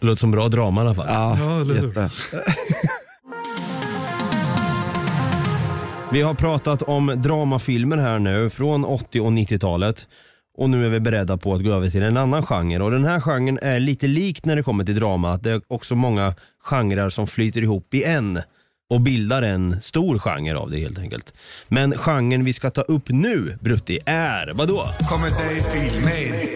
Det 0.00 0.06
låter 0.06 0.20
som 0.20 0.30
bra 0.30 0.48
drama 0.48 0.80
i 0.80 0.84
alla 0.84 0.94
fall. 0.94 1.06
Ja, 1.08 1.38
Ja, 1.66 1.74
jätte. 1.74 2.10
Vi 6.12 6.22
har 6.22 6.34
pratat 6.34 6.82
om 6.82 7.06
dramafilmer 7.22 7.96
här 7.96 8.18
nu 8.18 8.50
från 8.50 8.84
80 8.84 9.20
och 9.20 9.32
90-talet. 9.32 10.08
Och 10.58 10.70
nu 10.70 10.86
är 10.86 10.90
vi 10.90 11.00
beredda 11.00 11.36
på 11.36 11.54
att 11.54 11.64
gå 11.64 11.72
över 11.72 11.90
till 11.90 12.02
en 12.02 12.16
annan 12.16 12.42
genre. 12.42 12.82
Och 12.82 12.90
den 12.90 13.04
här 13.04 13.20
genren 13.20 13.58
är 13.62 13.80
lite 13.80 14.06
lik 14.06 14.44
när 14.44 14.56
det 14.56 14.62
kommer 14.62 14.84
till 14.84 14.94
drama. 14.94 15.32
Att 15.32 15.42
det 15.42 15.50
är 15.50 15.60
också 15.68 15.94
många 15.94 16.34
genrer 16.58 17.08
som 17.08 17.26
flyter 17.26 17.62
ihop 17.62 17.94
i 17.94 18.04
en. 18.04 18.40
Och 18.90 19.00
bildar 19.00 19.42
en 19.42 19.80
stor 19.80 20.18
genre 20.18 20.54
av 20.54 20.70
det 20.70 20.78
helt 20.78 20.98
enkelt. 20.98 21.34
Men 21.68 21.92
genren 21.92 22.44
vi 22.44 22.52
ska 22.52 22.70
ta 22.70 22.82
upp 22.82 23.08
nu, 23.08 23.58
Brutti, 23.60 23.98
är 24.06 24.52
vadå? 24.54 24.88
Komedi-filmer. 25.08 26.48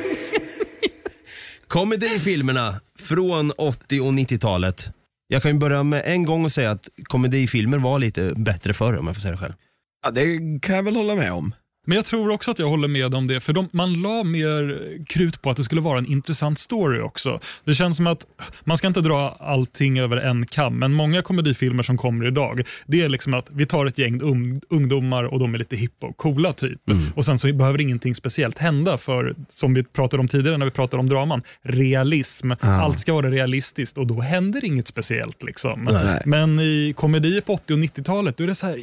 Komedifilmerna 1.67 2.81
från 2.99 3.53
80 3.57 4.01
och 4.01 4.13
90-talet. 4.13 4.91
Jag 5.27 5.43
kan 5.43 5.51
ju 5.53 5.59
börja 5.59 5.83
med 5.83 6.03
en 6.07 6.25
gång 6.25 6.45
och 6.45 6.53
säga 6.53 6.71
att 6.71 6.89
komedifilmer 7.05 7.79
var 7.79 7.99
lite 7.99 8.33
bättre 8.37 8.75
förr 8.75 8.97
om 8.97 9.07
jag 9.07 9.17
får 9.17 9.21
säga 9.21 9.33
det 9.33 9.39
själv. 9.39 9.55
Ja, 10.05 10.11
det 10.11 10.39
kan 10.63 10.77
jag 10.77 10.83
väl 10.83 10.97
hålla 10.97 11.15
med 11.15 11.33
om. 11.33 11.55
Men 11.87 11.97
jag 11.97 12.05
tror 12.05 12.31
också 12.31 12.51
att 12.51 12.59
jag 12.59 12.69
håller 12.69 12.89
med 12.89 13.15
om 13.15 13.27
det, 13.27 13.41
för 13.41 13.53
de, 13.53 13.69
man 13.73 14.03
la 14.03 14.25
mer 14.25 14.89
krut 15.07 15.43
på 15.43 15.51
att 15.51 15.57
det 15.57 15.65
skulle 15.65 15.81
vara 15.81 15.99
en 15.99 16.07
intressant 16.07 16.59
story 16.59 17.01
också. 17.01 17.41
Det 17.65 17.75
känns 17.75 17.97
som 17.97 18.07
att 18.07 18.27
man 18.65 18.79
ska 18.79 18.87
inte 18.87 19.01
dra 19.01 19.37
allting 19.41 19.99
över 19.99 20.17
en 20.17 20.47
kam, 20.47 20.79
men 20.79 20.93
många 20.93 21.23
komedifilmer 21.23 21.83
som 21.83 21.97
kommer 21.97 22.27
idag, 22.27 22.63
det 22.87 23.03
är 23.03 23.09
liksom 23.09 23.35
att 23.35 23.51
vi 23.51 23.67
tar 23.67 23.87
ett 23.87 23.99
gäng 23.99 24.23
um, 24.23 24.61
ungdomar 24.71 25.25
och 25.25 25.39
de 25.39 25.55
är 25.55 25.59
lite 25.59 25.77
hippa 25.77 26.07
och 26.07 26.17
coola 26.17 26.53
typ. 26.53 26.81
Och 27.15 27.25
sen 27.25 27.39
så 27.39 27.53
behöver 27.53 27.81
ingenting 27.81 28.15
speciellt 28.15 28.59
hända 28.59 28.99
för, 28.99 29.35
som 29.49 29.75
vi 29.75 29.85
pratade 29.85 30.21
om 30.21 30.29
tidigare 30.29 30.57
när 30.57 30.67
vi 30.67 30.73
pratade 30.73 31.01
om 31.01 31.09
draman, 31.09 31.43
realism. 31.63 32.53
Allt 32.61 33.01
ska 33.01 33.13
vara 33.13 33.31
realistiskt 33.31 33.99
och 33.99 34.07
då 34.07 34.21
händer 34.21 34.65
inget 34.65 34.89
speciellt. 34.89 35.43
Liksom. 35.43 35.89
Nej. 35.93 36.23
Men 36.27 36.61
i 36.61 36.95
komedier 36.97 37.41
på 37.41 37.53
80 37.53 37.73
och 37.73 37.79
90-talet, 37.79 38.37
då 38.37 38.45
är 38.45 38.49
det 38.49 38.55
så 38.55 38.67
här 38.67 38.83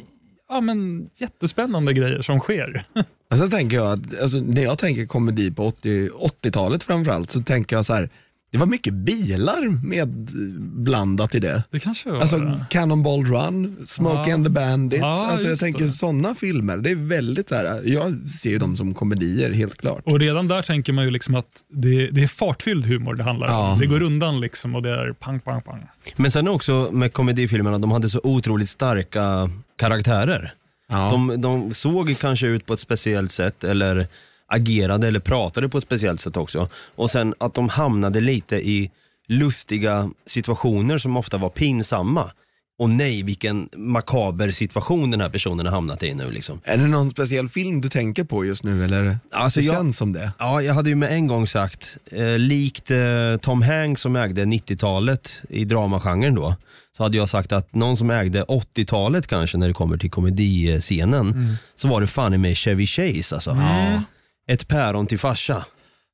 ja, 0.50 0.60
men, 0.60 1.10
jättespännande 1.16 1.92
grejer 1.92 2.22
som 2.22 2.38
sker. 2.38 2.84
Alltså 3.32 3.48
tänker 3.48 3.76
jag 3.76 3.92
att, 3.92 4.20
alltså, 4.22 4.38
när 4.38 4.62
jag 4.62 4.78
tänker 4.78 5.06
komedi 5.06 5.50
på 5.50 5.66
80 5.66 6.08
80-talet 6.08 6.82
framförallt 6.82 7.30
så 7.30 7.42
tänker 7.42 7.76
jag 7.76 7.86
så 7.86 7.92
här, 7.92 8.10
det 8.52 8.58
var 8.58 8.66
mycket 8.66 8.94
bilar 8.94 9.84
medblandat 9.86 11.34
i 11.34 11.40
det. 11.40 11.64
Det 11.70 11.80
kanske 11.80 12.10
var 12.10 12.20
Alltså 12.20 12.36
det. 12.38 12.66
Cannonball 12.70 13.24
Run, 13.24 13.76
Smokey 13.86 14.28
Ja. 14.30 14.34
and 14.34 14.44
the 14.46 14.50
Bandit. 14.50 15.00
Ja, 15.00 15.26
alltså 15.26 15.44
jag 15.46 15.50
just 15.50 15.62
tänker 15.62 15.84
det. 15.84 15.90
sådana 15.90 16.34
filmer, 16.34 16.76
det 16.76 16.90
är 16.90 16.94
väldigt 16.94 17.48
så 17.48 17.54
här, 17.54 17.80
jag 17.84 18.12
ser 18.28 18.50
ju 18.50 18.58
dem 18.58 18.76
som 18.76 18.94
komedier 18.94 19.52
helt 19.52 19.76
klart. 19.80 20.02
Och 20.06 20.18
redan 20.20 20.48
där 20.48 20.62
tänker 20.62 20.92
man 20.92 21.04
ju 21.04 21.10
liksom 21.10 21.34
att 21.34 21.64
det, 21.72 22.10
det 22.10 22.22
är 22.22 22.28
fartfylld 22.28 22.86
humor 22.86 23.14
det 23.14 23.22
handlar 23.22 23.46
om. 23.46 23.52
Ja. 23.54 23.76
Det 23.80 23.86
går 23.86 24.02
undan 24.02 24.40
liksom 24.40 24.74
och 24.74 24.82
det 24.82 24.90
är 24.90 25.12
pang, 25.12 25.40
pang, 25.40 25.60
pang. 25.62 25.86
Men 26.16 26.30
sen 26.30 26.48
också 26.48 26.88
med 26.92 27.12
komedifilmerna, 27.12 27.78
de 27.78 27.90
hade 27.90 28.08
så 28.08 28.20
otroligt 28.22 28.68
starka 28.68 29.50
karaktärer. 29.78 30.52
Ja. 30.92 31.10
De, 31.10 31.40
de 31.40 31.74
såg 31.74 32.16
kanske 32.20 32.46
ut 32.46 32.66
på 32.66 32.74
ett 32.74 32.80
speciellt 32.80 33.30
sätt 33.32 33.64
eller 33.64 34.06
agerade 34.50 35.08
eller 35.08 35.20
pratade 35.20 35.68
på 35.68 35.78
ett 35.78 35.84
speciellt 35.84 36.20
sätt 36.20 36.36
också. 36.36 36.68
Och 36.96 37.10
sen 37.10 37.34
att 37.38 37.54
de 37.54 37.68
hamnade 37.68 38.20
lite 38.20 38.56
i 38.56 38.90
lustiga 39.28 40.10
situationer 40.26 40.98
som 40.98 41.16
ofta 41.16 41.36
var 41.38 41.48
pinsamma. 41.48 42.30
Och 42.78 42.90
nej, 42.90 43.22
vilken 43.22 43.68
makaber 43.76 44.50
situation 44.50 45.10
den 45.10 45.20
här 45.20 45.28
personen 45.28 45.66
har 45.66 45.72
hamnat 45.72 46.02
i 46.02 46.14
nu 46.14 46.30
liksom. 46.30 46.60
Är 46.64 46.76
det 46.78 46.86
någon 46.86 47.10
speciell 47.10 47.48
film 47.48 47.80
du 47.80 47.88
tänker 47.88 48.24
på 48.24 48.44
just 48.44 48.64
nu 48.64 48.84
eller? 48.84 49.18
Alltså, 49.32 49.60
det 49.60 49.66
jag- 49.66 49.74
känns 49.76 49.96
som 49.96 50.12
det. 50.12 50.32
Ja, 50.38 50.62
jag 50.62 50.74
hade 50.74 50.90
ju 50.90 50.96
med 50.96 51.12
en 51.12 51.26
gång 51.26 51.46
sagt, 51.46 51.96
eh, 52.12 52.38
likt 52.38 52.90
eh, 52.90 52.98
Tom 53.40 53.62
Hanks 53.62 54.00
som 54.00 54.16
ägde 54.16 54.44
90-talet 54.44 55.42
i 55.48 55.64
dramagenren 55.64 56.34
då, 56.34 56.56
så 56.96 57.02
hade 57.02 57.16
jag 57.16 57.28
sagt 57.28 57.52
att 57.52 57.74
någon 57.74 57.96
som 57.96 58.10
ägde 58.10 58.42
80-talet 58.42 59.26
kanske 59.26 59.58
när 59.58 59.68
det 59.68 59.74
kommer 59.74 59.96
till 59.96 60.10
komediscenen, 60.10 61.56
så 61.76 61.88
var 61.88 62.00
det 62.00 62.06
fan 62.06 62.34
i 62.34 62.38
mig 62.38 62.54
Chevy 62.54 62.86
Chase 62.86 63.34
alltså. 63.34 63.56
Ett 64.48 64.68
päron 64.68 65.06
till 65.06 65.18
farsa, 65.18 65.64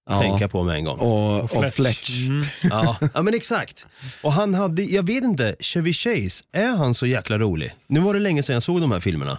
Ja. 0.09 0.21
tänker 0.21 0.41
jag 0.41 0.51
på 0.51 0.63
med 0.63 0.77
en 0.77 0.85
gång. 0.85 0.99
Och, 0.99 1.57
och 1.57 1.73
Fletch. 1.75 2.11
Mm. 2.29 2.45
Ja, 2.63 2.97
ja 3.15 3.23
men 3.23 3.35
exakt. 3.35 3.87
Och 4.23 4.33
han 4.33 4.55
hade, 4.55 4.83
jag 4.83 5.07
vet 5.07 5.25
inte, 5.25 5.57
Chevy 5.61 5.93
Chase, 5.93 6.45
är 6.53 6.77
han 6.77 6.95
så 6.95 7.07
jäkla 7.07 7.39
rolig? 7.39 7.75
Nu 7.87 8.01
var 8.01 8.15
det 8.15 8.21
länge 8.21 8.43
sedan 8.43 8.55
jag 8.55 8.63
såg 8.63 8.81
de 8.81 8.93
här 8.93 9.01
filmerna. 9.01 9.39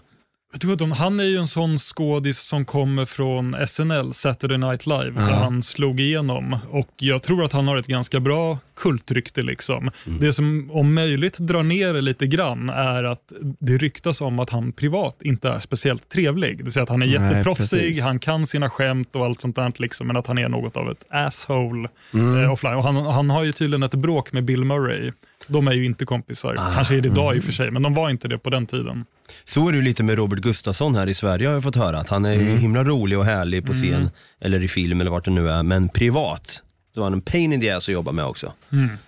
Han 0.96 1.20
är 1.20 1.24
ju 1.24 1.38
en 1.38 1.48
sån 1.48 1.78
skådis 1.78 2.40
som 2.40 2.66
kommer 2.66 3.06
från 3.06 3.56
SNL, 3.68 4.14
Saturday 4.14 4.58
Night 4.58 4.86
Live, 4.86 5.12
där 5.12 5.34
han 5.36 5.64
slog 5.64 6.00
igenom. 6.00 6.58
Och 6.72 6.90
Jag 6.98 7.24
tror 7.24 7.44
att 7.44 7.54
han 7.54 7.68
har 7.68 7.78
ett 7.78 7.88
ganska 7.88 8.20
bra 8.20 8.60
kultrykte. 8.76 9.42
Liksom. 9.42 9.92
Det 10.20 10.34
som 10.34 10.70
om 10.74 10.94
möjligt 10.94 11.38
drar 11.38 11.64
ner 11.64 11.94
det 11.94 12.02
lite 12.02 12.28
grann 12.28 12.70
är 12.70 13.04
att 13.04 13.34
det 13.60 13.78
ryktas 13.78 14.22
om 14.22 14.40
att 14.40 14.50
han 14.50 14.72
privat 14.72 15.16
inte 15.22 15.50
är 15.50 15.60
speciellt 15.60 16.10
trevlig. 16.10 16.58
Det 16.58 16.64
vill 16.64 16.74
säga 16.74 16.84
att 16.84 16.90
han 16.90 17.02
är 17.02 17.06
Nej, 17.06 17.14
jätteproffsig, 17.30 17.80
precis. 17.80 18.04
han 18.04 18.20
kan 18.20 18.46
sina 18.46 18.70
skämt 18.70 19.16
och 19.16 19.26
allt 19.26 19.42
sånt 19.42 19.56
där, 19.56 19.74
liksom, 19.78 20.08
men 20.08 20.18
att 20.18 20.28
han 20.28 20.38
är 20.38 20.50
något 20.50 20.78
av 20.78 20.92
ett 20.92 21.06
asshole 21.10 21.90
Mm. 22.14 22.44
eh, 22.44 22.52
offline. 22.52 22.76
Och 22.76 22.84
han, 22.84 22.96
han 22.96 23.30
har 23.30 23.44
ju 23.44 23.52
tydligen 23.52 23.84
ett 23.84 23.96
bråk 23.96 24.32
med 24.32 24.44
Bill 24.46 24.64
Murray. 24.66 25.12
De 25.48 25.68
är 25.68 25.72
ju 25.74 25.86
inte 25.86 26.06
kompisar. 26.06 26.56
Ah. 26.60 26.72
Kanske 26.74 26.96
är 26.98 27.02
det 27.02 27.08
idag 27.08 27.26
Mm. 27.26 27.38
i 27.38 27.40
och 27.40 27.44
för 27.44 27.52
sig, 27.52 27.72
men 27.72 27.82
de 27.82 27.94
var 27.94 28.10
inte 28.10 28.28
det 28.28 28.38
på 28.40 28.50
den 28.50 28.66
tiden. 28.66 29.06
Så 29.46 29.68
är 29.68 29.72
det 29.72 29.76
ju 29.76 29.82
lite 29.84 30.04
med 30.04 30.16
Robert 30.16 30.40
Gustafsson 30.40 30.96
här 30.96 31.08
i 31.08 31.14
Sverige 31.14 31.48
har 31.48 31.54
jag 31.54 31.64
fått 31.64 31.76
höra. 31.76 31.98
Att 31.98 32.10
han 32.10 32.26
är 32.26 32.34
ju 32.34 32.58
himla 32.58 32.84
rolig 32.84 33.18
och 33.20 33.26
härlig 33.26 33.66
på 33.66 33.74
scen, 33.74 34.10
eller 34.42 34.64
i 34.64 34.68
film 34.68 35.02
eller 35.02 35.12
vart 35.12 35.26
det 35.26 35.32
nu 35.32 35.50
är. 35.50 35.64
Men 35.64 35.90
privat, 35.90 36.64
så 36.94 37.00
är 37.00 37.04
han 37.04 37.14
en 37.14 37.22
pain 37.22 37.54
in 37.54 37.62
the 37.62 37.70
ass 37.70 37.90
att 37.90 37.94
jobba 37.94 38.12
med 38.12 38.26
också. 38.26 38.54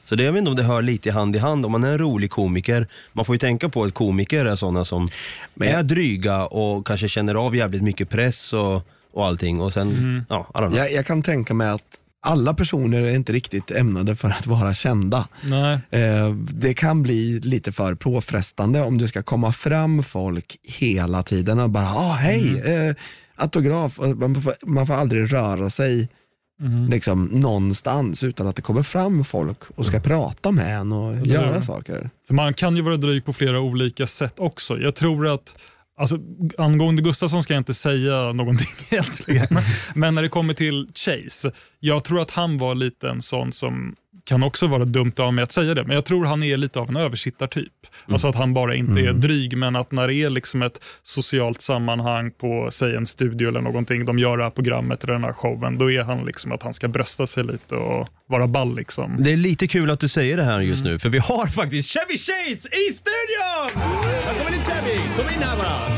Så 0.03 0.15
det, 0.15 0.23
jag 0.23 0.31
vet 0.31 0.39
inte 0.39 0.49
om 0.51 0.57
det 0.57 0.63
hör 0.63 0.81
lite 0.81 1.11
hand 1.11 1.35
i 1.35 1.39
hand. 1.39 1.65
Om 1.65 1.71
man 1.71 1.83
är 1.83 1.91
en 1.91 1.97
rolig 1.97 2.31
komiker, 2.31 2.87
man 3.13 3.25
får 3.25 3.35
ju 3.35 3.39
tänka 3.39 3.69
på 3.69 3.83
att 3.83 3.93
komiker 3.93 4.45
är 4.45 4.55
sådana 4.55 4.85
som 4.85 5.09
är 5.61 5.83
dryga 5.83 6.45
och 6.45 6.87
kanske 6.87 7.09
känner 7.09 7.35
av 7.35 7.55
jävligt 7.55 7.83
mycket 7.83 8.09
press 8.09 8.53
och, 8.53 8.87
och 9.13 9.25
allting. 9.25 9.61
Och 9.61 9.73
sen, 9.73 10.25
ja, 10.29 10.47
don't 10.53 10.57
know. 10.67 10.77
Jag, 10.77 10.91
jag 10.91 11.05
kan 11.05 11.21
tänka 11.21 11.53
mig 11.53 11.69
att 11.69 11.81
alla 12.21 12.53
personer 12.53 13.01
är 13.01 13.15
inte 13.15 13.33
riktigt 13.33 13.71
ämnade 13.71 14.15
för 14.15 14.29
att 14.29 14.47
vara 14.47 14.73
kända. 14.73 15.27
Eh, 15.89 16.33
det 16.35 16.73
kan 16.73 17.01
bli 17.03 17.39
lite 17.39 17.71
för 17.71 17.95
påfrestande 17.95 18.81
om 18.81 18.97
du 18.97 19.07
ska 19.07 19.23
komma 19.23 19.53
fram 19.53 20.03
folk 20.03 20.57
hela 20.63 21.23
tiden 21.23 21.59
och 21.59 21.69
bara, 21.69 21.85
ah, 21.87 22.13
hej, 22.13 22.61
eh, 22.65 22.95
autograf. 23.35 23.99
Man 24.15 24.41
får, 24.41 24.53
man 24.65 24.87
får 24.87 24.93
aldrig 24.93 25.33
röra 25.33 25.69
sig 25.69 26.09
liksom, 26.89 27.25
någonstans 27.25 28.23
utan 28.23 28.47
att 28.47 28.55
det 28.55 28.61
kommer 28.61 28.83
fram 28.83 29.23
folk 29.23 29.57
och 29.75 29.85
ska 29.85 29.99
prata 29.99 30.51
med 30.51 30.79
en 30.79 30.91
och 30.91 31.27
göra 31.27 31.51
det. 31.51 31.61
saker. 31.61 32.09
Så 32.27 32.33
man 32.33 32.53
kan 32.53 32.75
ju 32.75 32.81
vara 32.81 32.97
dryg 32.97 33.25
på 33.25 33.33
flera 33.33 33.59
olika 33.59 34.07
sätt 34.07 34.33
också. 34.37 34.77
Jag 34.77 34.95
tror 34.95 35.27
att 35.27 35.55
Alltså, 35.99 36.17
angående 36.57 37.01
Gustafsson 37.01 37.43
ska 37.43 37.53
jag 37.53 37.61
inte 37.61 37.73
säga 37.73 38.33
någonting 38.33 38.67
egentligen. 38.91 39.47
Men 39.95 40.15
när 40.15 40.21
det 40.21 40.29
kommer 40.29 40.53
till 40.53 40.87
Chase, 40.95 41.51
jag 41.79 42.03
tror 42.03 42.21
att 42.21 42.31
han 42.31 42.57
var 42.57 42.75
lite 42.75 43.09
en 43.09 43.21
sån 43.21 43.51
som 43.51 43.95
kan 44.23 44.43
också 44.43 44.67
vara 44.67 44.85
dumt 44.85 45.13
av 45.17 45.33
mig 45.33 45.43
att 45.43 45.51
säga 45.51 45.73
det, 45.73 45.83
men 45.83 45.95
jag 45.95 46.05
tror 46.05 46.25
han 46.25 46.43
är 46.43 46.57
lite 46.57 46.79
av 46.79 46.89
en 46.89 46.97
översittartyp. 46.97 47.73
Alltså 48.07 48.27
att 48.27 48.35
han 48.35 48.53
bara 48.53 48.75
inte 48.75 49.01
är 49.01 49.13
dryg, 49.13 49.57
men 49.57 49.75
att 49.75 49.91
när 49.91 50.07
det 50.07 50.15
är 50.15 50.29
liksom 50.29 50.61
ett 50.61 50.83
socialt 51.03 51.61
sammanhang 51.61 52.31
på, 52.31 52.67
säg 52.71 52.95
en 52.95 53.05
studio 53.05 53.49
eller 53.49 53.61
någonting, 53.61 54.05
de 54.05 54.19
gör 54.19 54.37
det 54.37 54.43
här 54.43 54.49
programmet 54.49 55.03
eller 55.03 55.13
den 55.13 55.23
här 55.23 55.33
showen, 55.33 55.77
då 55.77 55.91
är 55.91 56.03
han 56.03 56.25
liksom 56.25 56.51
att 56.51 56.63
han 56.63 56.73
ska 56.73 56.87
brösta 56.87 57.27
sig 57.27 57.43
lite 57.43 57.75
och 57.75 58.07
vara 58.27 58.47
ball 58.47 58.75
liksom. 58.75 59.15
Det 59.19 59.33
är 59.33 59.37
lite 59.37 59.67
kul 59.67 59.89
att 59.89 59.99
du 59.99 60.07
säger 60.07 60.37
det 60.37 60.43
här 60.43 60.61
just 60.61 60.83
nu, 60.83 60.99
för 60.99 61.09
vi 61.09 61.19
har 61.19 61.47
faktiskt 61.47 61.89
Chevy 61.89 62.17
Chase 62.17 62.69
i 62.69 62.93
studion! 62.93 63.69
Välkommen 64.25 64.53
in 64.53 64.65
Chevy! 64.65 64.99
Kom 65.17 65.25
in 65.35 65.43
här 65.43 65.57
bara! 65.57 65.89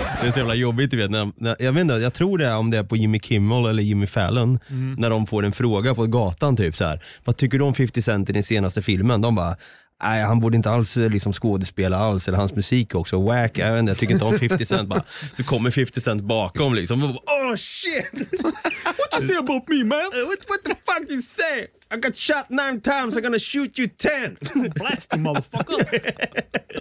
Det 0.22 0.28
är 0.28 0.32
så 0.32 0.38
jävla 0.38 0.54
jobbigt, 0.54 0.90
du 0.90 0.96
vet. 0.96 1.10
När, 1.10 1.32
när, 1.36 1.56
jag 1.58 1.72
vet 1.72 1.80
inte, 1.80 1.94
jag 1.94 2.14
tror 2.14 2.38
det 2.38 2.46
är 2.46 2.56
om 2.56 2.70
det 2.70 2.78
är 2.78 2.82
på 2.82 2.96
Jimmy 2.96 3.20
Kimmel 3.20 3.66
eller 3.66 3.82
Jimmy 3.82 4.06
Fallon, 4.06 4.58
när 4.98 5.10
de 5.10 5.26
får 5.26 5.44
en 5.44 5.52
fråga 5.52 5.89
på 5.94 6.06
gatan 6.06 6.56
typ 6.56 6.76
så 6.76 6.84
här. 6.84 7.02
Vad 7.24 7.36
tycker 7.36 7.58
du 7.58 7.64
om 7.64 7.74
50 7.74 8.02
Cent 8.02 8.30
i 8.30 8.32
den 8.32 8.42
senaste 8.42 8.82
filmen? 8.82 9.20
De 9.20 9.34
bara 9.34 9.56
Nej, 10.02 10.22
han 10.22 10.40
borde 10.40 10.56
inte 10.56 10.70
alls 10.70 10.96
eh, 10.96 11.10
liksom 11.10 11.32
skådespela 11.32 11.96
alls, 11.98 12.28
eller 12.28 12.38
hans 12.38 12.54
musik 12.54 12.94
också. 12.94 13.20
Wack, 13.20 13.58
jag, 13.58 13.72
vet 13.72 13.80
inte, 13.80 13.90
jag 13.90 13.98
tycker 13.98 14.14
inte 14.14 14.24
om 14.24 14.38
50 14.38 14.66
Cent. 14.66 14.88
Bara, 14.88 15.02
så 15.34 15.44
kommer 15.44 15.70
50 15.70 16.00
Cent 16.00 16.22
bakom 16.22 16.74
liksom. 16.74 17.02
Och 17.02 17.08
bara, 17.08 17.50
oh 17.50 17.56
shit! 17.56 18.12
What 18.12 19.22
you 19.22 19.26
say 19.26 19.36
about 19.36 19.68
me 19.68 19.84
man? 19.84 20.10
What, 20.28 20.48
what 20.48 20.64
the 20.64 20.74
fuck 20.86 21.10
you 21.10 21.22
say? 21.22 21.66
I 21.94 21.96
got 21.96 22.16
shot 22.16 22.44
nine 22.48 22.80
times, 22.80 23.16
I'm 23.16 23.22
gonna 23.22 23.38
shoot 23.38 23.78
you 23.78 23.88
ten! 23.88 24.36
Blast 24.74 25.14
you 25.14 25.22
motherfucker! 25.22 26.00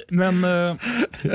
Men 0.10 0.44
eh, 0.44 0.76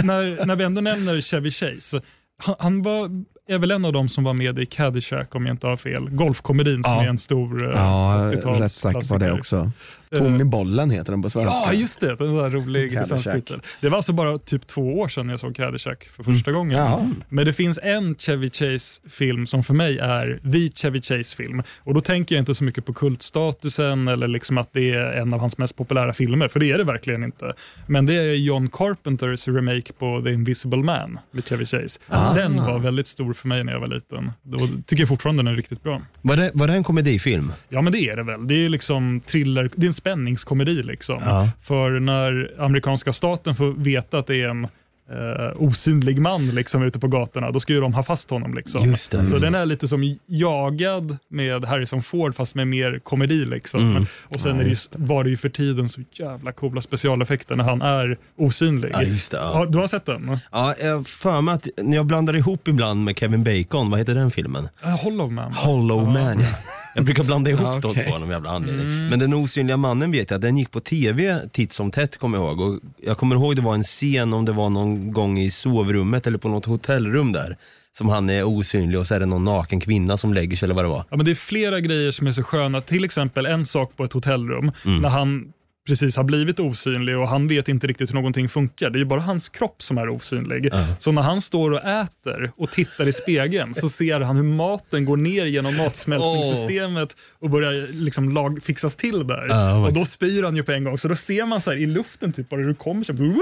när, 0.04 0.46
när 0.46 0.56
vi 0.56 0.64
ändå 0.64 0.80
nämner 0.80 1.20
Chevy 1.20 1.50
Chase, 1.50 2.02
han, 2.36 2.56
han 2.58 2.82
var, 2.82 3.10
är 3.48 3.58
väl 3.58 3.70
en 3.70 3.84
av 3.84 3.92
dem 3.92 4.08
som 4.08 4.24
var 4.24 4.34
med 4.34 4.58
i 4.58 4.66
Caddyshack 4.66 5.34
om 5.34 5.46
jag 5.46 5.54
inte 5.54 5.66
har 5.66 5.76
fel. 5.76 6.10
Golfkomedin 6.10 6.84
som 6.84 6.92
Ja. 6.92 7.02
är 7.04 7.08
en 7.08 7.18
stor 7.18 7.64
eh, 7.64 7.70
Ja, 7.76 8.30
80-tals 8.34 8.60
rätt 8.60 8.72
säker 8.72 9.08
på 9.08 9.18
det 9.18 9.26
klassiker. 9.30 9.70
Också. 10.18 10.30
Tommy 10.30 10.44
Bollen 10.44 10.90
heter 10.90 11.12
den 11.12 11.22
på 11.22 11.30
svenska. 11.30 11.54
Ja, 11.66 11.72
just 11.72 12.00
det. 12.00 12.16
Den 12.16 12.34
där 12.36 12.50
rolig 12.50 12.92
Caddyshack. 12.92 13.18
licenstitel. 13.18 13.60
Det 13.80 13.88
var 13.88 13.96
alltså 13.96 14.12
bara 14.12 14.38
typ 14.38 14.66
två 14.66 14.98
år 14.98 15.08
sedan 15.08 15.28
jag 15.28 15.40
såg 15.40 15.56
Caddyshack 15.56 16.04
för 16.04 16.22
första 16.22 16.52
gången. 16.52 16.78
Ja. 16.78 17.06
Men 17.28 17.46
det 17.46 17.52
finns 17.52 17.78
en 17.82 18.14
Chevy 18.14 18.50
Chase-film 18.50 19.46
som 19.46 19.64
för 19.64 19.74
mig 19.74 19.98
är 19.98 20.40
the 20.52 20.82
Chevy 20.82 21.00
Chase-film. 21.02 21.62
Och 21.78 21.94
då 21.94 22.00
tänker 22.00 22.34
jag 22.34 22.42
inte 22.42 22.54
så 22.54 22.64
mycket 22.64 22.86
på 22.86 22.92
kultstatusen 22.92 24.08
eller 24.08 24.28
liksom 24.28 24.58
att 24.58 24.72
det 24.72 24.90
är 24.90 25.12
en 25.12 25.34
av 25.34 25.40
hans 25.40 25.58
mest 25.58 25.76
populära 25.76 26.12
filmer, 26.12 26.48
för 26.48 26.60
det 26.60 26.70
är 26.70 26.78
det 26.78 26.84
verkligen 26.84 27.24
inte. 27.24 27.52
Men 27.86 28.06
det 28.06 28.14
är 28.14 28.34
John 28.34 28.68
Carpenters 28.68 29.48
remake 29.48 29.92
på 29.98 30.22
The 30.24 30.32
Invisible 30.32 30.82
Man 30.82 31.18
med 31.30 31.48
Chevy 31.48 31.66
Chase. 31.66 32.00
Den 32.34 32.56
var 32.56 32.78
väldigt 32.78 33.06
stor 33.06 33.32
för 33.32 33.48
mig 33.48 33.64
när 33.64 33.72
jag 33.72 33.80
var 33.80 33.88
liten. 33.88 34.32
Då 34.42 34.58
tycker 34.86 35.02
jag 35.02 35.08
fortfarande 35.08 35.42
den 35.42 35.52
är 35.52 35.56
riktigt 35.56 35.82
bra. 35.82 36.02
Var 36.22 36.36
det, 36.36 36.50
var 36.54 36.66
det 36.66 36.72
en 36.72 36.84
komedifilm? 36.84 37.52
Ja, 37.68 37.82
men 37.82 37.92
det 37.92 37.98
är 37.98 38.16
det 38.16 38.22
väl. 38.22 38.46
Det 38.46 38.64
är 38.64 38.68
liksom 38.68 39.20
thriller, 39.20 39.70
det 39.74 39.86
är 39.86 39.88
en 39.88 39.94
spänningskomedi. 40.04 40.82
Liksom. 40.82 41.22
Ja. 41.24 41.48
För 41.62 42.00
när 42.00 42.54
amerikanska 42.58 43.12
staten 43.12 43.54
får 43.54 43.72
veta 43.72 44.18
att 44.18 44.26
det 44.26 44.42
är 44.42 44.48
en 44.48 44.64
eh, 45.10 45.62
osynlig 45.62 46.18
man 46.18 46.48
liksom, 46.48 46.82
ute 46.82 46.98
på 46.98 47.08
gatorna, 47.08 47.50
då 47.50 47.60
ska 47.60 47.72
ju 47.72 47.80
de 47.80 47.94
ha 47.94 48.02
fast 48.02 48.30
honom. 48.30 48.54
Liksom. 48.54 48.84
Just 48.84 49.10
det, 49.10 49.26
Så 49.26 49.38
den 49.38 49.54
är 49.54 49.66
lite 49.66 49.88
som 49.88 50.18
jagad 50.26 51.16
med 51.28 51.64
Harrison 51.64 52.02
Ford, 52.02 52.34
fast 52.34 52.54
med 52.54 52.68
mer 52.68 52.98
komedi. 52.98 53.44
Liksom. 53.44 53.80
Mm. 53.80 54.06
Och 54.24 54.40
sen 54.40 54.60
är 54.60 54.64
det 54.64 54.70
ju, 54.70 54.76
var 54.90 55.24
det 55.24 55.30
ju 55.30 55.36
för 55.36 55.48
tiden 55.48 55.88
så 55.88 56.00
jävla 56.12 56.52
coola 56.52 56.80
specialeffekter 56.80 57.56
när 57.56 57.64
han 57.64 57.82
är 57.82 58.18
osynlig. 58.36 58.90
Ja, 58.92 58.98
det, 58.98 59.32
ja. 59.32 59.50
Ja, 59.54 59.66
du 59.66 59.78
har 59.78 59.86
sett 59.86 60.06
den? 60.06 60.38
Ja, 60.52 60.74
jag 60.82 61.06
för 61.06 61.40
mig 61.40 61.54
att 61.54 61.68
jag 61.76 62.06
blandar 62.06 62.36
ihop 62.36 62.68
ibland 62.68 63.04
med 63.04 63.18
Kevin 63.18 63.44
Bacon, 63.44 63.90
vad 63.90 63.98
heter 63.98 64.14
den 64.14 64.30
filmen? 64.30 64.68
Uh, 64.84 65.02
Hollow 65.02 65.32
Man. 65.32 65.52
Hollow 65.52 66.08
Man 66.08 66.40
ja. 66.40 66.46
Jag 66.94 67.04
brukar 67.04 67.24
blanda 67.24 67.50
ihop 67.50 67.62
Ja, 67.62 67.78
de 67.82 67.90
okej. 67.90 68.04
två 68.08 68.14
av 68.14 68.20
någon 68.20 68.30
jävla 68.30 68.50
anledning. 68.50 69.08
Men 69.08 69.18
den 69.18 69.34
osynliga 69.34 69.76
mannen 69.76 70.10
vet 70.12 70.30
jag, 70.30 70.40
den 70.40 70.56
gick 70.56 70.70
på 70.70 70.80
tv 70.80 71.40
titt 71.52 71.72
som 71.72 71.90
tätt 71.90 72.18
kommer 72.18 72.38
jag 72.38 72.46
ihåg. 72.46 72.60
Och 72.60 72.80
jag 73.02 73.18
kommer 73.18 73.36
ihåg 73.36 73.56
det 73.56 73.62
var 73.62 73.74
en 73.74 73.82
scen 73.82 74.32
om 74.32 74.44
det 74.44 74.52
var 74.52 74.70
någon 74.70 75.12
gång 75.12 75.38
i 75.38 75.50
sovrummet 75.50 76.26
eller 76.26 76.38
på 76.38 76.48
något 76.48 76.66
hotellrum 76.66 77.32
där. 77.32 77.56
Som 77.98 78.08
han 78.08 78.30
är 78.30 78.42
osynlig 78.44 79.00
och 79.00 79.06
så 79.06 79.14
är 79.14 79.20
det 79.20 79.26
någon 79.26 79.44
naken 79.44 79.80
kvinna 79.80 80.16
som 80.16 80.34
lägger 80.34 80.56
sig 80.56 80.66
eller 80.66 80.74
vad 80.74 80.84
det 80.84 80.88
var. 80.88 81.04
Ja, 81.10 81.16
men 81.16 81.24
det 81.24 81.30
är 81.30 81.34
flera 81.34 81.80
grejer 81.80 82.12
som 82.12 82.26
är 82.26 82.32
så 82.32 82.42
sköna. 82.42 82.80
Till 82.80 83.04
exempel 83.04 83.46
en 83.46 83.66
sak 83.66 83.96
på 83.96 84.04
ett 84.04 84.12
hotellrum. 84.12 84.72
Mm. 84.84 85.02
När 85.02 85.08
han 85.08 85.44
precis 85.86 86.16
har 86.16 86.24
blivit 86.24 86.60
osynlig 86.60 87.18
och 87.18 87.28
han 87.28 87.48
vet 87.48 87.68
inte 87.68 87.86
riktigt 87.86 88.10
hur 88.10 88.14
någonting 88.14 88.48
funkar. 88.48 88.90
Det 88.90 88.96
är 88.96 89.00
ju 89.00 89.04
bara 89.04 89.20
hans 89.20 89.48
kropp 89.48 89.82
som 89.82 89.98
är 89.98 90.08
osynlig. 90.08 90.70
Så 90.98 91.12
när 91.12 91.22
han 91.22 91.40
står 91.40 91.70
och 91.70 91.84
äter 91.84 92.52
och 92.56 92.70
tittar 92.70 93.08
i 93.08 93.12
spegeln 93.12 93.74
så 93.74 93.88
ser 93.88 94.20
han 94.20 94.36
hur 94.36 94.42
maten 94.42 95.04
går 95.04 95.16
ner 95.16 95.44
genom 95.44 95.76
matsmältningssystemet 95.76 97.16
och 97.38 97.50
börjar 97.50 97.88
liksom 97.92 98.28
lag, 98.32 98.62
fixas 98.62 98.96
till 98.96 99.26
där. 99.26 99.46
Ja, 99.48 99.78
vad- 99.80 99.88
och 99.88 99.92
då 99.92 100.04
spyr 100.04 100.42
han 100.42 100.56
ju 100.56 100.62
på 100.62 100.72
en 100.72 100.84
gång, 100.84 100.98
så 100.98 101.08
då 101.08 101.14
ser 101.16 101.46
man 101.46 101.60
så 101.60 101.70
här 101.70 101.78
i 101.78 101.86
luften 101.86 102.32
typ 102.32 102.48
bara 102.48 102.60
hur 102.60 102.68
det 102.68 102.74
kommer 102.74 103.04
så 103.04 103.12
grej 103.12 103.32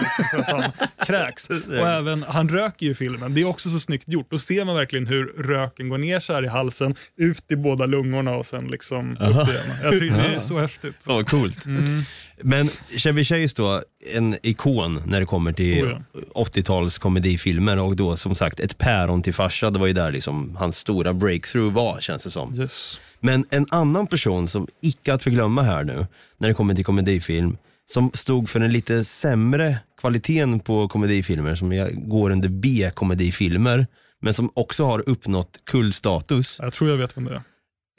liksom 0.00 0.44
han 0.46 0.62
kräks. 1.06 1.50
Och 1.50 1.88
även, 1.88 2.24
han 2.28 2.48
röker 2.48 2.86
ju 2.86 2.92
i 2.92 2.94
filmen, 2.94 3.34
det 3.34 3.40
är 3.40 3.44
också 3.44 3.68
så 3.70 3.80
snyggt 3.80 4.08
gjort. 4.08 4.26
Då 4.30 4.38
ser 4.38 4.64
man 4.64 4.76
verkligen 4.76 5.06
hur 5.06 5.24
röken 5.26 5.88
går 5.88 5.98
ner 5.98 6.20
så 6.20 6.32
här 6.32 6.44
i 6.44 6.48
halsen, 6.48 6.94
ut 7.16 7.44
i 7.52 7.56
båda 7.56 7.86
lungorna 7.86 8.30
och 8.36 8.46
sen 8.46 8.66
liksom 8.68 9.12
upp 9.12 9.20
igen. 9.20 9.76
Jag 9.82 9.92
tycker 9.92 10.16
det 10.16 10.34
är 10.34 10.38
så 10.38 10.58
häftigt. 10.58 10.94
Fan 11.04 11.14
vad 11.14 11.26
coolt. 11.54 12.06
Men 12.42 12.68
Chevy 12.96 13.24
Chase 13.24 13.54
då, 13.56 13.82
en 14.14 14.36
ikon 14.42 15.02
när 15.06 15.20
det 15.20 15.26
kommer 15.26 15.52
till 15.52 15.84
Oh 15.84 15.98
80-tals 16.34 16.98
komedifilmer 16.98 17.78
och 17.78 17.96
då 17.96 18.16
som 18.16 18.34
sagt 18.34 18.60
ett 18.60 18.78
päron 18.78 19.22
till 19.22 19.34
farsa. 19.34 19.70
Det 19.70 19.78
var 19.78 19.86
ju 19.86 19.92
där 19.92 20.12
liksom 20.12 20.56
hans 20.56 20.76
stora 20.76 21.14
breakthrough 21.14 21.74
var 21.74 22.00
känns 22.00 22.24
det 22.24 22.30
som. 22.30 22.60
Yes. 22.60 23.00
Men 23.20 23.46
en 23.50 23.66
annan 23.70 24.06
person 24.06 24.48
som 24.48 24.66
icke 24.82 25.14
att 25.14 25.22
förglömma 25.22 25.62
här 25.62 25.84
nu, 25.84 26.06
när 26.38 26.48
det 26.48 26.54
kommer 26.54 26.74
till 26.74 26.84
komedifilm, 26.84 27.56
som 27.86 28.10
stod 28.14 28.48
för 28.48 28.60
den 28.60 28.72
lite 28.72 29.04
sämre 29.04 29.78
kvaliteten 30.00 30.60
på 30.60 30.88
komedifilmer, 30.88 31.54
som 31.54 31.88
går 32.08 32.30
under 32.30 32.48
B-komedifilmer, 32.48 33.86
men 34.20 34.34
som 34.34 34.50
också 34.54 34.84
har 34.84 35.08
uppnått 35.08 35.60
kullstatus. 35.64 36.56
Jag 36.62 36.72
tror 36.72 36.90
jag 36.90 36.96
vet 36.96 37.16
vem 37.16 37.24
det 37.24 37.34
är. 37.34 37.42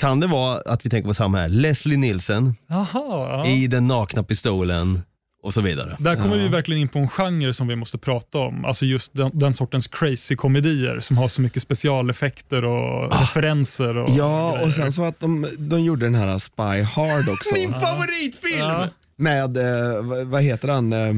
Kan 0.03 0.19
det 0.19 0.27
vara 0.27 0.61
att 0.65 0.85
vi 0.85 0.89
tänker 0.89 1.07
på 1.07 1.13
samma 1.13 1.39
här, 1.39 1.49
Leslie 1.49 1.97
Nielsen 1.97 2.55
Jaha, 2.69 2.87
ja. 2.93 3.45
i 3.47 3.67
Den 3.67 3.87
nakna 3.87 4.23
pistolen 4.23 5.01
och 5.43 5.53
så 5.53 5.61
vidare. 5.61 5.95
Där 5.99 6.15
kommer 6.15 6.37
vi 6.37 6.47
verkligen 6.47 6.81
in 6.81 6.87
på 6.87 6.99
en 6.99 7.07
genre 7.07 7.53
som 7.53 7.67
vi 7.67 7.75
måste 7.75 7.97
prata 7.97 8.37
om. 8.37 8.65
Alltså 8.65 8.85
just 8.85 9.13
den, 9.13 9.31
den 9.33 9.53
sortens 9.53 9.87
crazy-komedier 9.87 10.99
som 10.99 11.17
har 11.17 11.27
så 11.27 11.41
mycket 11.41 11.61
specialeffekter 11.61 12.65
och 12.65 13.19
referenser. 13.19 13.97
Och 13.97 14.09
Ja, 14.09 14.51
grejer. 14.53 14.67
och 14.67 14.73
sen 14.73 14.91
så 14.91 15.03
att 15.03 15.19
de, 15.19 15.47
de 15.57 15.83
gjorde 15.83 16.05
den 16.05 16.15
här 16.15 16.39
Spy 16.39 16.81
Hard 16.81 17.29
också. 17.29 17.53
Min 17.53 17.73
favoritfilm! 17.73 18.59
Ja. 18.59 18.89
Med, 19.17 19.57
eh, 19.57 20.03
vad, 20.03 20.27
vad 20.27 20.43
heter 20.43 20.67
han? 20.67 20.93
Eh, 20.93 21.13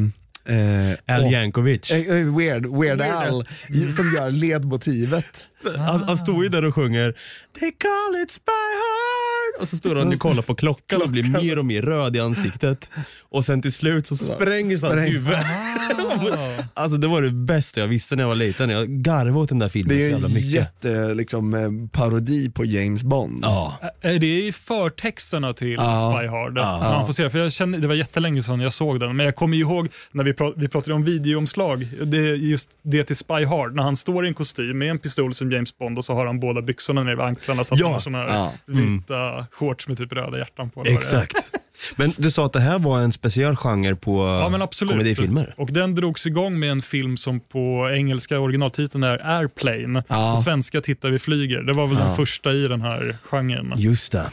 eh, 0.49 1.15
Al 1.15 1.23
åh, 1.23 1.31
Yankovic. 1.31 1.91
eh, 1.91 1.97
eh, 1.97 2.35
Weird, 2.37 2.65
Weird 2.65 3.01
Al, 3.01 3.47
som 3.95 4.13
gör 4.15 4.31
ledmotivet. 4.31 5.47
Han, 5.77 6.03
han 6.03 6.17
står 6.17 6.43
ju 6.43 6.49
där 6.49 6.65
och 6.65 6.75
sjunger 6.75 7.13
They 7.59 7.71
call 7.71 8.23
it 8.23 8.31
spy 8.31 8.51
och 9.61 9.67
så 9.67 9.77
står 9.77 9.95
han 9.95 10.07
och 10.07 10.19
kollar 10.19 10.41
på 10.41 10.55
klockan 10.55 11.01
och 11.01 11.09
blir 11.09 11.23
mer 11.43 11.59
och 11.59 11.65
mer 11.65 11.81
röd 11.81 12.15
i 12.15 12.19
ansiktet. 12.19 12.91
Och 13.29 13.45
sen 13.45 13.61
till 13.61 13.73
slut 13.73 14.07
så 14.07 14.15
sprängs 14.15 14.83
hans 14.83 14.93
Spräng. 14.93 15.11
huvud. 15.11 15.37
alltså 16.73 16.97
det 16.97 17.07
var 17.07 17.21
det 17.21 17.31
bästa 17.31 17.79
jag 17.79 17.87
visste 17.87 18.15
när 18.15 18.23
jag 18.23 18.27
var 18.27 18.35
liten. 18.35 18.69
Jag 18.69 18.87
garvade 18.89 19.31
åt 19.39 19.49
den 19.49 19.59
där 19.59 19.69
filmen 19.69 19.97
Det 19.97 20.01
så 20.03 20.07
är 20.07 20.09
jävla 20.11 20.27
mycket. 20.27 20.43
jätte 20.51 21.13
liksom, 21.13 21.53
eh, 21.53 21.89
parodi 21.91 22.49
på 22.51 22.65
James 22.65 23.03
Bond. 23.03 23.39
Ja. 23.43 23.79
Är 24.01 24.19
det 24.19 24.47
i 24.47 24.51
förtexterna 24.51 25.53
till 25.53 25.73
Ja. 25.73 26.13
Spy 26.17 26.27
Hard? 26.27 26.53
Man 26.55 27.05
får 27.05 27.13
se, 27.13 27.29
för 27.29 27.39
jag 27.39 27.53
känner, 27.53 27.77
det 27.77 27.87
var 27.87 27.95
jättelänge 27.95 28.43
sedan 28.43 28.59
jag 28.59 28.73
såg 28.73 28.99
den, 28.99 29.15
men 29.15 29.25
jag 29.25 29.35
kommer 29.35 29.55
ju 29.57 29.61
ihåg 29.63 29.87
när 30.11 30.23
vi, 30.23 30.33
pra, 30.33 30.53
vi 30.57 30.67
pratade 30.67 30.93
om 30.93 31.03
videoomslag, 31.03 31.87
det 32.05 32.17
är 32.17 32.33
just 32.33 32.69
det 32.83 33.03
till 33.03 33.15
Spy 33.15 33.45
Hard, 33.45 33.75
när 33.75 33.83
han 33.83 33.95
står 33.95 34.25
i 34.25 34.27
en 34.27 34.33
kostym 34.33 34.77
med 34.77 34.89
en 34.91 34.99
pistol 34.99 35.33
som 35.33 35.51
James 35.51 35.77
Bond 35.77 35.97
och 35.97 36.05
så 36.05 36.13
har 36.13 36.25
han 36.25 36.39
båda 36.39 36.61
byxorna 36.61 37.03
nere 37.03 37.15
vid 37.15 37.25
anklarna 37.25 37.63
så 37.63 37.73
att 37.73 37.79
Ja. 37.79 37.85
han 37.85 37.93
har 37.93 37.99
såna 38.01 38.17
här 38.17 38.27
Ja. 38.27 38.53
vita 38.65 39.44
shorts 39.51 39.87
med 39.87 39.97
typ 39.97 40.13
röda 40.13 40.37
hjärtan 40.37 40.69
på. 40.69 40.83
Exakt. 40.85 41.35
Men 41.97 42.13
du 42.17 42.31
sa 42.31 42.45
att 42.45 42.53
det 42.53 42.59
här 42.59 42.79
var 42.79 42.99
en 42.99 43.11
speciell 43.11 43.55
genre 43.55 43.95
på 43.95 44.17
Ja, 44.41 44.49
men 44.49 44.61
absolut. 44.61 44.91
komedifilmer. 44.91 45.53
Och 45.57 45.69
den 45.73 45.95
drogs 45.95 46.25
igång 46.25 46.59
med 46.59 46.71
en 46.71 46.81
film 46.81 47.17
som 47.17 47.39
på 47.39 47.89
engelska 47.93 48.39
originaltiteln 48.39 49.03
är 49.03 49.37
Airplane. 49.39 50.03
Ja. 50.07 50.33
På 50.37 50.41
svenska 50.43 50.81
Tittar 50.81 51.09
vi 51.09 51.19
flyger. 51.19 51.61
Det 51.61 51.73
var 51.73 51.87
väl 51.87 51.97
den 51.97 52.15
första 52.15 52.51
i 52.51 52.67
den 52.67 52.81
här 52.81 53.15
genren. 53.23 53.73
Just 53.77 54.11
det. 54.11 54.29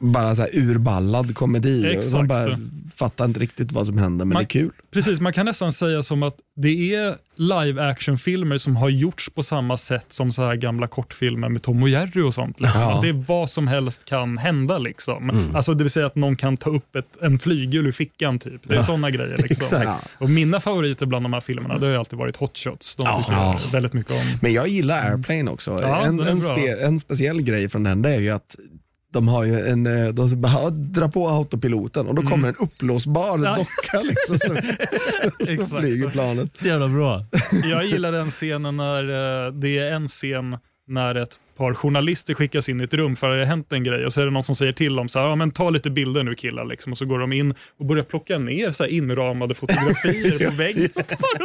Bara 0.00 0.34
så 0.34 0.42
här 0.42 0.50
urballad 0.58 1.34
komedi. 1.34 1.92
Exakt. 1.92 2.12
Man 2.12 2.28
bara 2.28 2.58
fattar 2.96 3.24
inte 3.24 3.40
riktigt 3.40 3.72
vad 3.72 3.86
som 3.86 3.98
händer 3.98 4.24
men 4.24 4.32
Man- 4.34 4.42
det 4.42 4.46
är 4.46 4.60
kul. 4.60 4.70
Precis, 4.92 5.20
man 5.20 5.32
kan 5.32 5.46
nästan 5.46 5.72
säga 5.72 6.02
som 6.02 6.22
att 6.22 6.36
det 6.56 6.94
är 6.94 7.16
live 7.36 7.82
action-filmer 7.82 8.58
som 8.58 8.76
har 8.76 8.88
gjorts 8.88 9.30
på 9.30 9.42
samma 9.42 9.76
sätt 9.76 10.06
som 10.10 10.32
så 10.32 10.42
här 10.42 10.54
gamla 10.56 10.86
kortfilmer 10.86 11.48
med 11.48 11.62
Tom 11.62 11.82
och 11.82 11.88
Jerry 11.88 12.22
och 12.22 12.34
sånt. 12.34 12.60
Liksom. 12.60 12.80
Ja. 12.80 13.00
Det 13.02 13.08
är 13.08 13.24
vad 13.28 13.50
som 13.50 13.68
helst 13.68 14.04
kan 14.04 14.38
hända. 14.38 14.78
Liksom. 14.78 15.50
Alltså, 15.54 15.74
det 15.74 15.84
vill 15.84 15.90
säga 15.90 16.06
att 16.06 16.14
någon 16.14 16.36
kan 16.36 16.56
ta 16.56 16.70
upp 16.70 16.96
ett, 16.96 17.22
en 17.22 17.38
flygel 17.38 17.86
ur 17.86 17.92
fickan. 17.92 18.38
Typ. 18.38 18.60
Det 18.64 18.76
är 18.76 18.82
sådana 18.82 19.10
grejer. 19.10 19.38
Liksom. 19.38 19.82
Exakt. 19.82 20.08
Och 20.18 20.30
mina 20.30 20.60
favoriter 20.60 21.06
bland 21.06 21.24
de 21.24 21.32
här 21.32 21.40
filmerna 21.40 21.78
det 21.78 21.86
har 21.86 21.92
ju 21.92 21.98
alltid 21.98 22.18
varit 22.18 22.36
Hot 22.36 22.58
Shots. 22.58 22.96
De 22.96 23.16
tycker 23.16 23.32
jag 23.32 23.60
väldigt 23.72 23.92
mycket 23.92 24.12
om. 24.12 24.38
Men 24.42 24.52
jag 24.52 24.68
gillar 24.68 25.10
Airplane 25.10 25.50
också. 25.50 25.78
Ja, 25.82 26.06
en, 26.06 26.20
en, 26.20 26.40
spe, 26.40 26.84
en 26.86 27.00
speciell 27.00 27.42
grej 27.42 27.68
från 27.68 27.82
den 27.82 28.02
det 28.02 28.10
är 28.10 28.20
ju 28.20 28.30
att 28.30 28.56
de 29.12 29.28
har 29.28 29.44
ju 29.44 29.68
en, 29.68 29.86
eh, 29.86 30.08
de 30.08 30.40
bara 30.40 30.70
drar 30.70 31.08
på 31.08 31.28
autopiloten 31.28 32.06
och 32.06 32.14
då 32.14 32.22
kommer 32.22 32.48
en 32.48 32.54
uppblåsbar 32.58 33.34
Mm. 33.34 33.44
Ja. 33.44 33.56
docka 33.56 34.02
liksom 34.02 34.38
som, 34.38 34.56
som 35.66 35.80
flyger 35.80 36.10
planet. 36.10 36.50
Så 36.58 36.66
jävla 36.66 36.88
bra. 36.88 37.24
Jag 37.70 37.84
gillar 37.86 38.12
den 38.12 38.30
scenen 38.30 38.76
när 38.76 39.02
eh, 39.46 39.52
det 39.52 39.78
är 39.78 39.92
en 39.92 40.08
scen 40.08 40.58
när 40.88 41.14
ett 41.14 41.38
par 41.56 41.74
journalister 41.74 42.34
skickas 42.34 42.68
in 42.68 42.80
i 42.80 42.84
ett 42.84 42.94
rum 42.94 43.16
för 43.16 43.28
att 43.30 43.34
det 43.34 43.38
har 43.38 43.46
hänt 43.46 43.72
en 43.72 43.84
grej 43.84 44.06
och 44.06 44.12
så 44.12 44.20
är 44.20 44.24
det 44.24 44.30
någon 44.30 44.44
som 44.44 44.54
säger 44.54 44.72
till 44.72 44.94
dem 44.96 45.08
så 45.08 45.18
här, 45.18 45.26
ja, 45.26 45.36
men 45.36 45.50
ta 45.50 45.70
lite 45.70 45.90
bilder 45.90 46.22
nu 46.22 46.34
killar 46.34 46.64
liksom. 46.64 46.92
och 46.92 46.98
så 46.98 47.04
går 47.06 47.18
de 47.18 47.32
in 47.32 47.54
och 47.78 47.86
börjar 47.86 48.04
plocka 48.04 48.38
ner 48.38 48.72
så 48.72 48.82
här 48.82 48.90
inramade 48.90 49.54
fotografier 49.54 50.48
på 50.50 50.56
väggen 50.56 50.88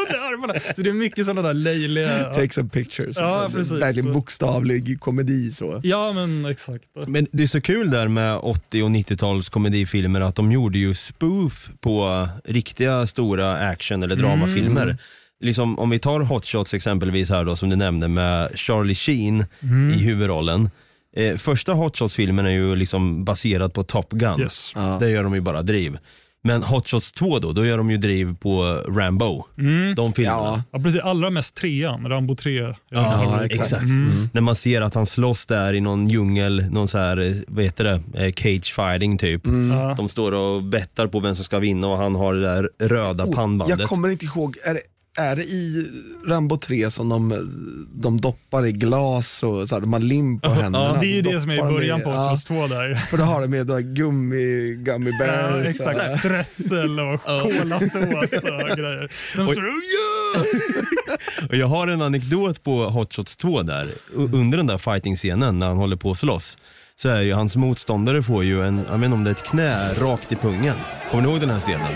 under 0.06 0.20
armarna. 0.34 0.54
Så 0.76 0.82
det 0.82 0.90
är 0.90 0.94
mycket 0.94 1.26
sådana 1.26 1.42
där 1.48 1.54
löjliga... 1.54 2.24
Take 2.24 2.50
some 2.54 2.70
pictures. 2.70 3.18
Ja, 3.18 3.50
precis. 3.54 3.82
Verkligen 3.82 4.08
Så- 4.08 4.14
bokstavlig 4.14 5.00
komedi 5.00 5.52
så. 5.52 5.80
Ja 5.84 6.14
men 6.14 6.46
exakt. 6.46 6.84
Men 7.08 7.28
det 7.32 7.44
är 7.44 7.48
så 7.48 7.62
kul 7.62 7.90
där 7.90 8.08
med 8.08 8.38
80 8.38 8.84
och 8.84 8.90
90-tals 8.90 9.50
komedifilmer 9.50 10.22
att 10.22 10.36
de 10.36 10.52
gjorde 10.52 10.78
ju 10.78 10.94
spoof 10.94 11.70
på 11.80 12.28
riktiga 12.46 13.08
stora 13.08 13.58
action 13.58 14.04
eller 14.04 14.16
dramafilmer. 14.16 14.98
Liksom, 15.40 15.80
om 15.80 15.90
vi 15.90 16.00
tar 16.00 16.20
Hot 16.20 16.46
Shots 16.46 16.74
exempelvis 16.74 17.30
här 17.30 17.46
då 17.46 17.56
som 17.56 17.70
du 17.70 17.76
nämnde 17.76 18.08
med 18.08 18.52
Charlie 18.56 18.96
Sheen 18.96 19.46
i 19.96 19.98
huvudrollen. 20.04 20.70
Eh, 21.16 21.36
första 21.38 21.74
Hot 21.74 21.98
Shots-filmen 21.98 22.46
är 22.46 22.50
ju 22.52 22.76
liksom 22.76 23.24
baserad 23.26 23.74
på 23.74 23.84
Top 23.84 24.12
Gun. 24.12 24.40
Yes. 24.42 24.72
Där 24.76 25.08
gör 25.08 25.24
de 25.24 25.34
ju 25.36 25.42
bara 25.42 25.62
driv. 25.62 25.98
Men 26.44 26.64
Hot 26.64 26.88
Shots 26.88 27.12
2 27.12 27.40
då, 27.40 27.52
då 27.52 27.66
gör 27.66 27.78
de 27.78 27.92
ju 27.92 27.98
driv 27.98 28.36
på 28.36 28.64
Rambo. 28.88 29.46
De 29.96 30.14
filmerna. 30.14 30.38
Ja, 30.38 30.64
Ja, 30.72 30.80
precis, 30.80 31.02
allra 31.02 31.30
mest 31.30 31.56
trean, 31.56 32.06
Rambo 32.10 32.36
3. 32.36 32.60
Ja, 32.60 32.76
Ja, 32.90 33.46
exakt. 33.46 33.66
exakt. 33.72 33.84
När 34.34 34.42
man 34.42 34.56
ser 34.56 34.82
att 34.82 34.94
han 34.96 35.06
slåss 35.06 35.46
där 35.46 35.74
i 35.74 35.82
någon 35.82 36.08
djungel, 36.08 36.66
någon 36.72 36.88
så 36.88 36.98
här, 36.98 37.36
vad 37.48 37.64
heter 37.64 37.84
det, 37.84 38.26
Eh, 38.26 38.32
cage 38.34 38.74
fighting 38.76 39.18
typ. 39.18 39.42
Ja. 39.72 39.94
De 39.98 40.10
står 40.10 40.32
och 40.32 40.64
bettar 40.64 41.08
på 41.08 41.20
vem 41.20 41.36
som 41.36 41.44
ska 41.46 41.60
vinna 41.60 41.88
och 41.88 41.98
han 41.98 42.16
har 42.16 42.34
det 42.34 42.42
där 42.42 42.70
röda 42.80 43.28
pannbandet. 43.28 43.76
Oh, 43.78 43.82
jag 43.82 43.90
kommer 43.90 44.10
inte 44.10 44.26
ihåg, 44.26 44.58
är 44.66 44.74
det, 44.74 44.80
är 45.18 45.36
det 45.36 45.44
i 45.44 45.88
Rambo 46.26 46.58
3 46.58 46.92
som 46.92 47.10
de, 47.10 47.50
de 47.94 48.22
doppar 48.22 48.66
i 48.66 48.72
glas 48.72 49.44
och 49.44 49.70
så 49.70 49.76
här, 49.76 49.82
de 49.82 49.94
har 49.94 50.00
lim 50.00 50.40
på 50.40 50.50
händerna? 50.50 50.98
Det 51.00 51.06
är 51.06 51.10
ju 51.10 51.24
så 51.24 51.32
det 51.32 51.42
som 51.42 51.50
är 51.50 51.54
i 51.54 51.58
de 51.58 51.74
början 51.74 52.02
på 52.02 52.10
ja, 52.10 52.16
Hot 52.22 52.30
Shots 52.30 52.46
2 52.46 52.68
där. 52.68 52.96
För 53.10 53.18
då 53.18 53.24
har 53.24 53.42
de 53.42 53.48
med 53.48 53.96
gummi, 53.96 54.76
gummy 54.80 55.12
Ja, 55.20 55.26
bears. 55.26 55.68
exakt, 55.68 56.20
strössel 56.20 57.00
och 57.00 57.22
kolasås 57.24 57.96
och 57.96 58.78
grejer. 58.78 59.12
De 59.36 59.48
står 59.48 59.64
och 59.68 59.74
Och 61.50 61.56
jag 61.56 61.68
har 61.68 61.88
en 61.88 62.02
anekdot 62.02 62.64
på 62.64 62.90
Hot 62.90 63.14
Shots 63.14 63.38
2 63.38 63.62
där, 63.62 63.88
under 64.16 64.58
den 64.58 64.68
där 64.68 64.78
fighting-scenen 64.78 65.60
när 65.60 65.68
han 65.68 65.78
håller 65.78 65.96
på 65.96 66.12
att 66.12 66.18
slåss. 66.18 66.58
Så 66.96 67.10
är 67.10 67.22
ju 67.22 67.34
hans 67.34 67.56
motståndare 67.56 68.24
får 68.24 68.44
ju 68.44 68.64
en, 68.68 68.78
jag 68.92 68.98
vet 68.98 69.06
inte 69.06 69.16
om 69.16 69.24
det 69.24 69.30
är 69.30 69.36
ett 69.36 69.44
knä 69.44 69.94
rakt 69.94 70.32
i 70.32 70.36
pungen. 70.36 70.76
Kommer 71.12 71.24
ni 71.24 71.30
ihåg 71.30 71.40
den 71.40 71.50
här 71.50 71.60
scenen? 71.60 71.92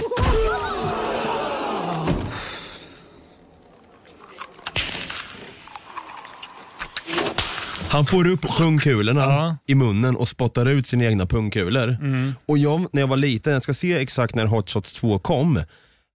Han 7.91 8.05
får 8.05 8.27
upp 8.27 8.41
pungkulorna 8.57 9.21
Ja. 9.21 9.57
i 9.67 9.75
munnen 9.75 10.15
och 10.15 10.27
spottar 10.27 10.65
ut 10.69 10.87
sina 10.87 11.03
egna 11.05 11.25
pungkulor. 11.25 11.97
Och 12.45 12.57
jag, 12.57 12.85
när 12.93 13.01
jag 13.01 13.07
var 13.07 13.17
liten, 13.17 13.53
jag 13.53 13.63
ska 13.63 13.73
se 13.73 13.93
exakt 13.93 14.35
när 14.35 14.45
Hot 14.45 14.69
Shots 14.69 14.93
2 14.93 15.19
kom. 15.19 15.61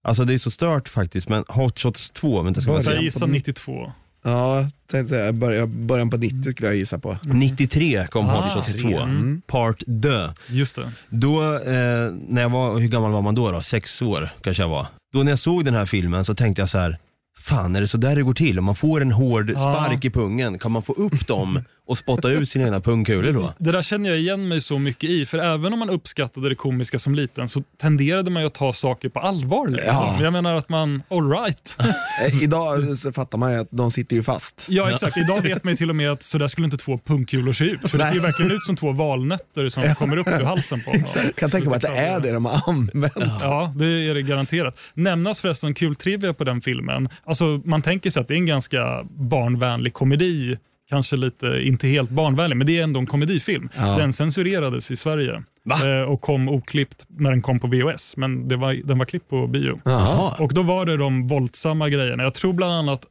Alltså 0.09 0.25
det 0.25 0.35
är 0.35 0.39
så 0.39 0.51
stört 0.51 0.89
faktiskt, 0.89 1.29
men 1.29 1.45
Hot 1.49 1.79
Shots 1.79 2.11
2, 2.11 2.43
vänta 2.43 2.61
ska 2.61 2.73
jag 2.73 2.85
Så 2.85 2.91
jag 2.91 2.99
se. 2.99 3.05
gissar 3.05 3.27
92. 3.27 3.93
Ja, 4.25 4.69
tänkte 4.91 5.15
säga, 5.15 5.33
början, 5.33 5.87
början 5.87 6.11
på 6.11 6.17
90 6.17 6.53
skulle 6.53 6.69
jag 6.69 6.77
gissa 6.77 6.99
på. 6.99 7.17
93 7.25 8.07
kom 8.11 8.25
Hot 8.25 8.45
Ah, 8.45 8.49
Shots 8.55 8.73
2, 8.83 8.89
Mm. 8.89 9.43
Part 9.47 9.83
Dö. 9.87 10.33
Just 10.49 10.77
det. 10.77 10.91
Då, 11.09 11.43
eh, 11.55 12.11
när 12.29 12.43
jag 12.43 12.49
var, 12.51 12.79
hur 12.79 12.89
gammal 12.89 13.13
var 13.13 13.23
man 13.23 13.35
då? 13.35 13.51
då? 13.53 13.61
Sex 13.63 14.03
år 14.03 14.31
kanske 14.43 14.63
jag 14.63 14.69
var. 14.69 14.87
Då 15.13 15.23
när 15.23 15.33
jag 15.33 15.39
såg 15.39 15.65
den 15.65 15.75
här 15.75 15.87
filmen 15.87 16.25
så 16.25 16.35
tänkte 16.35 16.63
jag 16.63 16.69
så 16.69 16.79
här. 16.79 16.99
Fan, 17.39 17.77
är 17.77 17.81
det 17.81 17.87
så 17.89 17.99
där 17.99 18.17
det 18.17 18.23
går 18.23 18.35
till? 18.35 18.59
Om 18.59 18.65
man 18.65 18.75
får 18.75 19.01
en 19.01 19.13
hård 19.13 19.51
spark 19.51 20.05
i 20.05 20.11
pungen, 20.11 20.59
kan 20.59 20.73
man 20.73 20.83
få 20.83 20.93
upp 20.93 21.27
dem 21.27 21.63
och 21.87 21.99
spotta 21.99 22.29
ut 22.31 22.49
sina 22.49 22.65
egna 22.65 22.81
pungkulor 22.81 23.33
då. 23.33 23.53
Det 23.59 23.73
där 23.73 23.83
känner 23.83 24.09
jag 24.11 24.19
igen 24.19 24.49
mig 24.49 24.61
så 24.61 24.79
mycket 24.79 25.11
i, 25.11 25.27
för 25.27 25.39
även 25.39 25.73
om 25.73 25.79
man 25.79 25.91
uppskattade 25.91 26.49
det 26.49 26.55
komiska 26.55 26.99
som 26.99 27.15
liten 27.15 27.49
så 27.49 27.63
tenderade 27.81 28.31
man 28.31 28.43
ju 28.43 28.47
att 28.47 28.55
ta 28.55 28.73
saker 28.73 29.09
på 29.09 29.21
allvar. 29.21 29.69
Liksom. 29.69 29.89
Ja. 29.95 30.19
Jag 30.23 30.33
menar 30.33 30.55
att 30.55 30.69
man, 30.69 31.03
all 31.11 31.31
right. 31.31 31.77
Eh, 32.27 32.43
Idag 32.43 32.99
så 32.99 33.13
fattar 33.13 33.39
man 33.39 33.53
ju 33.53 33.59
att 33.59 33.69
de 33.71 33.91
sitter 33.91 34.17
ju 34.17 34.23
fast. 34.23 34.67
Ja 34.69 34.91
exakt, 34.91 35.17
idag 35.17 35.41
vet 35.41 35.65
man 35.65 35.73
ju 35.73 35.77
till 35.77 35.91
och 35.91 35.97
med 35.97 36.11
att 36.11 36.23
så 36.23 36.39
där 36.39 36.49
skulle 36.49 36.65
inte 36.65 36.77
två 36.77 36.99
pungkulor 36.99 37.53
se 37.53 37.65
ut. 37.65 37.91
För 37.91 37.99
det 37.99 38.05
ser 38.09 38.15
ju 38.15 38.21
verkligen 38.21 38.53
ut 38.53 38.65
som 38.67 38.77
två 38.77 38.93
valnötter 38.93 39.69
som 39.69 39.95
kommer 39.95 40.17
upp 40.17 40.27
ur 40.29 40.45
halsen 40.45 40.81
på 40.81 40.91
honom. 40.91 41.07
Jag 41.15 41.37
kan 41.37 41.51
tänka 41.51 41.69
mig 41.71 41.77
att 41.77 41.83
det 41.83 41.89
är 41.97 42.21
det 42.21 42.33
de 42.33 42.45
har 42.45 42.63
använt. 42.67 43.13
Ja, 43.41 43.73
det 43.77 43.87
är 43.87 44.15
det 44.15 44.23
garanterat. 44.23 44.79
Nämnas 44.95 45.41
förresten 45.41 45.75
kul 45.75 45.95
trivia 45.95 46.35
på 46.35 46.45
den 46.45 46.61
filmen. 46.61 47.09
Alltså, 47.25 47.45
man 47.65 47.83
tänker 47.83 48.11
sig 48.11 48.21
att 48.21 48.29
det 48.29 48.35
är 48.35 48.39
en 48.39 48.47
ganska 48.47 49.05
barnvänlig 49.11 49.93
komedi. 49.93 50.59
Kanske 50.89 51.17
lite, 51.17 51.47
inte 51.63 51.89
helt 51.89 52.11
barnvänlig, 52.11 52.57
men 52.57 52.67
det 52.67 52.79
är 52.79 52.83
ändå 52.83 53.01
en 53.01 53.07
komedifilm. 53.07 53.69
Den 53.97 54.13
censurerades 54.13 54.91
i 54.91 54.97
Sverige 54.97 55.43
eh, 55.85 56.09
och 56.09 56.21
kom 56.21 56.49
oklippt 56.49 57.07
när 57.09 57.31
den 57.31 57.43
kom 57.43 57.61
på 57.61 57.67
VHS, 57.67 58.17
men 58.17 58.49
det 58.49 58.57
var, 58.57 58.73
den 58.73 58.99
var 58.99 59.07
klippt 59.07 59.29
på 59.29 59.47
bio. 59.47 59.81
Jaha. 59.85 60.35
Och 60.39 60.55
då 60.55 60.63
var 60.63 60.87
det 60.87 60.97
de 60.97 61.27
våldsamma 61.27 61.89
grejerna. 61.89 62.23
Jag 62.23 62.35
tror 62.35 62.53
bland 62.53 62.73
annat 62.73 63.07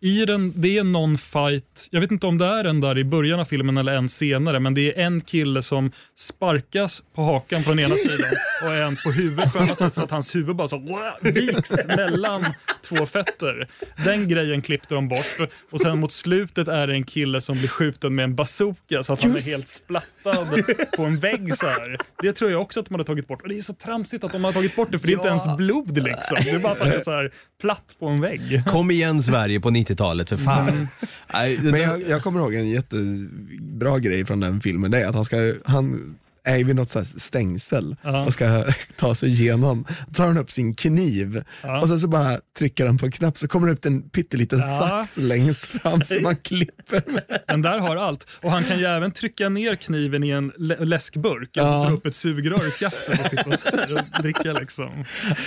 i, 0.00 0.24
den, 0.24 0.52
det 0.56 0.78
är 0.78 0.84
någon 0.84 1.18
fight, 1.18 1.88
jag 1.90 2.00
vet 2.00 2.10
inte 2.10 2.26
om 2.26 2.38
det 2.38 2.46
är 2.46 2.64
en 2.64 2.80
där 2.80 2.98
i 2.98 3.04
början 3.04 3.40
av 3.40 3.44
filmen 3.44 3.76
eller 3.76 3.94
en 3.94 4.08
senare, 4.08 4.60
men 4.60 4.74
det 4.74 4.98
är 4.98 5.06
en 5.06 5.20
kille 5.20 5.62
som 5.62 5.92
sparkas 6.16 7.02
på 7.14 7.22
hakan 7.22 7.62
från 7.62 7.78
ena 7.78 7.94
sidan 7.94 8.30
och 8.62 8.74
en 8.74 8.96
på 8.96 9.10
huvudet 9.10 9.52
på 9.52 9.58
andra 9.58 9.74
sidan 9.74 9.90
så 9.90 10.02
att 10.02 10.10
hans 10.10 10.34
huvud 10.34 10.56
bara 10.56 10.68
så 10.68 10.78
wow, 10.78 11.12
viks 11.20 11.72
mellan 11.86 12.46
två 12.88 13.06
fötter. 13.06 13.68
Den 14.04 14.28
grejen 14.28 14.62
klippte 14.62 14.94
de 14.94 15.08
bort 15.08 15.38
och 15.70 15.80
sen 15.80 15.98
mot 15.98 16.12
slutet 16.12 16.68
är 16.68 16.86
det 16.86 16.92
en 16.92 17.04
kille 17.04 17.40
som 17.40 17.58
blir 17.58 17.68
skjuten 17.68 18.14
med 18.14 18.24
en 18.24 18.34
bazooka 18.34 19.02
så 19.02 19.12
att 19.12 19.22
han 19.22 19.36
är 19.36 19.40
helt 19.40 19.68
splattad 19.68 20.48
på 20.96 21.04
en 21.04 21.18
vägg 21.18 21.56
så 21.56 21.66
här. 21.66 21.98
Det 22.22 22.32
tror 22.32 22.50
jag 22.50 22.62
också 22.62 22.80
att 22.80 22.86
de 22.86 22.94
hade 22.94 23.04
tagit 23.04 23.28
bort 23.28 23.42
och 23.42 23.48
det 23.48 23.58
är 23.58 23.62
så 23.62 23.74
tramsigt 23.74 24.24
att 24.24 24.32
de 24.32 24.44
har 24.44 24.52
tagit 24.52 24.76
bort 24.76 24.92
det 24.92 24.98
för 24.98 25.06
det 25.06 25.12
är 25.12 25.16
inte 25.16 25.28
ens 25.28 25.56
blod 25.56 25.98
liksom. 25.98 26.38
Det 26.44 26.50
är 26.50 26.58
bara 26.58 26.72
att 26.72 26.78
han 26.78 26.92
är 26.92 26.98
så 26.98 27.10
här 27.10 27.30
platt 27.60 27.96
på 27.98 28.06
en 28.06 28.20
vägg. 28.20 28.62
Kom 28.66 28.90
igen 28.90 29.22
Sverige 29.22 29.60
på 29.60 29.70
90-talet 29.86 30.28
för 30.28 30.36
fan. 30.36 30.88
Nej, 31.32 31.56
det 31.56 31.70
Men 31.70 31.80
jag, 31.80 32.02
jag 32.02 32.22
kommer 32.22 32.40
ihåg 32.40 32.54
en 32.54 32.68
jättebra 32.68 33.98
grej 33.98 34.24
från 34.24 34.40
den 34.40 34.60
filmen. 34.60 34.90
Det 34.90 35.00
är 35.00 35.08
att 35.08 35.14
han, 35.14 35.24
ska, 35.24 35.36
han 35.64 36.16
är 36.46 36.64
vid 36.64 36.76
något 36.76 36.90
så 36.90 36.98
här 36.98 37.06
stängsel 37.16 37.96
och 38.26 38.32
ska 38.32 38.64
ta 38.96 39.14
sig 39.14 39.28
igenom. 39.28 39.84
Då 40.08 40.14
tar 40.14 40.26
han 40.26 40.38
upp 40.38 40.50
sin 40.50 40.74
kniv 40.74 41.42
och 41.82 41.88
sen 41.88 42.00
så 42.00 42.08
bara 42.08 42.40
trycker 42.58 42.86
han 42.86 42.98
på 42.98 43.06
en 43.06 43.12
knapp 43.12 43.38
så 43.38 43.48
kommer 43.48 43.66
det 43.66 43.72
upp 43.72 43.84
en 43.84 44.02
pytteliten 44.10 44.60
sax 44.78 45.16
längst 45.16 45.66
fram 45.66 46.02
som 46.04 46.22
man 46.22 46.36
klipper 46.36 47.02
med. 47.12 47.22
Den 47.48 47.62
där 47.62 47.78
har 47.78 47.96
allt. 47.96 48.26
Och 48.42 48.50
han 48.50 48.64
kan 48.64 48.78
ju 48.78 48.84
även 48.84 49.10
trycka 49.12 49.48
ner 49.48 49.76
kniven 49.76 50.24
i 50.24 50.30
en 50.30 50.52
lä- 50.58 50.84
läskburk. 50.84 51.56
Alltså 51.56 51.82
dra 51.90 51.96
upp 51.96 52.06
ett 52.06 52.14
sugrör 52.14 52.68
i 52.68 52.70
skaftet 52.70 53.20
och 53.24 53.30
sitta 53.30 53.56
så 53.56 53.76
här 53.76 53.92
och 53.92 54.22
dricka 54.22 54.52
liksom. 54.52 55.04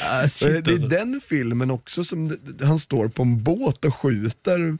Ah, 0.09 0.27
shit, 0.29 0.65
det 0.65 0.71
är 0.71 0.73
alltså. 0.73 0.87
den 0.87 1.21
filmen 1.29 1.71
också 1.71 2.03
som 2.03 2.37
han 2.63 2.79
står 2.79 3.07
på 3.07 3.21
en 3.21 3.43
båt 3.43 3.85
och 3.85 3.95
skjuter 3.95 4.77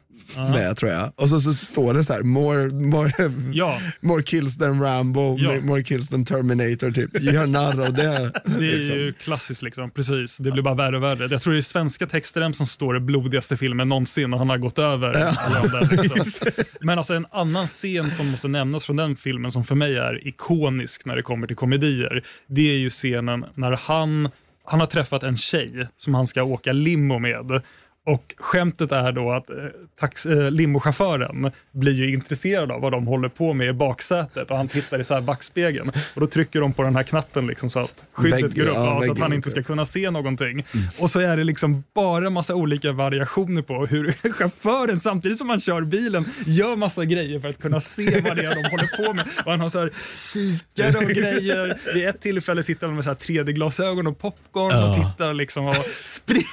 med 0.52 0.78
tror 0.78 0.92
jag. 0.92 1.12
Och 1.16 1.30
så, 1.30 1.42
så 1.42 1.54
står 1.54 1.94
det 1.94 2.04
så 2.04 2.14
här, 2.14 2.22
more, 2.22 2.70
more, 2.70 3.14
Ja. 3.54 3.80
more 4.02 4.24
kills 4.24 4.58
than 4.58 4.82
Rambo, 4.82 5.38
Ja. 5.40 5.60
more 5.62 5.84
kills 5.84 6.09
than 6.10 6.26
Terminator 6.26 6.92
typ. 6.92 7.22
Gör 7.22 7.48
narr 7.48 7.86
av 7.86 7.94
det. 7.94 8.32
Det 8.46 8.72
är 8.72 8.78
liksom. 8.78 8.96
ju 8.96 9.14
klassiskt 9.14 9.62
liksom, 9.62 9.92
precis. 9.92 10.38
Det 10.38 10.52
blir 10.52 10.64
bara 10.64 10.76
värre 10.76 10.98
och 10.98 11.04
värre. 11.04 11.28
Jag 11.32 11.42
tror 11.42 11.54
det 11.54 11.60
är 11.60 11.62
svenska 11.62 12.08
textrem 12.08 12.54
som 12.54 12.66
står 12.66 12.94
det 12.94 13.00
blodigaste 13.00 13.58
filmen 13.58 13.90
någonsin 13.90 14.34
och 14.34 14.40
han 14.40 14.50
har 14.50 14.58
gått 14.58 14.80
över 14.80 15.14
där. 15.14 15.92
Liksom. 15.92 16.64
Men 16.80 16.98
alltså 16.98 17.14
en 17.14 17.26
annan 17.32 17.68
scen 17.68 18.12
som 18.12 18.32
måste 18.32 18.48
nämnas 18.48 18.86
från 18.86 18.96
den 18.96 19.16
filmen 19.16 19.52
som 19.52 19.64
för 19.64 19.76
mig 19.76 19.98
är 19.98 20.28
ikonisk 20.28 21.06
när 21.06 21.16
det 21.16 21.22
kommer 21.22 21.48
till 21.48 21.56
komedier. 21.56 22.24
Det 22.48 22.72
är 22.72 22.78
ju 22.78 22.90
scenen 22.90 23.46
när 23.56 23.72
han, 23.72 24.30
han 24.66 24.80
har 24.80 24.88
träffat 24.88 25.24
en 25.24 25.38
tjej 25.38 25.88
som 25.98 26.14
han 26.14 26.28
ska 26.28 26.44
åka 26.44 26.74
limo 26.74 27.20
med. 27.20 27.62
Och 28.10 28.34
skämtet 28.38 28.92
är 28.92 29.12
då 29.12 29.32
att 29.32 29.50
eh, 29.50 29.56
tax, 30.00 30.26
eh, 30.26 30.52
limochauffören 30.52 31.52
blir 31.72 31.94
ju 31.94 32.14
intresserad 32.14 32.72
av 32.72 32.82
vad 32.82 32.92
de 32.92 33.08
håller 33.08 33.30
på 33.30 33.54
med 33.54 33.68
i 33.68 33.74
baksätet 33.74 34.52
och 34.52 34.58
han 34.58 34.68
tittar 34.68 35.00
i 35.00 35.04
så 35.04 35.14
här 35.14 35.22
backspegeln 35.22 35.92
och 36.14 36.22
då 36.22 36.28
trycker 36.28 36.62
de 36.62 36.74
på 36.74 36.84
den 36.84 36.96
här 36.96 37.04
knappen 37.04 37.48
liksom 37.48 37.70
så 37.70 37.80
att 37.80 38.04
skyddet 38.14 38.40
Vägg- 38.42 38.56
går 38.56 38.70
upp, 38.70 38.76
ja, 38.76 38.96
ja, 38.96 39.02
så 39.06 39.12
att 39.12 39.20
han 39.20 39.34
inte 39.34 39.50
ska 39.50 39.64
kunna 39.64 39.86
se 39.86 40.12
någonting. 40.12 40.66
Och 41.00 41.12
så 41.12 41.20
är 41.20 41.38
det 41.38 41.44
liksom 41.44 41.84
bara 41.96 42.30
massa 42.30 42.56
olika 42.56 42.92
variationer 42.92 43.62
på 43.62 43.86
hur 43.86 44.12
chauffören 44.34 45.00
samtidigt 45.00 45.38
som 45.38 45.50
han 45.50 45.60
kör 45.60 45.82
bilen 45.82 46.26
gör 46.46 46.76
massa 46.76 47.06
grejer 47.06 47.40
för 47.40 47.50
att 47.50 47.62
kunna 47.62 47.80
se 47.80 48.22
vad 48.22 48.38
det 48.38 48.44
är 48.46 48.56
de 48.56 48.70
håller 48.70 49.06
på 49.06 49.14
med. 49.14 49.26
Och 49.46 49.52
han 49.52 49.60
har 49.60 49.70
så 49.70 49.80
här 49.80 49.92
kikare 50.34 50.98
och 50.98 51.12
grejer. 51.12 51.94
Vid 51.94 52.08
ett 52.08 52.22
tillfälle 52.22 52.64
sitter 52.64 52.88
han 52.88 52.96
med 52.96 53.04
så 53.04 53.10
här 53.10 53.18
3D-glasögon 53.18 54.08
och 54.08 54.20
popcorn 54.20 54.84
och 54.84 54.96
tittar 54.96 55.34
liksom 55.34 55.66
och 55.68 55.76
springer 56.06 56.46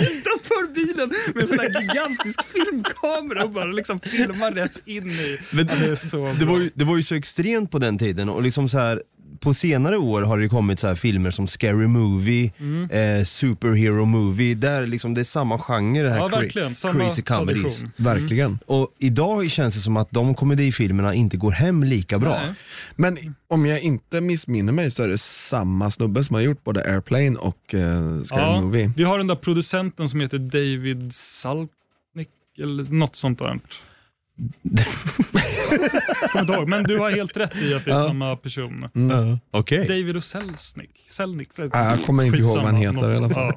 utanför 0.00 0.74
bilen 0.74 1.03
med 1.34 1.42
en 1.42 1.48
sån 1.48 1.58
här 1.58 1.80
gigantisk 1.80 2.40
filmkamera 2.44 3.44
och 3.44 3.50
bara 3.50 3.64
liksom 3.64 4.00
filmar 4.00 4.52
rätt 4.52 4.82
in 4.84 5.08
i. 5.08 5.38
Men 5.50 5.66
det, 5.66 5.72
är 5.72 5.94
så 5.94 6.34
det, 6.38 6.44
var 6.44 6.58
ju, 6.58 6.70
det 6.74 6.84
var 6.84 6.96
ju 6.96 7.02
så 7.02 7.14
extremt 7.14 7.70
på 7.70 7.78
den 7.78 7.98
tiden 7.98 8.28
och 8.28 8.42
liksom 8.42 8.68
så 8.68 8.78
här 8.78 9.02
på 9.44 9.54
senare 9.54 9.96
år 9.98 10.22
har 10.22 10.38
det 10.38 10.48
kommit 10.48 10.78
så 10.78 10.86
här 10.88 10.94
filmer 10.94 11.30
som 11.30 11.46
Scary 11.46 11.86
Movie, 11.86 12.52
Mm. 12.60 12.90
eh, 12.90 13.24
Superhero 13.24 14.04
Movie, 14.04 14.54
där 14.54 14.86
liksom 14.86 15.14
det 15.14 15.20
är 15.20 15.24
samma 15.24 15.58
genre 15.58 16.02
det 16.02 16.10
här 16.10 16.16
Ja, 16.18 16.28
verkligen. 16.28 16.74
Samma 16.74 17.04
crazy 17.04 17.22
comedies. 17.22 17.62
tradition. 17.78 17.90
Verkligen. 17.96 18.58
Och 18.66 18.88
idag 18.98 19.50
känns 19.50 19.74
det 19.74 19.80
som 19.80 19.96
att 19.96 20.10
de 20.10 20.34
komedifilmerna 20.34 21.14
inte 21.14 21.36
går 21.36 21.50
hem 21.50 21.84
lika 21.84 22.18
bra. 22.18 22.40
Nej. 22.46 22.54
Men 22.96 23.18
om 23.48 23.66
jag 23.66 23.80
inte 23.80 24.20
missminner 24.20 24.72
mig 24.72 24.90
så 24.90 25.02
är 25.02 25.08
det 25.08 25.18
samma 25.18 25.90
snubbe 25.90 26.24
som 26.24 26.34
har 26.34 26.42
gjort 26.42 26.64
både 26.64 26.80
Airplane 26.92 27.36
och 27.38 27.74
uh, 27.74 28.22
Scary 28.22 28.40
Ja, 28.42 28.60
Movie. 28.60 28.92
vi 28.96 29.04
har 29.04 29.18
den 29.18 29.26
där 29.26 29.36
producenten 29.36 30.08
som 30.08 30.20
heter 30.20 30.38
David 30.38 31.14
Salknick 31.14 32.28
eller 32.58 32.84
något 32.84 33.16
sånt 33.16 33.38
där. 33.38 33.60
Kommer 36.38 36.42
inte 36.44 36.52
ihåg, 36.60 36.68
men 36.68 36.84
du 36.84 36.98
har 36.98 37.10
helt 37.10 37.36
rätt 37.36 37.56
i 37.56 37.74
att 37.74 37.84
det 37.84 37.90
är 37.90 37.94
Ja. 37.94 38.06
samma 38.06 38.36
person. 38.36 38.88
Mm. 38.94 39.38
Okej. 39.50 39.88
David 39.88 40.16
och 40.16 40.24
Selznick. 40.24 40.90
Selnick. 41.08 41.48
Ja, 41.56 41.64
jag 41.72 42.02
kommer 42.06 42.24
inte 42.24 42.38
ihåg 42.38 42.56
vad 42.56 42.64
han 42.64 42.76
heter 42.76 43.12
i 43.12 43.16
alla 43.16 43.30
fall. 43.30 43.52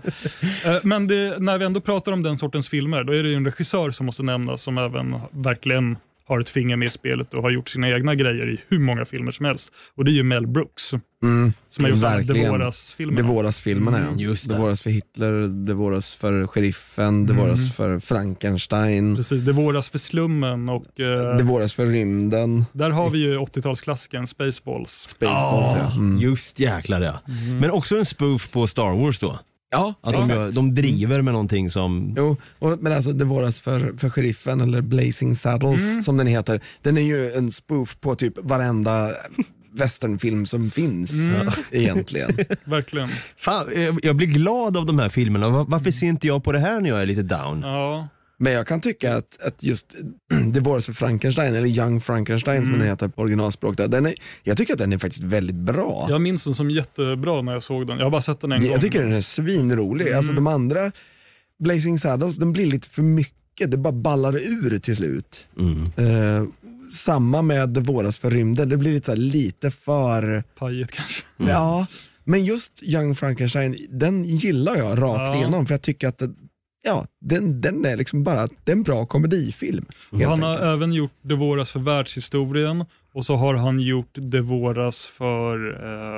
Ja. 0.66 0.76
Eh, 0.76 0.80
Men 0.84 1.08
det, 1.08 1.36
när 1.40 1.58
vi 1.58 1.66
ändå 1.66 1.82
pratar 1.82 2.12
om 2.12 2.24
den 2.24 2.38
sortens 2.38 2.70
filmer, 2.70 3.04
då 3.04 3.14
är 3.14 3.24
det 3.24 3.30
ju 3.30 3.36
en 3.36 3.46
regissör 3.46 3.92
som 3.92 4.06
måste 4.06 4.24
nämnas 4.24 4.62
som 4.62 4.78
även 4.78 5.16
verkligen 5.32 5.98
har 6.28 6.40
ett 6.40 6.50
finger 6.50 6.76
med 6.76 6.86
i 6.88 6.92
spelet 6.92 7.34
och 7.34 7.44
har 7.44 7.50
gjort 7.52 7.70
sina 7.70 7.90
egna 7.90 8.16
grejer 8.16 8.50
i 8.54 8.58
hur 8.68 8.80
många 8.80 9.06
filmer 9.06 9.32
som 9.32 9.46
helst. 9.46 9.72
Och 9.96 10.06
det 10.06 10.12
är 10.12 10.14
ju 10.14 10.24
Mel 10.24 10.48
Brooks. 10.48 10.94
Mm, 11.24 11.54
Som 11.70 11.84
har 11.84 11.92
gjort 11.92 12.00
verkligen. 12.00 12.36
De 12.36 12.44
Det 12.44 12.50
Våras-filmerna. 12.52 13.28
våras-filmerna 13.28 14.00
ja. 14.00 14.22
just 14.22 14.48
det 14.50 14.54
det. 14.56 14.62
våras 14.62 14.82
för 14.82 14.90
Hitler, 14.90 15.32
det 15.66 15.74
våras 15.74 16.16
för 16.16 16.48
Sheriffen, 16.48 17.26
det 17.26 17.34
våras 17.34 17.76
för 17.76 18.00
Frankenstein, 18.00 19.16
Precis, 19.16 19.42
Det 19.44 19.52
våras 19.52 19.90
för 19.90 19.98
slummen 19.98 20.70
och 20.70 21.00
eh, 21.00 21.36
det 21.38 21.44
våras 21.44 21.74
för 21.74 21.86
rymden. 21.86 22.66
där 22.74 22.90
har 22.90 23.10
vi 23.10 23.18
ju 23.20 23.38
80-talsklassikern 23.38 24.26
Spaceballs. 24.26 24.92
Spaceballs 25.10 25.78
ja. 25.80 25.92
Mm. 25.96 26.18
Just 26.18 26.60
jäklar 26.60 27.02
ja. 27.02 27.20
Men 27.60 27.72
också 27.72 27.98
en 27.98 28.06
spoof 28.06 28.52
på 28.52 28.68
Star 28.68 28.94
Wars 29.04 29.20
då. 29.20 29.40
Ja, 29.72 29.94
Att 30.02 30.14
de, 30.14 30.22
exakt. 30.22 30.36
gör, 30.38 30.52
de 30.52 30.76
driver 30.76 31.22
med 31.22 31.34
någonting 31.34 31.70
som... 31.70 32.14
Jo, 32.18 32.38
och, 32.60 32.78
men 32.82 32.94
alltså 32.94 33.12
det 33.12 33.26
våras 33.26 33.62
för, 33.62 33.94
för 33.98 34.10
Sheriffen 34.10 34.62
eller 34.62 34.82
Blazing 34.82 35.36
Saddles 35.36 35.82
Mm. 35.82 36.04
som 36.04 36.18
den 36.18 36.28
heter. 36.28 36.62
Den 36.82 36.98
är 36.98 37.02
ju 37.02 37.32
en 37.32 37.52
spoof 37.52 37.98
på 38.02 38.16
typ 38.16 38.34
varenda 38.44 39.10
westernfilm 39.72 40.46
som 40.46 40.72
finns 40.72 41.12
Mm. 41.14 41.48
egentligen. 41.72 42.30
Verkligen. 42.66 43.08
Fan, 43.38 43.68
jag, 43.76 44.00
jag 44.04 44.16
blir 44.16 44.28
glad 44.28 44.78
av 44.78 44.86
de 44.86 45.00
här 45.00 45.10
filmerna. 45.10 45.50
Va- 45.50 45.66
Varför 45.70 45.92
ser 45.92 46.08
inte 46.08 46.28
jag 46.28 46.44
på 46.44 46.52
det 46.52 46.60
här 46.60 46.82
när 46.82 46.90
jag 46.90 47.02
är 47.02 47.06
lite 47.06 47.24
down? 47.24 47.62
Ja. 47.62 48.08
Men 48.40 48.54
jag 48.54 48.68
kan 48.68 48.82
tycka 48.82 49.16
att, 49.18 49.42
att 49.42 49.64
just 49.64 49.96
det 50.54 50.60
våras 50.60 50.86
för 50.86 50.94
Frankenstein, 50.94 51.56
eller 51.56 51.68
Young 51.68 52.02
Frankenstein 52.02 52.66
som 52.66 52.80
den 52.80 52.88
heter 52.88 53.08
på 53.08 53.22
originalspråk, 53.22 53.78
där, 53.78 53.88
den 53.88 54.06
är, 54.06 54.14
jag 54.44 54.58
tycker 54.58 54.74
att 54.74 54.80
den 54.80 54.94
är 54.94 54.98
faktiskt 54.98 55.24
väldigt 55.24 55.56
bra. 55.56 56.08
Jag 56.10 56.22
minns 56.22 56.44
den 56.44 56.56
som 56.56 56.70
jättebra 56.70 57.42
när 57.42 57.54
jag 57.54 57.64
såg 57.64 57.88
den. 57.88 57.98
Jag 57.98 58.06
har 58.06 58.12
bara 58.12 58.22
sett 58.22 58.42
den 58.42 58.52
en 58.52 58.62
gång. 58.62 58.72
Jag 58.72 58.82
tycker 58.82 59.04
den 59.04 59.14
är 59.14 59.22
svinrolig. 59.22 60.14
Alltså 60.14 60.34
de 60.34 60.48
andra, 60.48 60.92
Blazing 61.60 62.00
Saddles, 62.00 62.38
den 62.38 62.54
blir 62.54 62.66
lite 62.66 62.90
för 62.90 63.02
mycket. 63.02 63.72
Det 63.72 63.78
bara 63.78 63.94
ballar 63.94 64.36
ur 64.38 64.78
till 64.80 64.96
slut. 64.96 65.46
Mm. 65.60 65.82
Eh, 65.84 66.48
samma 66.94 67.42
med 67.42 67.70
Det 67.70 67.82
våras 67.82 68.18
för 68.18 68.32
rymden, 68.32 68.70
det 68.70 68.78
blir 68.78 68.92
lite, 68.94 69.06
så 69.06 69.12
här, 69.12 69.18
lite 69.18 69.72
för, 69.72 70.44
Pajigt 70.60 70.92
kanske. 70.92 71.24
ja. 71.38 71.88
Men 72.24 72.46
just 72.46 72.84
Young 72.84 73.16
Frankenstein, 73.16 73.78
den 73.90 74.24
gillar 74.24 74.76
jag 74.76 75.02
rakt 75.02 75.34
Ja. 75.34 75.36
igenom 75.36 75.66
för 75.66 75.74
jag 75.74 75.82
tycker 75.82 76.08
att 76.08 76.18
det, 76.18 76.34
ja, 76.88 77.06
den, 77.22 77.62
den 77.62 77.86
är 77.86 77.98
liksom 77.98 78.24
bara, 78.24 78.48
det 78.64 78.72
är 78.72 78.76
en 78.76 78.84
bra 78.84 79.06
komedifilm. 79.06 79.86
Han 80.12 80.22
har 80.44 80.50
enkelt. 80.52 80.64
även 80.76 80.94
gjort 80.94 81.12
Det 81.22 81.36
våras 81.36 81.72
för 81.72 81.80
världshistorien 81.80 82.86
och 83.14 83.26
så 83.26 83.36
har 83.36 83.54
han 83.56 83.80
gjort 83.80 84.10
Det 84.14 84.42
våras 84.42 85.06
för, 85.06 85.70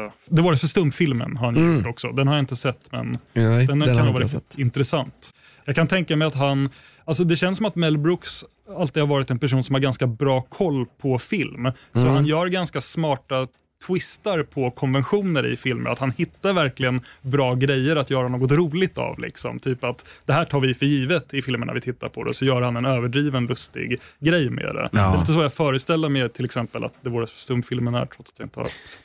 eh, 0.06 0.12
det 0.30 0.42
våras 0.42 0.60
för 0.62 0.68
stumfilmen. 0.68 1.38
Har 1.38 1.46
han 1.46 1.58
Mm. 1.58 1.78
gjort 1.78 1.86
också. 1.88 2.12
Den 2.12 2.28
har 2.28 2.36
jag 2.36 2.42
inte 2.44 2.56
sett 2.56 2.92
men 2.92 3.18
Nej, 3.34 3.68
den, 3.68 3.80
den 3.80 3.88
kan 3.88 3.98
har 3.98 4.06
ha 4.06 4.14
varit 4.14 4.32
sett. 4.32 4.58
intressant. 4.58 5.32
Jag 5.66 5.76
kan 5.76 5.88
tänka 5.88 6.16
mig 6.16 6.28
att 6.28 6.36
han, 6.36 6.70
alltså 7.06 7.24
det 7.24 7.36
känns 7.36 7.58
som 7.58 7.66
att 7.66 7.76
Mel 7.76 7.98
Brooks 7.98 8.44
alltid 8.78 9.04
har 9.04 9.08
varit 9.08 9.30
en 9.32 9.40
person 9.40 9.64
som 9.64 9.76
har 9.76 9.80
ganska 9.80 10.08
bra 10.08 10.42
koll 10.42 10.86
på 11.02 11.20
film. 11.20 11.72
Så 11.94 12.00
Mm. 12.02 12.14
han 12.14 12.26
gör 12.26 12.48
ganska 12.48 12.82
smarta 12.82 13.48
twistar 13.88 14.44
på 14.44 14.72
konventioner 14.72 15.46
i 15.46 15.58
filmer. 15.58 15.90
Att 15.90 16.00
han 16.00 16.12
hittar 16.18 16.54
verkligen 16.54 17.02
bra 17.22 17.56
grejer 17.56 17.96
att 17.96 18.10
göra 18.10 18.28
något 18.28 18.52
roligt 18.52 18.98
av. 18.98 19.20
Liksom. 19.20 19.60
Typ 19.60 19.84
att 19.84 20.06
det 20.26 20.34
här 20.34 20.46
tar 20.46 20.60
vi 20.60 20.74
för 20.74 20.86
givet 20.86 21.34
i 21.34 21.42
filmerna 21.42 21.74
vi 21.74 21.82
tittar 21.82 22.10
på 22.10 22.24
det, 22.24 22.34
så 22.34 22.46
gör 22.46 22.62
han 22.62 22.76
en 22.78 22.86
överdriven 22.86 23.46
lustig 23.46 24.00
grej 24.20 24.50
med 24.50 24.76
det. 24.76 24.90
Det 24.92 25.00
är 25.00 25.20
lite 25.20 25.34
så 25.34 25.42
jag 25.42 25.54
föreställer 25.54 26.10
mig 26.10 26.30
till 26.30 26.46
exempel 26.46 26.84
att 26.84 26.94
det 27.02 27.10
vore 27.10 27.28
stumfilmen 27.28 27.96
är, 27.96 28.06
trots 28.06 28.32
att 28.32 28.40
jag 28.40 28.46
inte 28.46 28.60
har 28.60 28.66
sett. 28.66 29.00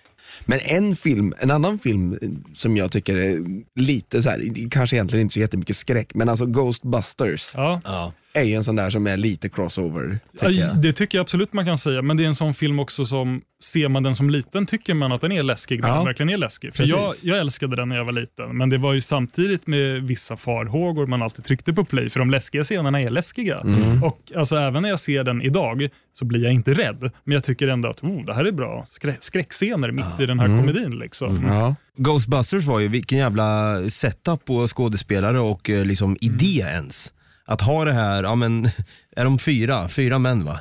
Men 0.45 0.59
en 0.63 0.97
film, 0.97 1.35
en 1.39 1.51
annan 1.51 1.79
film 1.79 2.19
eh, 2.23 2.29
som 2.53 2.77
jag 2.77 2.93
tycker 2.93 3.17
är 3.17 3.39
lite 3.81 4.23
så 4.23 4.31
här, 4.31 4.71
kanske 4.71 4.97
egentligen 4.97 5.23
inte 5.23 5.33
så 5.33 5.41
jättemycket 5.41 5.77
skräck, 5.77 6.15
men 6.15 6.29
alltså 6.29 6.47
Ghostbusters 6.47 7.53
Ja. 7.55 7.81
Ja. 7.85 8.13
Är 8.35 8.43
ju 8.45 8.55
en 8.55 8.65
sån 8.65 8.77
där 8.77 8.91
som 8.91 9.07
är 9.07 9.17
lite 9.17 9.49
crossover. 9.49 10.19
Tycker 10.33 10.51
Ja, 10.51 10.73
det 10.75 10.93
tycker 10.93 11.19
jag 11.19 11.23
absolut 11.23 11.53
man 11.53 11.65
kan 11.65 11.79
säga, 11.79 12.03
men 12.03 12.17
det 12.17 12.23
är 12.25 12.27
en 12.29 12.35
sån 12.35 12.55
film 12.55 12.79
också 12.79 13.07
som, 13.07 13.43
ser 13.63 13.89
man 13.89 14.03
den 14.03 14.15
som 14.15 14.31
liten 14.31 14.67
tycker 14.67 14.95
man 14.95 15.13
att 15.13 15.21
den 15.21 15.33
är 15.33 15.43
läskig 15.43 15.81
Ja. 15.83 15.95
den 15.95 16.05
verkligen 16.05 16.31
är 16.31 16.37
läskig. 16.37 16.75
För 16.75 16.83
Precis. 16.83 16.97
jag, 17.25 17.35
jag 17.35 17.39
älskade 17.41 17.77
den 17.77 17.89
när 17.89 17.97
jag 17.97 18.05
var 18.05 18.13
liten, 18.13 18.57
men 18.57 18.69
det 18.71 18.79
var 18.79 18.93
ju 18.93 19.01
samtidigt 19.01 19.67
med 19.67 20.03
vissa 20.03 20.37
farhågor 20.37 21.07
man 21.07 21.23
alltid 21.23 21.45
tryckte 21.45 21.73
på 21.73 21.85
play, 21.85 22.11
för 22.11 22.19
de 22.21 22.31
läskiga 22.31 22.65
scenerna 22.65 23.01
är 23.01 23.11
läskiga. 23.11 23.61
Mm. 23.61 24.03
Och 24.05 24.33
alltså, 24.37 24.57
även 24.57 24.83
när 24.83 24.89
jag 24.89 25.01
ser 25.01 25.25
den 25.25 25.43
idag 25.43 25.89
så 26.15 26.25
blir 26.25 26.45
jag 26.45 26.53
inte 26.53 26.75
rädd, 26.75 27.11
men 27.25 27.35
jag 27.35 27.45
tycker 27.45 27.69
ändå 27.69 27.89
att 27.89 28.03
oh, 28.05 28.25
det 28.27 28.35
här 28.35 28.45
är 28.45 28.53
bra 28.53 28.87
skrä- 29.01 29.17
skräckscener 29.21 29.91
mitt 29.91 30.21
i 30.21 30.27
den 30.27 30.39
här 30.41 30.47
Mm. 30.47 30.61
komedin. 30.61 30.99
Liksom. 30.99 31.45
Ja. 31.49 31.75
Ghostbusters 31.97 32.65
var 32.65 32.81
ju 32.81 32.89
vilken 32.89 33.19
jävla 33.19 33.77
setup 33.91 34.45
på 34.45 34.67
skådespelare 34.67 35.41
och 35.41 35.71
eh, 35.71 35.85
liksom 35.85 36.17
idé 36.21 36.59
ens. 36.67 37.13
Att 37.47 37.61
ha 37.61 37.85
det 37.85 37.93
här, 37.93 38.23
ja 38.23 38.35
men, 38.35 38.69
är 39.17 39.25
de 39.25 39.39
fyra? 39.39 39.89
Fyra 39.89 40.19
män 40.19 40.45
va? 40.45 40.59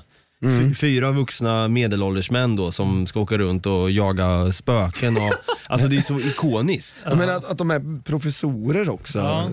Fy- 0.60 0.76
Fyra 0.76 1.12
vuxna 1.12 1.68
medelålders 1.68 2.32
män 2.32 2.56
då 2.56 2.72
som 2.72 3.08
ska 3.08 3.20
åka 3.20 3.38
runt 3.38 3.66
och 3.66 3.92
jaga 3.92 4.52
spöken 4.52 5.18
och, 5.18 5.34
alltså 5.70 5.88
det 5.88 5.98
är 5.98 6.02
så 6.02 6.20
ikoniskt. 6.20 6.98
Jag 7.06 7.18
menar 7.18 7.34
att, 7.34 7.52
att 7.52 7.58
de 7.58 7.72
är 7.72 8.02
professorer 8.04 8.90
också. 8.90 9.20
Ja. 9.20 9.50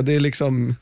Det 0.00 0.14
är 0.14 0.20
liksom, 0.20 0.76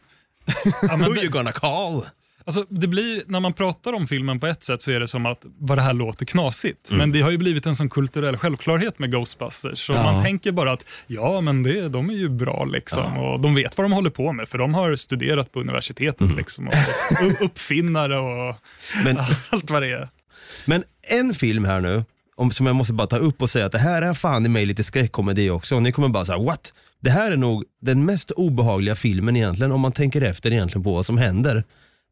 Ja, 0.83 0.97
men 0.97 1.01
Who 1.11 1.17
you 1.17 1.29
gonna 1.29 1.53
call? 1.53 2.03
Alltså, 2.47 2.65
det 2.69 2.89
blir, 2.89 3.23
när 3.27 3.41
man 3.41 3.53
pratar 3.53 3.93
om 3.93 4.07
filmen 4.07 4.41
på 4.41 4.47
ett 4.47 4.65
sätt 4.65 4.83
så 4.83 4.91
är 4.91 5.01
det 5.01 5.09
som 5.09 5.27
att 5.27 5.43
vad 5.59 5.79
det 5.79 5.83
här 5.83 5.93
låter 5.93 6.27
knasigt. 6.27 6.89
Mm. 6.91 6.99
Men 6.99 7.13
det 7.13 7.21
har 7.21 7.31
ju 7.31 7.39
blivit 7.39 7.67
en 7.67 7.77
sån 7.77 7.89
kulturell 7.89 8.37
självklarhet 8.37 8.99
med 8.99 9.11
Ghostbusters. 9.13 9.87
Så 9.87 9.93
Ja. 9.93 10.13
man 10.13 10.23
tänker 10.23 10.53
bara 10.53 10.73
att 10.73 10.87
ja, 11.07 11.41
men 11.41 11.63
det, 11.63 11.89
de 11.89 12.11
är 12.11 12.15
ju 12.15 12.29
bra 12.29 12.65
liksom. 12.65 13.19
Och 13.19 13.41
de 13.41 13.55
vet 13.55 13.79
vad 13.79 13.85
de 13.85 13.93
håller 13.93 14.11
på 14.11 14.33
med 14.33 14.49
för 14.49 14.59
de 14.59 14.75
har 14.75 14.97
studerat 14.97 15.53
på 15.53 15.61
universitetet 15.61 16.21
Mm. 16.21 16.37
liksom. 16.37 16.69
Och 16.69 16.75
u- 17.23 17.37
uppfinnare 17.41 18.19
och 18.19 18.57
Men, 19.05 19.17
allt 19.51 19.71
vad 19.71 19.83
det 19.83 19.91
är. 19.93 20.09
men 20.67 20.85
en 21.03 21.35
film 21.35 21.65
här 21.65 21.81
nu, 21.81 22.05
om, 22.37 22.51
som 22.51 22.67
jag 22.67 22.77
måste 22.77 22.93
bara 22.93 23.07
ta 23.07 23.17
upp 23.19 23.43
och 23.43 23.51
säga 23.51 23.67
att 23.67 23.73
det 23.73 23.79
här 23.79 24.03
är 24.03 24.15
fan 24.15 24.47
i 24.47 24.49
mig 24.49 24.67
lite 24.67 24.85
skräckkomedi 24.85 25.51
också. 25.51 25.75
Och 25.77 25.83
ni 25.83 25.93
kommer 25.93 26.09
bara 26.09 26.25
säga 26.25 26.39
what? 26.39 26.73
Det 27.01 27.11
här 27.11 27.33
är 27.33 27.37
nog 27.37 27.65
den 27.83 28.05
mest 28.05 28.31
obehagliga 28.31 28.97
filmen 28.97 29.37
egentligen 29.37 29.73
om 29.73 29.81
man 29.81 29.93
tänker 29.93 30.23
efter 30.23 30.53
egentligen 30.53 30.83
på 30.85 30.95
vad 30.95 31.07
som 31.07 31.19
händer. 31.19 31.65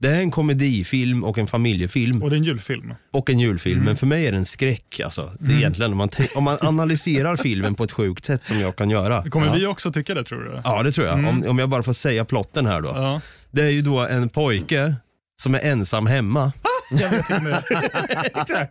Det 0.03 0.09
är 0.09 0.20
en 0.20 0.30
komedifilm 0.30 1.24
och 1.24 1.38
en 1.38 1.46
familjefilm 1.46 2.22
Och 2.22 2.30
det 2.30 2.36
är 2.36 2.38
en 2.38 2.44
julfilm. 2.44 2.94
och 3.11 3.30
en 3.30 3.38
julfilm, 3.38 3.84
men 3.84 3.96
för 3.96 4.07
mig 4.07 4.26
är 4.26 4.32
det 4.32 4.38
en 4.38 4.44
skräck. 4.44 5.00
Alltså. 5.05 5.32
Det 5.40 5.53
är 5.53 5.57
egentligen, 5.57 5.92
om, 5.92 5.98
man 5.98 6.09
om 6.36 6.44
man 6.44 6.59
analyserar 6.61 7.36
filmen 7.36 7.74
på 7.74 7.84
ett 7.84 7.92
sjukt 7.92 8.24
sätt 8.24 8.42
som 8.42 8.61
jag 8.61 8.76
kan 8.76 8.90
göra. 8.90 9.30
Kommer 9.30 9.59
vi 9.59 9.66
också 9.66 9.92
tycka 9.92 10.14
det 10.14 10.24
tror 10.24 10.40
du? 10.40 10.61
Ja 10.64 10.82
det 10.82 10.92
tror 10.92 11.07
jag, 11.07 11.14
om, 11.14 11.44
om 11.48 11.59
jag 11.59 11.68
bara 11.68 11.82
får 11.82 11.92
säga 11.92 12.24
plotten 12.24 12.66
här 12.66 12.80
då. 12.80 12.88
Ja. 12.88 13.20
Det 13.50 13.62
är 13.62 13.68
ju 13.70 13.82
då 13.82 13.98
en 14.00 14.28
pojke 14.28 14.94
som 15.42 15.55
är 15.55 15.61
ensam 15.61 16.07
hemma. 16.07 16.53
Jag 16.90 17.11
vet 17.11 17.30
inte. 17.30 17.62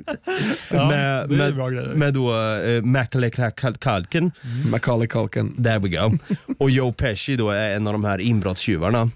ja, 0.71 0.88
med, 0.88 1.29
det 1.29 1.36
är 1.36 1.38
med, 1.38 1.55
bra 1.55 1.69
grejer. 1.69 1.95
med 1.95 2.13
då 2.13 2.34
uh, 2.34 2.84
Macaulay 2.84 3.32
Culkin, 3.79 4.32
Macaulay 4.71 5.07
Culkin. 5.07 5.63
there 5.63 5.79
we 5.79 5.89
go. 5.89 6.17
Och 6.59 6.69
Joe 6.69 6.91
Pesci 6.91 7.36
då 7.36 7.49
är 7.49 7.71
en 7.75 7.88
av 7.88 7.93
de 7.93 8.05
här 8.05 8.21
inbrottstjuvarna. 8.21 9.09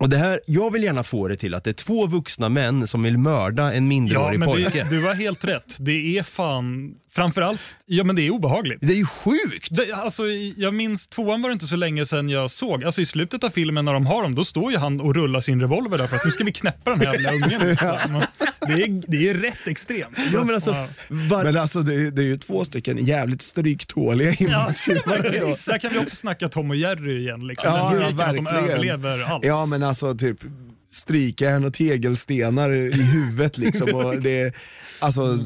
Och 0.00 0.08
det 0.08 0.16
här, 0.16 0.40
jag 0.46 0.70
vill 0.72 0.82
gärna 0.82 1.02
få 1.02 1.28
det 1.28 1.36
till 1.36 1.54
att 1.54 1.64
det 1.64 1.70
är 1.70 1.74
två 1.74 2.06
vuxna 2.06 2.48
män 2.48 2.86
som 2.86 3.02
vill 3.02 3.18
mörda 3.18 3.62
en 3.72 3.74
Ja, 3.74 3.80
minderårig 3.80 4.38
men 4.38 4.48
pojke. 4.48 4.84
det, 4.90 4.96
du 4.96 5.02
har 5.04 5.14
helt 5.14 5.44
rätt. 5.44 5.76
Det 5.78 6.18
är 6.18 6.22
fan, 6.22 6.94
framförallt, 7.12 7.60
ja 7.86 8.04
men 8.04 8.16
det 8.16 8.22
är 8.22 8.30
obehagligt. 8.30 8.78
Det 8.80 8.92
är 8.92 8.96
ju 8.96 9.06
sjukt! 9.06 9.68
Det, 9.70 9.92
alltså, 9.92 10.22
jag 10.56 10.74
minns, 10.74 11.06
tvåan 11.06 11.42
var 11.42 11.48
det 11.50 11.52
inte 11.52 11.66
så 11.66 11.76
länge 11.76 12.06
sedan 12.06 12.28
jag 12.28 12.50
såg. 12.50 12.84
Alltså, 12.84 13.00
I 13.00 13.06
slutet 13.06 13.44
av 13.44 13.50
filmen 13.50 13.84
när 13.84 13.92
de 13.92 14.06
har 14.06 14.22
dem, 14.22 14.34
då 14.34 14.44
står 14.44 14.72
ju 14.72 14.78
han 14.78 15.00
och 15.00 15.14
rullar 15.14 15.40
sin 15.40 15.60
revolver 15.60 15.98
där 15.98 16.06
för 16.06 16.16
att 16.16 16.24
nu 16.24 16.30
ska 16.30 16.44
vi 16.44 16.52
knäppa 16.52 16.90
den 16.90 17.00
här 17.00 17.14
jävla 17.18 17.32
ungen. 17.32 17.60
Liksom. 17.68 18.22
Det, 18.66 18.72
är, 18.82 19.10
det 19.10 19.28
är 19.28 19.34
rätt 19.34 19.66
extremt. 19.66 20.18
Ja, 20.32 20.44
men 20.44 20.54
alltså, 20.54 20.70
Ja. 20.70 20.86
var, 21.08 21.44
Men 21.44 21.56
alltså 21.56 21.82
det, 21.82 21.94
är- 21.94 22.10
det 22.10 22.22
är 22.22 22.26
ju 22.26 22.36
två 22.38 22.64
stycken 22.64 23.04
jävligt 23.04 23.42
stryktåliga 23.42 24.28
Ja, 24.30 24.36
inbrottstjuvar. 24.60 25.40
då. 25.40 25.56
där 25.72 25.78
kan 25.78 25.92
vi 25.92 25.98
också 25.98 26.16
snacka 26.16 26.48
Tom 26.48 26.70
och 26.70 26.76
Jerry 26.76 27.20
igen. 27.20 27.46
Liksom. 27.46 27.70
Ja, 27.74 27.96
ja, 27.96 28.04
att 28.06 28.10
de 28.10 28.44
verkligen. 28.44 28.46
överlever 28.70 29.22
allt. 29.22 29.44
Ja 29.44 29.66
men 29.66 29.82
alltså 29.82 30.14
typ 30.14 30.38
strykjärn 30.90 31.64
och 31.64 31.74
tegelstenar 31.74 32.72
i 32.74 32.92
huvudet 33.02 33.58
liksom. 33.58 33.94
Och 33.94 34.22
det, 34.22 34.54
alltså 34.98 35.38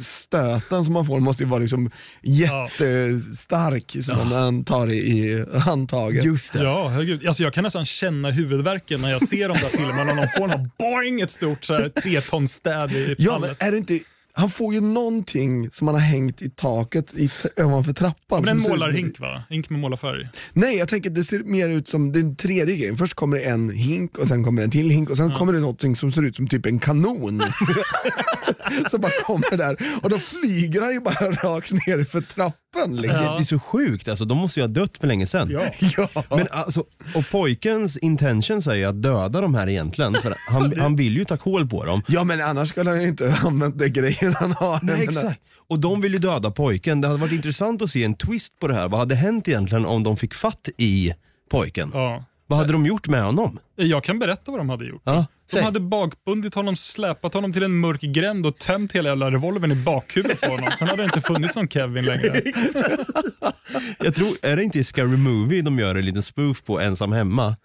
stöten 0.00 0.84
som 0.84 0.94
man 0.94 1.06
får 1.06 1.20
måste 1.20 1.42
ju 1.42 1.48
vara 1.48 1.60
liksom 1.60 1.90
jättestark 2.22 3.96
som 4.04 4.28
man 4.28 4.64
tar 4.64 4.86
i, 4.90 4.98
i 4.98 5.46
handtaget. 5.58 6.24
just 6.24 6.52
det. 6.52 6.62
Ja, 6.62 6.88
herregud. 6.88 7.26
Alltså, 7.26 7.42
jag 7.42 7.54
kan 7.54 7.64
nästan 7.64 7.84
känna 7.84 8.30
huvudvärken 8.30 9.00
när 9.00 9.10
jag 9.10 9.28
ser 9.28 9.48
de 9.48 9.58
där 9.58 9.68
filmerna 9.68 10.10
och 10.10 10.16
de 10.16 10.28
får 10.38 10.48
någon 10.48 10.70
boing, 10.78 11.20
ett 11.20 11.30
stort 11.30 11.64
så 11.64 11.74
här, 11.74 11.88
tre 11.88 12.20
ton 12.20 12.48
städ 12.48 12.92
i 12.92 13.14
Ja 13.18 13.38
men 13.38 13.50
är 13.58 13.70
det 13.72 13.78
inte, 13.78 13.98
han 14.34 14.50
får 14.50 14.74
ju 14.74 14.80
någonting 14.80 15.70
som 15.70 15.86
han 15.88 15.94
har 15.94 16.02
hängt 16.02 16.42
i 16.42 16.50
taket 16.50 17.14
i, 17.14 17.30
ovanför 17.56 17.92
trappan. 17.92 18.42
Men 18.44 18.48
en 18.48 18.62
målarhink 18.62 19.20
va? 19.20 19.42
Hink 19.50 19.70
med 19.70 19.80
målarfärg. 19.80 20.28
Nej 20.52 20.76
jag 20.76 20.88
tänker 20.88 21.10
det 21.10 21.24
ser 21.24 21.38
mer 21.38 21.68
ut 21.68 21.88
som 21.88 22.12
den 22.12 22.36
tredje 22.36 22.76
grejen. 22.76 22.96
Först 22.96 23.14
kommer 23.14 23.36
det 23.36 23.44
en 23.44 23.70
hink 23.70 24.18
och 24.18 24.28
sen 24.28 24.44
kommer 24.44 24.62
det 24.62 24.66
en 24.66 24.70
till 24.70 24.90
hink 24.90 25.10
och 25.10 25.16
sen 25.16 25.32
kommer 25.32 25.52
det 25.52 25.60
någonting 25.60 25.96
som 25.96 26.12
ser 26.12 26.22
ut 26.22 26.36
som 26.36 26.48
typ 26.48 26.66
en 26.66 26.78
kanon. 26.78 27.42
som 28.90 29.00
bara 29.00 29.12
kommer 29.24 29.56
där 29.56 29.76
och 30.02 30.10
då 30.10 30.18
flyger 30.18 30.80
han 30.80 30.92
ju 30.92 31.00
bara 31.00 31.14
rakt 31.30 31.70
ner 31.70 32.04
för 32.04 32.20
trappan. 32.20 32.61
Liksom. 32.88 33.24
Det 33.24 33.38
är 33.40 33.44
så 33.44 33.58
sjukt, 33.58 34.08
alltså, 34.08 34.24
de 34.24 34.38
måste 34.38 34.60
ju 34.60 34.64
ha 34.66 34.68
dött 34.68 34.98
för 34.98 35.06
länge 35.06 35.26
sedan. 35.26 35.50
Ja. 35.50 35.60
Ja. 36.14 36.36
Men 36.36 36.46
alltså, 36.50 36.84
och 37.14 37.30
pojkens 37.30 37.96
intention 37.96 38.62
säger 38.62 38.86
att 38.86 39.02
döda 39.02 39.40
de 39.40 39.54
här 39.54 39.68
egentligen, 39.68 40.14
för 40.14 40.34
han, 40.48 40.72
han 40.78 40.96
vill 40.96 41.16
ju 41.16 41.24
ta 41.24 41.36
koll 41.36 41.68
på 41.68 41.84
dem. 41.84 42.02
ja 42.08 42.24
men 42.24 42.40
annars 42.40 42.68
skulle 42.68 42.90
han 42.90 43.02
ju 43.02 43.08
inte 43.08 43.36
använt 43.44 43.78
de 43.78 43.88
grejer 43.88 44.34
han 44.40 44.52
har. 44.52 44.78
Nej, 44.82 45.02
exakt. 45.04 45.40
Och 45.68 45.78
de 45.80 46.00
vill 46.00 46.12
ju 46.12 46.18
döda 46.18 46.50
pojken. 46.50 47.00
Det 47.00 47.08
hade 47.08 47.20
varit 47.20 47.32
intressant 47.32 47.82
att 47.82 47.90
se 47.90 48.04
en 48.04 48.14
twist 48.14 48.58
på 48.58 48.68
det 48.68 48.74
här. 48.74 48.88
Vad 48.88 49.00
hade 49.00 49.14
hänt 49.14 49.48
egentligen 49.48 49.86
om 49.86 50.04
de 50.04 50.16
fick 50.16 50.34
fatt 50.34 50.68
i 50.78 51.12
pojken? 51.50 51.90
Ja. 51.94 52.24
Vad 52.46 52.58
hade 52.58 52.72
de 52.72 52.86
gjort 52.86 53.08
med 53.08 53.24
honom? 53.24 53.58
Jag 53.76 54.04
kan 54.04 54.18
berätta 54.18 54.50
vad 54.50 54.60
de 54.60 54.68
hade 54.68 54.84
gjort. 54.84 55.02
Ja, 55.04 55.26
De 55.52 55.56
säg. 55.56 55.62
hade 55.64 55.80
bakbundit 55.80 56.54
honom, 56.54 56.76
släpat 56.76 57.34
honom 57.34 57.52
till 57.52 57.62
en 57.62 57.78
mörk 57.80 58.00
gränd 58.00 58.46
och 58.46 58.58
tömt 58.58 58.92
hela 58.92 59.08
jävla 59.08 59.30
revolvern 59.30 59.72
i 59.72 59.84
bakhuvudet 59.84 60.40
på 60.40 60.46
honom. 60.50 60.68
Sen 60.78 60.88
hade 60.88 61.02
det 61.02 61.06
inte 61.06 61.20
funnits 61.20 61.56
någon 61.56 61.68
Kevin 61.68 62.04
längre. 62.04 62.40
Jag 64.04 64.14
tror, 64.14 64.28
är 64.42 64.56
det 64.56 64.64
inte 64.64 64.78
i 64.78 64.84
Scary 64.84 65.16
Movie 65.16 65.62
de 65.62 65.78
gör 65.78 65.94
en 65.94 66.04
liten 66.04 66.22
spoof 66.22 66.64
på 66.64 66.80
Ensam 66.80 67.12
Hemma? 67.12 67.56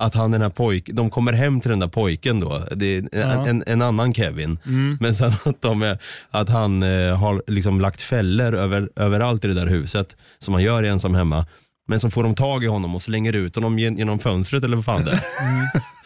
Att 0.00 0.14
han 0.14 0.30
den 0.30 0.42
här 0.42 0.48
pojk, 0.48 0.90
de 0.92 1.10
kommer 1.10 1.32
hem 1.32 1.60
till 1.60 1.70
den 1.70 1.78
där 1.78 1.88
pojken 1.88 2.40
då, 2.40 2.66
det 2.76 2.86
är 2.86 2.98
en, 2.98 3.08
Ja. 3.12 3.46
en, 3.46 3.64
en 3.66 3.82
annan 3.82 4.14
Kevin. 4.14 4.58
Men 5.00 5.14
sen 5.14 5.32
att, 5.44 5.62
de 5.62 5.82
är, 5.82 5.98
att 6.30 6.48
han 6.48 6.82
eh, 6.82 7.16
har 7.18 7.42
liksom 7.46 7.80
lagt 7.80 8.02
fällor 8.02 8.54
över, 8.54 8.88
överallt 8.96 9.44
i 9.44 9.48
det 9.48 9.54
där 9.54 9.66
huset, 9.66 10.16
som 10.38 10.52
man 10.52 10.62
gör 10.62 10.82
i 10.84 10.88
Ensam 10.88 11.14
Hemma. 11.14 11.46
Men 11.88 12.00
så 12.00 12.10
får 12.10 12.22
de 12.22 12.34
tag 12.34 12.64
i 12.64 12.66
honom 12.66 12.94
och 12.94 13.02
slänger 13.02 13.32
ut 13.32 13.54
honom 13.54 13.78
gen- 13.78 13.98
genom 13.98 14.18
fönstret 14.18 14.64
eller 14.64 14.76
vad 14.76 14.84
fan 14.84 15.04
det 15.04 15.10
är. 15.10 15.20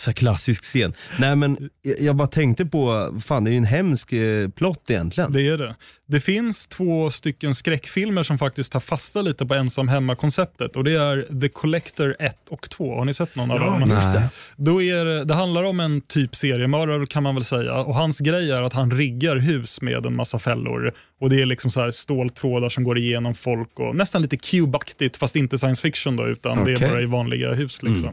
Så 0.05 0.11
här 0.11 0.15
klassisk 0.15 0.63
scen. 0.65 0.93
Nej 1.21 1.37
men 1.37 1.71
jag, 2.01 2.17
bara 2.17 2.29
tänkte 2.29 2.67
på, 2.67 3.13
fan 3.25 3.45
det 3.45 3.51
är 3.51 3.53
ju 3.53 3.59
en 3.59 3.65
hemsk 3.65 4.13
eh, 4.13 4.49
plott 4.49 4.91
egentligen. 4.91 5.33
Det 5.33 5.43
är 5.49 5.59
det. 5.59 5.75
Det 6.07 6.21
finns 6.21 6.67
två 6.67 7.11
stycken 7.11 7.55
skräckfilmer 7.55 8.23
som 8.23 8.39
faktiskt 8.39 8.73
tar 8.73 8.81
fasta 8.81 9.23
lite 9.23 9.47
på 9.47 9.55
ensam 9.55 9.89
hemma-konceptet 9.89 10.77
och 10.77 10.85
det 10.85 10.93
är 10.93 11.41
The 11.41 11.49
Collector 11.49 12.17
1 12.19 12.37
och 12.51 12.71
2. 12.71 12.95
Har 12.99 13.05
ni 13.05 13.15
sett 13.15 13.37
någon 13.37 13.51
av 13.51 13.59
dem? 13.61 13.81
just 13.81 13.91
det. 14.13 14.29
Då 14.57 14.83
är, 14.83 15.05
det- 15.05 15.25
det 15.25 15.35
handlar 15.35 15.63
om 15.63 15.81
en 15.81 16.01
typ 16.01 16.35
seriemördare 16.37 17.07
kan 17.07 17.23
man 17.23 17.35
väl 17.35 17.45
säga 17.45 17.75
och 17.75 17.95
hans 17.95 18.19
grej 18.21 18.51
är 18.51 18.63
att 18.63 18.73
han 18.73 18.91
riggar 18.91 19.37
hus 19.37 19.81
med 19.81 20.07
en 20.07 20.17
massa 20.17 20.39
fällor 20.39 20.93
och 21.21 21.31
det 21.31 21.43
är 21.43 21.47
liksom 21.47 21.71
så 21.71 21.81
här 21.81 21.91
ståltrådar 21.91 22.69
som 22.69 22.85
går 22.85 22.99
igenom 22.99 23.35
folk 23.35 23.81
och 23.81 23.97
nästan 23.97 24.23
lite 24.23 24.37
Cube-aktigt 24.37 25.17
fast 25.19 25.37
inte 25.37 25.59
science 25.59 25.83
fiction 25.83 26.17
då 26.17 26.27
utan 26.27 26.65
det 26.65 26.75
Okej. 26.75 26.87
är 26.89 26.91
bara 26.93 27.03
i 27.03 27.07
vanliga 27.07 27.53
hus 27.55 27.83
liksom. 27.83 28.03
Så, 28.03 28.13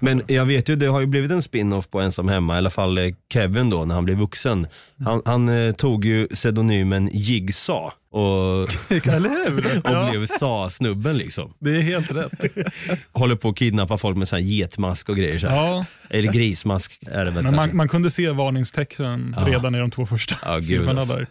Men 0.00 0.22
jag 0.26 0.44
vet 0.44 0.68
ju, 0.68 0.76
det 0.76 0.86
har 0.86 1.00
ju 1.00 1.06
blivit 1.06 1.30
en 1.30 1.42
spin-off 1.42 1.90
på 1.90 2.00
Ensam 2.00 2.28
Hemma, 2.28 2.54
i 2.54 2.58
alla 2.58 2.70
fall 2.70 2.98
eh, 2.98 3.14
Kevin 3.32 3.70
då 3.70 3.84
när 3.84 3.94
han 3.94 4.04
blev 4.04 4.18
vuxen. 4.18 4.66
Han, 5.04 5.22
han 5.24 5.48
eh, 5.48 5.72
tog 5.72 6.04
ju 6.04 6.26
pseudonymen 6.26 7.08
Jigsaw 7.12 7.90
och, 8.14 8.68
Eller 9.08 9.50
hur? 9.50 9.76
och 10.04 10.10
blev 10.10 10.26
SA-snubben 10.26 11.16
liksom. 11.18 11.52
det 11.58 11.70
är 11.76 11.80
helt 11.80 12.10
rätt. 12.12 12.44
Håller 13.12 13.36
på 13.36 13.48
att 13.48 13.56
kidnappa 13.56 13.98
folk 13.98 14.16
med 14.16 14.28
sån 14.28 14.38
här 14.38 14.46
getmask 14.46 15.08
och 15.08 15.16
grejer. 15.16 15.38
Så 15.38 15.46
här. 15.46 15.56
Ja, 15.56 15.84
Eller 16.10 16.32
grismask 16.32 16.98
är 17.06 17.24
det 17.24 17.30
väl 17.30 17.44
men 17.44 17.56
man, 17.56 17.76
man 17.76 17.88
kunde 17.88 18.10
se 18.10 18.30
varningstecknen 18.30 19.36
Ja. 19.38 19.46
redan 19.46 19.74
i 19.74 19.78
de 19.78 19.90
två 19.90 20.06
första 20.06 20.36
Ja, 20.44 20.56
gud, 20.58 20.66
filmerna 20.68 21.00
alltså. 21.00 21.16
där. 21.16 21.26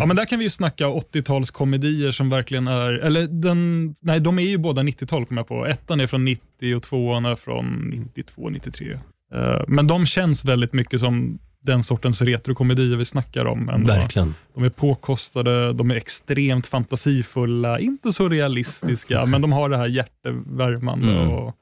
Ja, 0.00 0.06
men 0.06 0.16
där 0.16 0.24
kan 0.24 0.38
vi 0.38 0.44
ju 0.44 0.50
snacka 0.50 0.84
80-talskomedier 0.84 2.10
som 2.12 2.30
verkligen 2.30 2.66
är, 2.66 2.92
eller 2.92 3.26
den, 3.26 3.94
nej 4.00 4.20
de 4.20 4.38
är 4.38 4.42
ju 4.42 4.58
båda 4.58 4.82
90-tal 4.82 5.26
kommer 5.26 5.40
jag 5.40 5.48
på. 5.48 5.66
Ettan 5.66 6.00
är 6.00 6.06
från 6.06 6.24
90 6.24 6.74
och 6.76 6.82
tvåan 6.82 7.24
är 7.26 7.36
från 7.36 7.90
92, 7.94 8.48
93. 8.50 8.92
Eh, 9.34 9.60
Men 9.68 9.86
de 9.86 10.06
känns 10.06 10.44
väldigt 10.44 10.72
mycket 10.72 11.00
som 11.00 11.38
den 11.62 11.82
sortens 11.82 12.22
retrokomedier 12.22 12.96
vi 12.96 13.04
snackar 13.04 13.44
om. 13.46 13.68
Ändå. 13.68 13.86
Verkligen. 13.86 14.34
De 14.54 14.64
är 14.64 14.70
påkostade, 14.70 15.72
de 15.72 15.90
är 15.90 15.94
extremt 15.94 16.66
fantasifulla, 16.66 17.78
inte 17.78 18.12
så 18.12 18.28
realistiska, 18.28 19.26
men 19.26 19.42
de 19.42 19.52
har 19.52 19.68
det 19.68 19.76
här 19.76 19.86
hjärtevärmande. 19.86 21.12
Mm. 21.12 21.28
Och, 21.28 21.56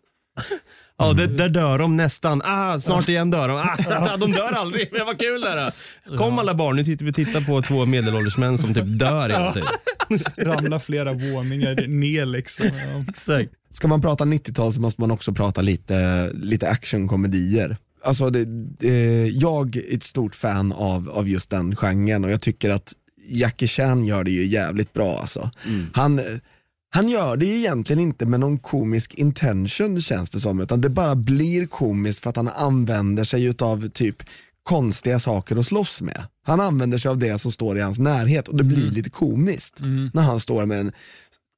Ja, 1.01 1.13
det, 1.13 1.27
där 1.27 1.49
dör 1.49 1.79
de 1.79 1.97
nästan. 1.97 2.43
Ah, 2.45 2.81
snart 2.81 3.09
igen 3.09 3.31
dör 3.31 3.49
de. 3.49 3.57
Ah, 3.57 4.17
de 4.17 4.33
dör 4.33 4.53
aldrig, 4.53 4.89
men 4.93 5.07
vad 5.07 5.19
kul 5.19 5.41
det 5.41 5.49
är. 5.49 5.73
Kom 6.17 6.39
alla 6.39 6.55
barn, 6.55 6.77
nu 6.77 6.85
tittar 6.85 7.05
vi 7.05 7.13
tittar 7.13 7.41
på 7.41 7.63
två 7.63 7.87
medelålders 7.87 8.37
män 8.37 8.59
som 8.59 8.75
typ 8.75 8.85
dör 8.87 9.29
hela 9.29 9.53
tiden. 9.53 9.69
ramlar 10.37 10.79
flera 10.79 11.13
våningar 11.13 11.87
ner 11.87 12.27
liksom. 12.27 12.67
Ja. 12.67 13.05
Exakt. 13.09 13.51
Ska 13.71 13.89
man 13.89 14.01
prata 14.01 14.25
90-tal 14.25 14.73
så 14.73 14.81
måste 14.81 15.01
man 15.01 15.11
också 15.11 15.33
prata 15.33 15.61
lite, 15.61 16.31
lite 16.33 16.69
actionkomedier. 16.69 17.77
Alltså 18.03 18.31
det, 18.31 18.45
det, 18.79 19.27
jag 19.29 19.77
är 19.77 19.95
ett 19.95 20.03
stort 20.03 20.35
fan 20.35 20.73
av, 20.73 21.11
av 21.11 21.29
just 21.29 21.51
den 21.51 21.77
genren 21.77 22.25
och 22.25 22.31
jag 22.31 22.41
tycker 22.41 22.71
att 22.71 22.93
Jackie 23.31 23.69
Chan 23.69 24.05
gör 24.05 24.25
det 24.25 24.31
ju 24.31 24.47
jävligt 24.47 24.93
bra 24.93 25.19
alltså. 25.21 25.51
Han, 25.93 26.21
han 26.91 27.09
gör 27.09 27.37
det 27.37 27.47
ju 27.47 27.59
egentligen 27.59 28.01
inte 28.01 28.27
med 28.27 28.41
någon 28.41 28.59
komisk 28.59 29.15
intention 29.15 30.01
känns 30.01 30.31
det 30.31 30.41
som, 30.41 30.61
utan 30.61 30.81
det 30.81 30.91
bara 30.91 31.15
blir 31.15 31.67
komiskt 31.67 32.23
för 32.23 32.31
att 32.31 32.37
han 32.37 32.49
använder 32.49 33.25
sig 33.25 33.55
av 33.59 33.89
typ 33.89 34.23
konstiga 34.63 35.21
saker 35.21 35.57
att 35.57 35.67
slåss 35.67 36.01
med. 36.01 36.23
Han 36.47 36.61
använder 36.61 36.99
sig 36.99 37.09
av 37.09 37.19
det 37.19 37.39
som 37.39 37.53
står 37.53 37.79
i 37.79 37.81
hans 37.81 37.99
närhet 37.99 38.49
och 38.49 38.57
det 38.57 38.65
blir 38.65 38.91
lite 38.91 39.11
komiskt 39.11 39.81
när 40.13 40.23
han 40.23 40.41
står 40.41 40.67
med 40.67 40.81
en 40.81 40.93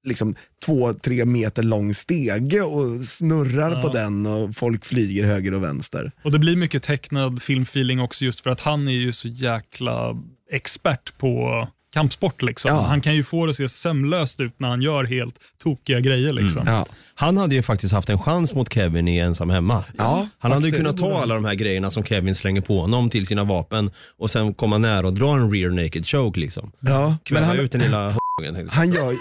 liksom 0.05 0.35
två, 0.67 0.93
tre 0.95 1.25
meter 1.25 1.63
lång 1.63 1.95
stege 1.95 2.61
och 2.63 3.01
snurrar 3.01 3.71
Ja. 3.73 3.81
på 3.83 3.89
den 3.89 4.27
och 4.27 4.55
folk 4.55 4.85
flyger 4.85 5.25
höger 5.27 5.55
och 5.55 5.65
vänster. 5.65 6.13
Och 6.25 6.33
det 6.33 6.39
blir 6.39 6.57
mycket 6.57 6.83
tecknad 6.83 7.43
filmfeeling 7.43 8.01
också 8.01 8.25
just 8.25 8.41
för 8.41 8.51
att 8.51 8.61
han 8.61 8.89
är 8.89 8.93
ju 8.93 9.13
så 9.13 9.29
jäkla 9.29 10.17
expert 10.53 11.19
på 11.19 11.69
kampsport. 11.95 12.43
Liksom. 12.43 12.71
Ja. 12.71 12.83
Han 12.83 13.01
kan 13.01 13.15
ju 13.15 13.23
få 13.25 13.47
det 13.47 13.51
att 13.51 13.57
se 13.57 13.69
sömlöst 13.69 14.41
ut 14.41 14.55
när 14.61 14.69
han 14.69 14.83
gör 14.83 15.05
helt 15.05 15.35
tokiga 15.63 16.01
grejer. 16.01 16.33
Liksom. 16.33 16.63
Ja. 16.67 16.87
Han 17.15 17.37
hade 17.37 17.55
ju 17.55 17.63
faktiskt 17.63 17.95
haft 17.95 18.11
en 18.11 18.19
chans 18.19 18.55
mot 18.55 18.73
Kevin 18.73 19.09
i 19.09 19.19
Ensam 19.19 19.51
Hemma. 19.51 19.85
Ja, 19.99 20.29
han 20.39 20.53
hade 20.53 20.67
ju 20.67 20.73
faktiskt. 20.73 20.99
kunnat 20.99 21.13
ta 21.13 21.23
alla 21.23 21.35
de 21.35 21.45
här 21.45 21.55
grejerna 21.55 21.91
som 21.91 22.05
Kevin 22.05 22.35
slänger 22.35 22.61
på 22.61 22.81
honom 22.81 23.11
till 23.11 23.27
sina 23.27 23.45
vapen 23.45 23.91
och 24.19 24.31
sen 24.31 24.55
komma 24.55 24.79
nära 24.79 25.07
och 25.07 25.15
dra 25.15 25.35
en 25.35 25.53
rear 25.53 25.71
naked 25.71 26.07
choke 26.07 26.41
liksom. 26.41 26.73
Ja, 26.81 27.09
men 27.09 27.19
Kväva 27.25 27.47
han, 27.47 27.59
ut 27.59 27.73
den 27.73 27.81
lilla 27.81 28.17
han 28.71 28.93
gör. 28.93 29.15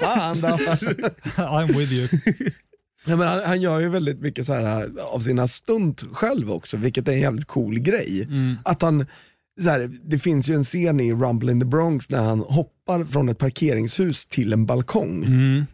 Fan 0.00 0.40
då. 0.40 0.48
I'm 1.36 1.78
with 1.78 1.92
you. 1.92 2.08
Ja, 3.06 3.16
men 3.16 3.28
han, 3.28 3.42
han 3.44 3.60
gör 3.60 3.80
ju 3.80 3.88
väldigt 3.88 4.20
mycket 4.20 4.46
så 4.46 4.52
här, 4.52 4.90
av 5.12 5.20
sina 5.20 5.48
stunt 5.48 6.04
själv 6.12 6.52
också, 6.52 6.76
vilket 6.76 7.08
är 7.08 7.12
en 7.12 7.20
jävligt 7.20 7.46
cool 7.46 7.78
grej. 7.78 8.28
Att 8.64 8.82
han, 8.82 9.06
så 9.60 9.68
här, 9.68 9.90
det 10.02 10.18
finns 10.18 10.48
ju 10.48 10.54
en 10.54 10.64
scen 10.64 11.00
i 11.00 11.12
Rumble 11.12 11.52
in 11.52 11.60
the 11.60 11.66
Bronx 11.66 12.10
när 12.10 12.22
han 12.22 12.40
hoppar 12.40 13.04
från 13.04 13.28
ett 13.28 13.38
parkeringshus 13.38 14.26
till 14.26 14.52
en 14.52 14.66
balkong. 14.66 15.24
Mm. 15.24 15.64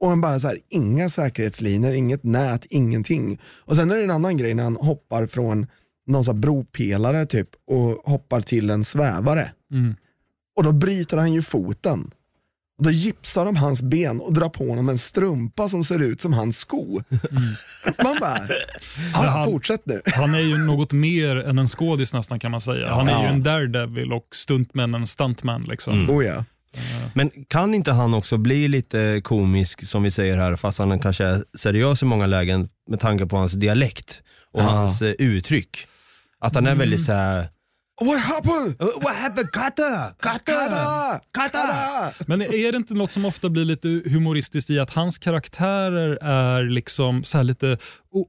Och 0.00 0.08
han 0.08 0.20
bara 0.20 0.40
så 0.40 0.48
här, 0.48 0.58
inga 0.68 1.10
säkerhetslinjer, 1.10 1.92
inget 1.92 2.24
nät, 2.24 2.66
ingenting. 2.70 3.40
Och 3.64 3.76
sen 3.76 3.90
är 3.90 3.96
det 3.96 4.04
en 4.04 4.10
annan 4.10 4.36
grej 4.36 4.54
när 4.54 4.62
han 4.62 4.76
hoppar 4.76 5.26
från 5.26 5.66
någon 6.06 6.24
så 6.24 6.32
här 6.32 6.38
bropelare 6.38 7.26
typ 7.26 7.48
och 7.66 8.10
hoppar 8.10 8.40
till 8.40 8.70
en 8.70 8.84
svävare. 8.84 9.52
Mm. 9.72 9.94
Och 10.56 10.62
då 10.62 10.72
bryter 10.72 11.16
han 11.16 11.32
ju 11.32 11.42
foten. 11.42 12.10
Och 12.78 12.84
då 12.84 12.90
gipsar 12.90 13.44
de 13.44 13.56
hans 13.56 13.82
ben 13.82 14.20
och 14.20 14.32
drar 14.32 14.48
på 14.48 14.68
honom 14.68 14.88
en 14.88 14.98
strumpa 14.98 15.68
som 15.68 15.84
ser 15.84 15.98
ut 16.02 16.20
som 16.20 16.32
hans 16.32 16.58
sko. 16.58 17.00
Man 18.04 18.16
bara, 18.20 18.38
ja, 19.14 19.18
han- 19.30 19.44
fortsätt 19.50 19.80
nu. 19.86 20.00
Han 20.06 20.34
är 20.34 20.38
ju 20.40 20.58
något 20.58 20.92
mer 20.92 21.36
än 21.36 21.58
en 21.58 21.68
skådis 21.68 22.12
nästan 22.12 22.38
kan 22.40 22.50
man 22.50 22.60
säga. 22.60 22.94
Han 22.94 23.08
är 23.08 23.18
ju 23.20 23.24
Ja. 23.26 23.32
en 23.32 23.42
daredevil 23.42 24.12
och 24.12 24.26
stuntman 24.34 24.94
en 24.94 25.06
stuntman. 25.06 25.62
Liksom. 25.62 25.94
Mm. 25.94 26.10
Oh 26.16 26.24
ja. 26.24 26.44
Men 27.14 27.30
kan 27.48 27.74
inte 27.74 27.92
han 27.92 28.14
också 28.14 28.36
bli 28.36 28.68
lite 28.68 29.20
komisk 29.24 29.86
som 29.86 30.02
vi 30.02 30.10
säger 30.10 30.38
här 30.38 30.56
fast 30.56 30.78
han 30.78 30.98
kanske 31.00 31.24
är 31.24 31.44
seriös 31.58 32.02
i 32.02 32.04
många 32.04 32.26
lägen 32.26 32.68
med 32.90 33.00
tanke 33.00 33.26
på 33.26 33.36
hans 33.36 33.52
dialekt 33.52 34.22
och 34.52 34.60
Ja. 34.60 34.64
hans 34.64 35.02
eh, 35.02 35.08
uttryck. 35.18 35.86
Att 36.40 36.54
han 36.54 36.66
är 36.66 36.74
väldigt 36.74 37.04
såhär 37.04 37.48
What 38.04 38.20
happened? 38.20 38.76
What 39.02 39.14
happened? 39.16 39.50
Kata! 39.52 40.14
Kata! 40.20 41.20
Kata! 41.32 41.66
Men 42.26 42.42
är 42.42 42.72
det 42.72 42.76
inte 42.76 42.94
något 42.94 43.12
som 43.12 43.24
ofta 43.24 43.48
blir 43.48 43.64
lite 43.64 43.88
humoristiskt 43.88 44.70
i 44.70 44.78
att 44.78 44.90
hans 44.90 45.18
karaktärer 45.18 46.18
är 46.22 46.62
liksom 46.64 47.24
så 47.24 47.36
här 47.38 47.44
lite 47.44 47.78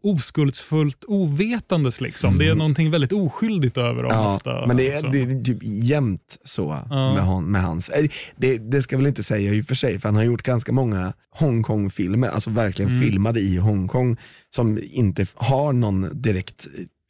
oskuldsfullt 0.03 1.03
ovetandes. 1.07 2.01
Liksom. 2.01 2.37
Det 2.37 2.47
är 2.47 2.55
någonting 2.55 2.91
väldigt 2.91 3.11
oskyldigt 3.11 3.77
över 3.77 4.03
dem 4.03 4.11
Ja, 4.13 4.35
ofta. 4.35 4.65
men 4.67 4.77
det 4.77 4.87
är, 4.87 4.91
liksom. 4.91 5.11
det 5.11 5.21
är 5.21 5.43
typ 5.43 5.57
jämnt 5.63 6.37
så 6.45 6.79
Ja. 6.89 7.13
med, 7.13 7.23
hon, 7.23 7.45
med 7.45 7.61
hans. 7.61 7.89
Eh, 7.89 8.05
Det, 8.35 8.57
det 8.71 8.81
ska 8.81 8.93
jag 8.95 8.99
väl 8.99 9.07
inte 9.07 9.23
säga 9.23 9.53
i 9.53 9.61
och 9.61 9.65
för 9.65 9.75
sig, 9.75 9.99
för 9.99 10.07
han 10.09 10.15
har 10.15 10.23
gjort 10.23 10.43
ganska 10.43 10.71
många 10.71 11.13
Hongkong-filmer, 11.35 12.27
alltså 12.29 12.49
verkligen 12.49 12.91
Mm. 12.91 13.03
filmade 13.03 13.39
i 13.39 13.57
Hongkong, 13.57 14.17
som 14.49 14.79
inte 14.91 15.25
har 15.35 15.73
någon 15.73 16.21
direkt 16.21 16.67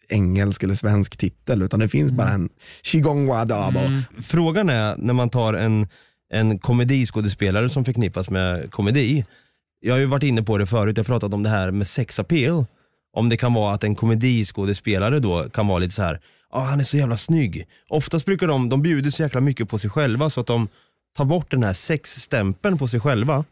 engelsk 0.10 0.64
eller 0.64 0.76
svensk 0.76 1.18
titel, 1.18 1.62
utan 1.62 1.80
det 1.80 1.89
finns 1.89 2.12
bara 2.12 2.30
en 2.30 2.49
Qigong 2.84 3.28
Wadabo. 3.28 3.80
Mm. 3.80 4.01
Frågan 4.22 4.70
är 4.70 4.95
när 4.97 5.14
man 5.14 5.30
tar 5.30 5.54
en, 5.54 5.88
en 6.34 6.60
komediskådespelare 6.60 7.70
som 7.70 7.86
förknippas 7.86 8.30
med 8.30 8.72
komedi. 8.72 9.26
Jag 9.80 9.93
har 9.93 9.99
ju 9.99 10.06
varit 10.06 10.24
inne 10.24 10.43
på 10.43 10.58
det 10.58 10.68
förut, 10.68 10.97
jag 10.97 11.04
har 11.04 11.06
pratat 11.06 11.34
om 11.34 11.43
det 11.43 11.49
här 11.49 11.72
med 11.72 11.88
sexappeal. 11.88 12.66
Om 13.16 13.30
det 13.30 13.38
kan 13.38 13.54
vara 13.54 13.74
att 13.74 13.84
en 13.84 13.95
komediskådespelare 13.95 15.20
då 15.20 15.49
kan 15.49 15.68
vara 15.68 15.80
lite 15.80 15.93
så 15.93 16.04
här, 16.04 16.20
ja 16.51 16.60
han 16.60 16.80
är 16.80 16.84
så 16.84 16.97
jävla 16.97 17.18
snygg. 17.18 17.68
Oftast 17.89 18.26
brukar 18.26 18.47
de, 18.47 18.70
de 18.70 18.82
bjuder 18.82 19.10
så 19.10 19.22
jäkla 19.22 19.41
mycket 19.41 19.70
på 19.70 19.78
sig 19.78 19.89
själva 19.89 20.30
så 20.30 20.41
att 20.41 20.47
de 20.47 20.68
tar 21.18 21.26
bort 21.26 21.51
den 21.51 21.64
här 21.64 21.74
sexstämpeln 21.74 22.78
på 22.78 22.88
sig 22.88 22.99
själva. 22.99 23.45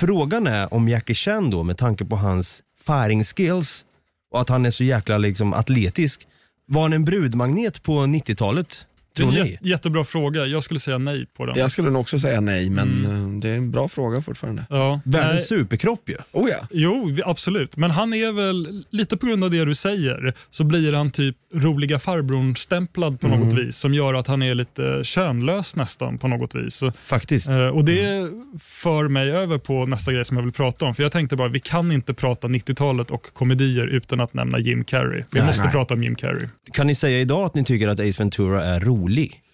Frågan 0.00 0.46
är 0.46 0.74
om 0.74 0.88
Jackie 0.88 1.14
Chan 1.14 1.50
då 1.50 1.62
med 1.62 1.78
tanke 1.78 2.04
på 2.04 2.16
hans 2.16 2.62
firing 2.86 3.24
skills 3.24 3.84
och 4.32 4.40
att 4.40 4.48
han 4.48 4.66
är 4.66 4.70
så 4.70 4.84
jäkla 4.84 5.18
liksom 5.18 5.52
atletisk. 5.54 6.26
Var 6.66 6.82
han 6.82 6.92
en 6.92 7.04
brudmagnet 7.04 7.82
på 7.82 7.92
90-talet? 7.92 8.86
Det 9.16 9.22
är 9.22 9.26
Tror 9.26 9.38
en 9.38 9.44
ni? 9.46 9.52
jät- 9.52 9.58
jättebra 9.62 10.04
fråga. 10.04 10.46
Jag 10.46 10.62
skulle 10.64 10.80
säga 10.80 10.98
nej 10.98 11.26
på 11.36 11.46
den. 11.46 11.58
Jag 11.58 11.70
skulle 11.70 11.90
nog 11.90 12.00
också 12.00 12.18
säga 12.18 12.40
nej, 12.40 12.70
men 12.70 13.04
eh, 13.04 13.40
det 13.40 13.48
är 13.50 13.54
en 13.56 13.70
bra 13.70 13.88
fråga 13.88 14.22
fortfarande. 14.22 14.64
Ja, 14.70 15.00
nej. 15.04 15.20
Världens 15.20 15.46
superkropp 15.48 16.08
ju. 16.08 16.16
Oh 16.32 16.48
ja. 16.50 16.66
Jo, 16.70 17.16
absolut. 17.24 17.76
Men 17.76 17.90
han 17.90 18.14
är 18.14 18.32
väl, 18.32 18.84
lite 18.90 19.16
på 19.16 19.26
grund 19.26 19.44
av 19.44 19.50
det 19.50 19.64
du 19.64 19.74
säger, 19.74 20.34
så 20.50 20.64
blir 20.64 20.92
han 20.92 21.10
typ 21.10 21.36
roliga 21.54 21.98
farbrorn-stämplad 21.98 23.20
på 23.20 23.28
något 23.28 23.54
vis 23.58 23.76
som 23.76 23.94
gör 23.94 24.14
att 24.14 24.26
han 24.26 24.42
är 24.42 24.54
lite 24.54 25.00
könlös 25.04 25.76
nästan 25.76 26.18
på 26.18 26.28
något 26.28 26.54
vis. 26.54 26.82
Faktiskt. 27.02 27.48
eh, 27.48 27.66
och 27.66 27.84
Det 27.84 28.30
för 28.60 29.08
mig 29.08 29.30
över 29.30 29.58
på 29.58 29.86
nästa 29.86 30.12
grej 30.12 30.24
som 30.24 30.36
jag 30.36 30.44
vill 30.44 30.52
prata 30.52 30.84
om. 30.84 30.94
För 30.94 31.02
Jag 31.02 31.12
tänkte 31.12 31.36
bara, 31.36 31.48
vi 31.48 31.60
kan 31.60 31.92
inte 31.92 32.14
prata 32.14 32.48
90-talet 32.48 33.10
och 33.10 33.26
komedier 33.34 33.86
utan 33.86 34.20
att 34.20 34.34
nämna 34.34 34.58
Jim 34.58 34.84
Carrey. 34.84 35.22
Vi 35.32 35.38
Nej. 35.38 35.46
måste 35.46 35.62
Nej. 35.62 35.72
prata 35.72 35.94
om 35.94 36.02
Jim 36.02 36.14
Carrey. 36.14 36.48
Kan 36.72 36.86
ni 36.86 36.94
säga 36.94 37.20
idag 37.20 37.44
att 37.44 37.54
ni 37.54 37.64
tycker 37.64 37.88
att 37.88 38.00
Ace 38.00 38.18
Ventura 38.22 38.64
är 38.64 38.80
rolig? 38.80 39.01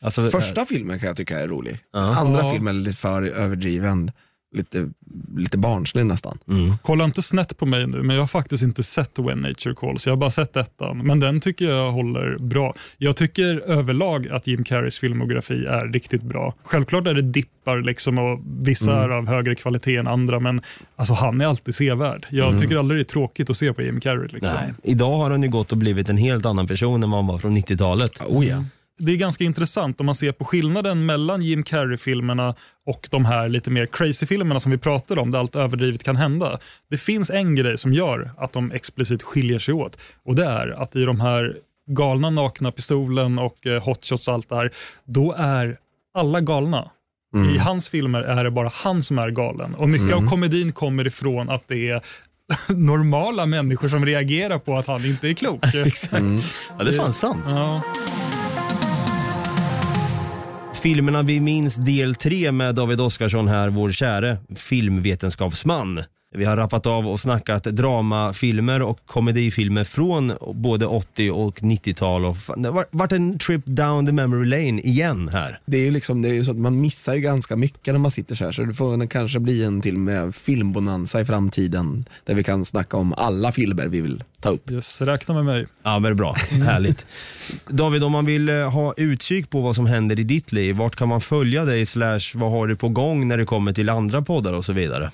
Alltså, 0.01 0.31
Första 0.31 0.67
filmen 0.67 0.99
kan 0.99 1.07
jag 1.07 1.17
tycka 1.17 1.39
är 1.39 1.49
rolig. 1.49 1.79
Ja. 1.93 2.17
Andra 2.21 2.53
filmen 2.53 2.77
är 2.77 2.81
lite 2.81 2.97
för 2.97 3.23
överdriven, 3.23 4.11
lite, 4.55 4.89
lite 5.37 5.59
barnslig 5.59 6.07
nästan. 6.07 6.39
Mm. 6.49 6.75
Kolla 6.83 7.05
inte 7.05 7.23
snett 7.23 7.59
på 7.59 7.67
mig 7.67 7.87
nu, 7.87 8.03
men 8.03 8.17
jag 8.17 8.23
har 8.23 8.27
faktiskt 8.27 8.63
inte 8.63 8.83
sett 8.83 9.19
When 9.19 9.39
Nature 9.39 9.75
Calls. 9.75 10.07
Jag 10.07 10.13
har 10.13 10.17
bara 10.17 10.31
sett 10.31 10.57
ettan, 10.57 10.99
men 10.99 11.21
den 11.21 11.41
tycker 11.41 11.65
jag 11.65 11.93
håller 11.93 12.39
bra. 12.39 12.75
Jag 12.99 13.17
tycker 13.17 13.61
överlag 13.61 14.29
att 14.29 14.47
Jim 14.47 14.65
Carreys 14.65 14.99
filmografi 14.99 15.67
är 15.67 15.93
riktigt 15.93 16.23
bra. 16.23 16.55
Självklart 16.65 17.07
är 17.07 17.15
det 17.15 17.23
dippar 17.23 17.83
liksom 17.83 18.19
och 18.19 18.41
vissa 18.61 19.03
är 19.03 19.09
av 19.09 19.27
högre 19.27 19.55
kvalitet 19.55 19.97
än 19.97 20.07
andra, 20.07 20.41
men 20.41 20.61
alltså, 20.97 21.15
han 21.15 21.41
är 21.41 21.47
alltid 21.47 21.75
sevärd. 21.75 22.27
Jag 22.31 22.61
tycker 22.61 22.77
aldrig 22.77 22.99
det 22.99 23.03
är 23.03 23.13
tråkigt 23.13 23.51
att 23.51 23.57
se 23.57 23.73
på 23.73 23.83
Jim 23.83 24.01
Carrey. 24.01 24.29
Liksom. 24.29 24.55
Nej. 24.55 24.75
Idag 24.83 25.17
har 25.17 25.31
han 25.31 25.43
ju 25.43 25.49
gått 25.49 25.73
och 25.73 25.79
blivit 25.79 26.09
en 26.09 26.17
helt 26.17 26.47
annan 26.47 26.67
person 26.67 27.03
än 27.03 27.11
vad 27.11 27.19
han 27.19 27.27
var 27.27 27.39
från 27.39 27.57
90-talet. 27.57 28.21
Oh 28.27 28.47
ja. 28.47 28.65
Det 28.99 29.13
är 29.13 29.17
ganska 29.17 29.45
intressant 29.45 30.01
om 30.01 30.07
man 30.07 30.15
ser 30.15 30.33
på 30.33 30.45
skillnaden 30.45 31.07
mellan 31.07 31.43
Jim 31.43 31.63
Carrey-filmerna 31.63 32.55
och 32.87 33.09
de 33.11 33.25
här 33.25 33.49
lite 33.49 33.71
mer 33.71 33.87
crazy-filmerna 33.87 34.61
som 34.61 34.73
vi 34.73 34.79
pratade 34.79 35.21
om, 35.21 35.31
där 35.31 35.39
allt 35.39 35.57
överdrivet 35.57 36.05
kan 36.05 36.17
hända. 36.17 36.59
Det 36.91 36.99
finns 36.99 37.31
en 37.31 37.55
grej 37.55 37.79
som 37.79 37.93
gör 37.93 38.31
att 38.39 38.53
de 38.53 38.73
explicit 38.73 39.23
skiljer 39.23 39.59
sig 39.59 39.75
åt 39.75 39.99
och 40.25 40.35
det 40.35 40.45
är 40.45 40.69
att 40.83 40.97
i 40.97 41.05
de 41.05 41.21
här 41.21 41.57
galna 41.91 42.31
nakna 42.31 42.73
pistolen 42.73 43.39
och 43.39 43.67
eh, 43.67 43.83
hotshots 43.85 44.29
och 44.29 44.35
allt 44.35 44.49
det 44.49 44.57
här, 44.57 44.71
då 45.05 45.35
är 45.39 45.77
alla 46.15 46.41
galna. 46.41 46.91
I 47.55 47.59
hans 47.59 47.89
filmer 47.89 48.23
är 48.23 48.45
det 48.45 48.51
bara 48.51 48.71
han 48.75 49.03
som 49.03 49.19
är 49.19 49.31
galen. 49.31 49.75
Och 49.75 49.89
Mycket 49.89 50.15
av 50.15 50.27
komedin 50.29 50.73
kommer 50.73 51.07
ifrån 51.07 51.51
att 51.51 51.69
det 51.69 51.91
är 51.91 52.03
normala 52.69 53.47
människor 53.47 53.89
som 53.89 54.07
reagerar 54.07 54.59
på 54.59 54.77
att 54.77 54.87
han 54.87 55.05
inte 55.05 55.29
är 55.29 55.35
klok. 55.35 55.75
Exakt. 55.87 56.25
Ja, 56.79 56.85
det 56.85 56.91
är 56.91 56.97
fan 56.97 57.13
sant. 57.13 57.45
Ja. 57.47 57.83
Filmerna 60.83 61.23
vi 61.23 61.41
minns 61.41 61.75
del 61.75 62.15
3 62.15 62.53
med 62.53 62.75
David 62.75 63.01
Oskarsson 63.01 63.49
här, 63.49 63.69
vår 63.69 63.91
käre 63.91 64.39
filmvetenskapsman. 64.57 66.03
Vi 66.35 66.45
har 66.45 66.57
rappat 66.57 66.87
av 66.87 67.09
och 67.09 67.21
snackat 67.21 67.65
dramafilmer 67.65 68.83
och 68.83 68.99
komedifilmer 69.07 69.85
från 69.85 70.33
både 70.55 70.87
80 70.87 71.31
och 71.31 71.59
90-tal. 71.61 72.25
Och 72.25 72.37
fan, 72.37 72.63
det 72.63 72.69
har 72.69 72.85
varit 72.91 73.13
en 73.13 73.39
trip 73.39 73.67
down 73.67 74.07
the 74.07 74.13
memory 74.13 74.47
lane 74.47 74.81
igen 74.81 75.29
här. 75.33 75.61
Det 75.67 75.77
är 75.77 75.83
ju 75.83 75.91
liksom, 75.91 76.23
det 76.23 76.29
är 76.29 76.33
ju 76.33 76.45
så 76.45 76.51
att 76.51 76.57
man 76.57 76.81
missar 76.81 77.15
ju 77.15 77.21
ganska 77.21 77.57
mycket 77.57 77.95
när 77.95 78.01
man 78.01 78.11
sitter 78.11 78.35
så 78.35 78.45
här. 78.45 78.53
Så 78.53 78.63
det 78.63 78.75
får 78.75 79.07
kanske 79.07 79.39
bli 79.39 79.65
en 79.65 79.81
till 79.81 79.99
med 79.99 80.35
filmbonanza 80.35 81.21
i 81.21 81.25
framtiden. 81.25 82.05
Där 82.25 82.35
vi 82.35 82.45
kan 82.45 82.65
snacka 82.65 82.97
om 82.97 83.15
alla 83.17 83.53
filmer 83.53 83.87
vi 83.87 84.01
vill 84.01 84.25
ta 84.41 84.49
upp. 84.49 84.71
Yes, 84.71 85.01
räkna 85.01 85.35
med 85.35 85.45
mig. 85.45 85.67
Ja, 85.83 85.99
men 85.99 86.03
det 86.03 86.09
är 86.09 86.15
bra. 86.15 86.35
Härligt. 86.51 87.07
David, 87.69 88.05
om 88.05 88.13
man 88.13 88.27
vill 88.27 88.49
eh, 88.49 88.71
ha 88.71 88.95
utkik 88.97 89.51
på 89.51 89.61
vad 89.61 89.75
som 89.75 89.87
händer 89.87 90.21
i 90.21 90.23
ditt 90.23 90.53
liv, 90.53 90.77
vart 90.77 90.97
kan 90.97 91.09
man 91.09 91.21
följa 91.21 91.65
dig? 91.65 91.87
Slash, 91.87 92.21
vad 92.35 92.51
har 92.51 92.67
du 92.67 92.77
på 92.77 92.89
gång 92.89 93.29
när 93.29 93.39
det 93.39 93.45
kommer 93.45 93.73
till 93.73 93.89
andra 93.89 94.23
poddar 94.23 94.53
och 94.53 94.65
så 94.65 94.73
vidare? 94.73 95.11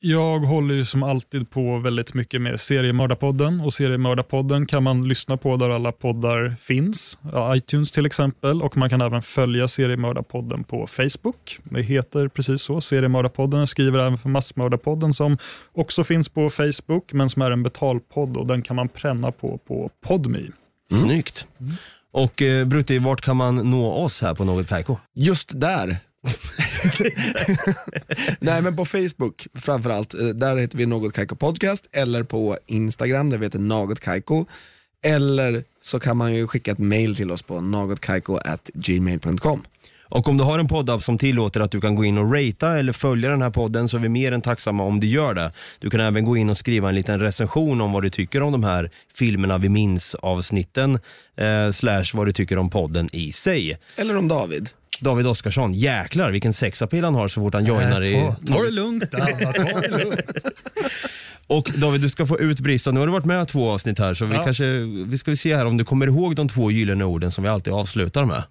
Jag 0.00 0.38
håller 0.38 0.74
ju 0.74 0.84
som 0.84 1.02
alltid 1.02 1.50
på 1.50 1.78
väldigt 1.78 2.14
mycket 2.14 2.40
med 2.40 2.60
Seriemördarpodden 2.60 3.60
och 3.60 3.74
Seriemördarpodden 3.74 4.66
kan 4.66 4.82
man 4.82 5.08
lyssna 5.08 5.36
på 5.36 5.56
där 5.56 5.70
alla 5.70 5.92
poddar 5.92 6.56
finns, 6.60 7.18
iTunes 7.56 7.92
till 7.92 8.06
exempel 8.06 8.62
och 8.62 8.76
man 8.76 8.90
kan 8.90 9.00
även 9.00 9.22
följa 9.22 9.68
Seriemördarpodden 9.68 10.64
på 10.64 10.86
Facebook. 10.86 11.58
Det 11.64 11.82
heter 11.82 12.28
precis 12.28 12.62
så, 12.62 12.80
Seriemördarpodden. 12.80 13.60
Jag 13.60 13.68
skriver 13.68 13.98
även 13.98 14.18
för 14.18 14.28
Massmördarpodden 14.28 15.14
som 15.14 15.38
också 15.72 16.04
finns 16.04 16.28
på 16.28 16.50
Facebook 16.50 17.12
men 17.12 17.30
som 17.30 17.42
är 17.42 17.50
en 17.50 17.62
betalpodd 17.62 18.36
och 18.36 18.46
den 18.46 18.62
kan 18.62 18.76
man 18.76 18.88
pränna 18.88 19.32
på 19.32 19.58
på 19.58 19.90
Podme. 20.06 20.38
Snyggt. 20.92 21.48
Och 22.12 22.42
eh, 22.42 22.66
Brutti, 22.66 22.98
vart 22.98 23.20
kan 23.20 23.36
man 23.36 23.70
nå 23.70 23.92
oss 23.92 24.22
här 24.22 24.34
på 24.34 24.44
Något 24.44 24.68
Kaiko? 24.68 24.96
Just 25.14 25.60
där. 25.60 25.96
Nej 28.40 28.62
men 28.62 28.76
på 28.76 28.84
Facebook 28.84 29.46
framförallt, 29.54 30.14
eh, 30.14 30.20
där 30.20 30.56
heter 30.56 30.78
vi 30.78 30.86
Något 30.86 31.12
Kaiko 31.12 31.36
Podcast 31.36 31.86
eller 31.92 32.22
på 32.22 32.56
Instagram 32.66 33.30
där 33.30 33.38
vi 33.38 33.46
heter 33.46 33.58
Något 33.58 34.00
Kaiko. 34.00 34.46
Eller 35.04 35.64
så 35.82 36.00
kan 36.00 36.16
man 36.16 36.34
ju 36.34 36.46
skicka 36.46 36.72
ett 36.72 36.78
mail 36.78 37.16
till 37.16 37.30
oss 37.30 37.42
på 37.42 37.60
nagotkaiko@gmail.com. 37.60 39.62
Och 40.08 40.28
om 40.28 40.36
du 40.36 40.44
har 40.44 40.58
en 40.58 40.68
poddapp 40.68 41.02
som 41.02 41.18
tillåter 41.18 41.60
att 41.60 41.70
du 41.70 41.80
kan 41.80 41.94
gå 41.94 42.04
in 42.04 42.18
och 42.18 42.32
ratea 42.34 42.78
eller 42.78 42.92
följa 42.92 43.30
den 43.30 43.42
här 43.42 43.50
podden 43.50 43.88
så 43.88 43.96
är 43.96 44.00
vi 44.00 44.08
mer 44.08 44.32
än 44.32 44.40
tacksamma 44.42 44.82
om 44.84 45.00
du 45.00 45.06
gör 45.06 45.34
det. 45.34 45.52
Du 45.78 45.90
kan 45.90 46.00
även 46.00 46.24
gå 46.24 46.36
in 46.36 46.50
och 46.50 46.56
skriva 46.56 46.88
en 46.88 46.94
liten 46.94 47.20
recension 47.20 47.80
om 47.80 47.92
vad 47.92 48.02
du 48.02 48.10
tycker 48.10 48.42
om 48.42 48.52
de 48.52 48.64
här 48.64 48.90
filmerna 49.14 49.58
vi 49.58 49.68
minns 49.68 50.14
avsnitten 50.14 50.98
eh, 51.36 51.70
slash 51.72 52.04
vad 52.14 52.26
du 52.26 52.32
tycker 52.32 52.58
om 52.58 52.70
podden 52.70 53.08
i 53.12 53.32
sig. 53.32 53.78
Eller 53.96 54.16
om 54.16 54.28
David. 54.28 54.68
David 55.00 55.26
Oskarsson, 55.26 55.72
jäklar 55.74 56.30
vilken 56.30 56.52
sexapil 56.52 57.04
han 57.04 57.14
har 57.14 57.28
så 57.28 57.40
fort 57.40 57.54
han 57.54 57.64
joinar 57.66 58.02
i... 58.02 58.14
Ta, 58.46 58.54
ta 58.54 58.62
det 58.62 58.70
lugnt 58.70 59.14
Anna, 59.14 59.52
ta 59.52 59.80
det 59.80 59.88
lugnt. 60.04 60.20
Och 61.46 61.70
David, 61.76 62.00
du 62.00 62.08
ska 62.08 62.26
få 62.26 62.38
utbrista. 62.38 62.90
Nu 62.90 63.00
har 63.00 63.06
du 63.06 63.12
varit 63.12 63.24
med 63.24 63.48
två 63.48 63.70
avsnitt 63.70 63.98
här 63.98 64.14
så 64.14 64.24
vi 64.26 64.34
Ja. 64.34 64.44
kanske, 64.44 64.64
vi 65.06 65.18
ska 65.18 65.36
se 65.36 65.56
här 65.56 65.66
om 65.66 65.76
du 65.76 65.84
kommer 65.84 66.06
ihåg 66.06 66.36
de 66.36 66.48
två 66.48 66.70
gyllene 66.70 67.04
orden 67.04 67.30
som 67.30 67.44
vi 67.44 67.50
alltid 67.50 67.72
avslutar 67.72 68.24
med. 68.24 68.42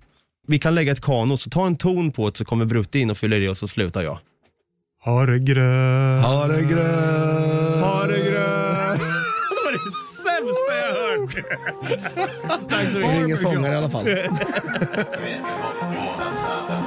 Vi 0.49 0.59
kan 0.59 0.75
lägga 0.75 0.91
ett 0.91 1.01
kanon, 1.01 1.37
så 1.37 1.49
ta 1.49 1.67
en 1.67 1.77
ton 1.77 2.11
på 2.11 2.29
det 2.29 2.37
så 2.37 2.45
kommer 2.45 2.65
Brutti 2.65 2.99
in 2.99 3.09
och 3.09 3.17
fyller 3.17 3.41
i 3.41 3.47
och 3.47 3.57
så 3.57 3.67
slutar 3.67 4.01
jag. 4.01 4.19
Ha 5.03 5.25
det 5.25 5.39
grönt. 5.39 6.25
Ha 6.25 6.47
det 6.47 6.61
grönt! 6.61 7.83
Ha 7.83 8.05
det 8.07 8.17
grönt! 8.17 8.99
det 9.49 9.55
var 9.65 9.71
det 9.71 9.79
sämsta 10.23 10.77
jag 10.79 10.93
hört. 10.93 11.35
Tack 12.69 12.87
så 12.91 12.97
är 12.99 13.23
ingen 13.25 13.37
sångare 13.37 13.73
i 13.73 13.75
alla 13.75 13.89
fall. 13.89 14.05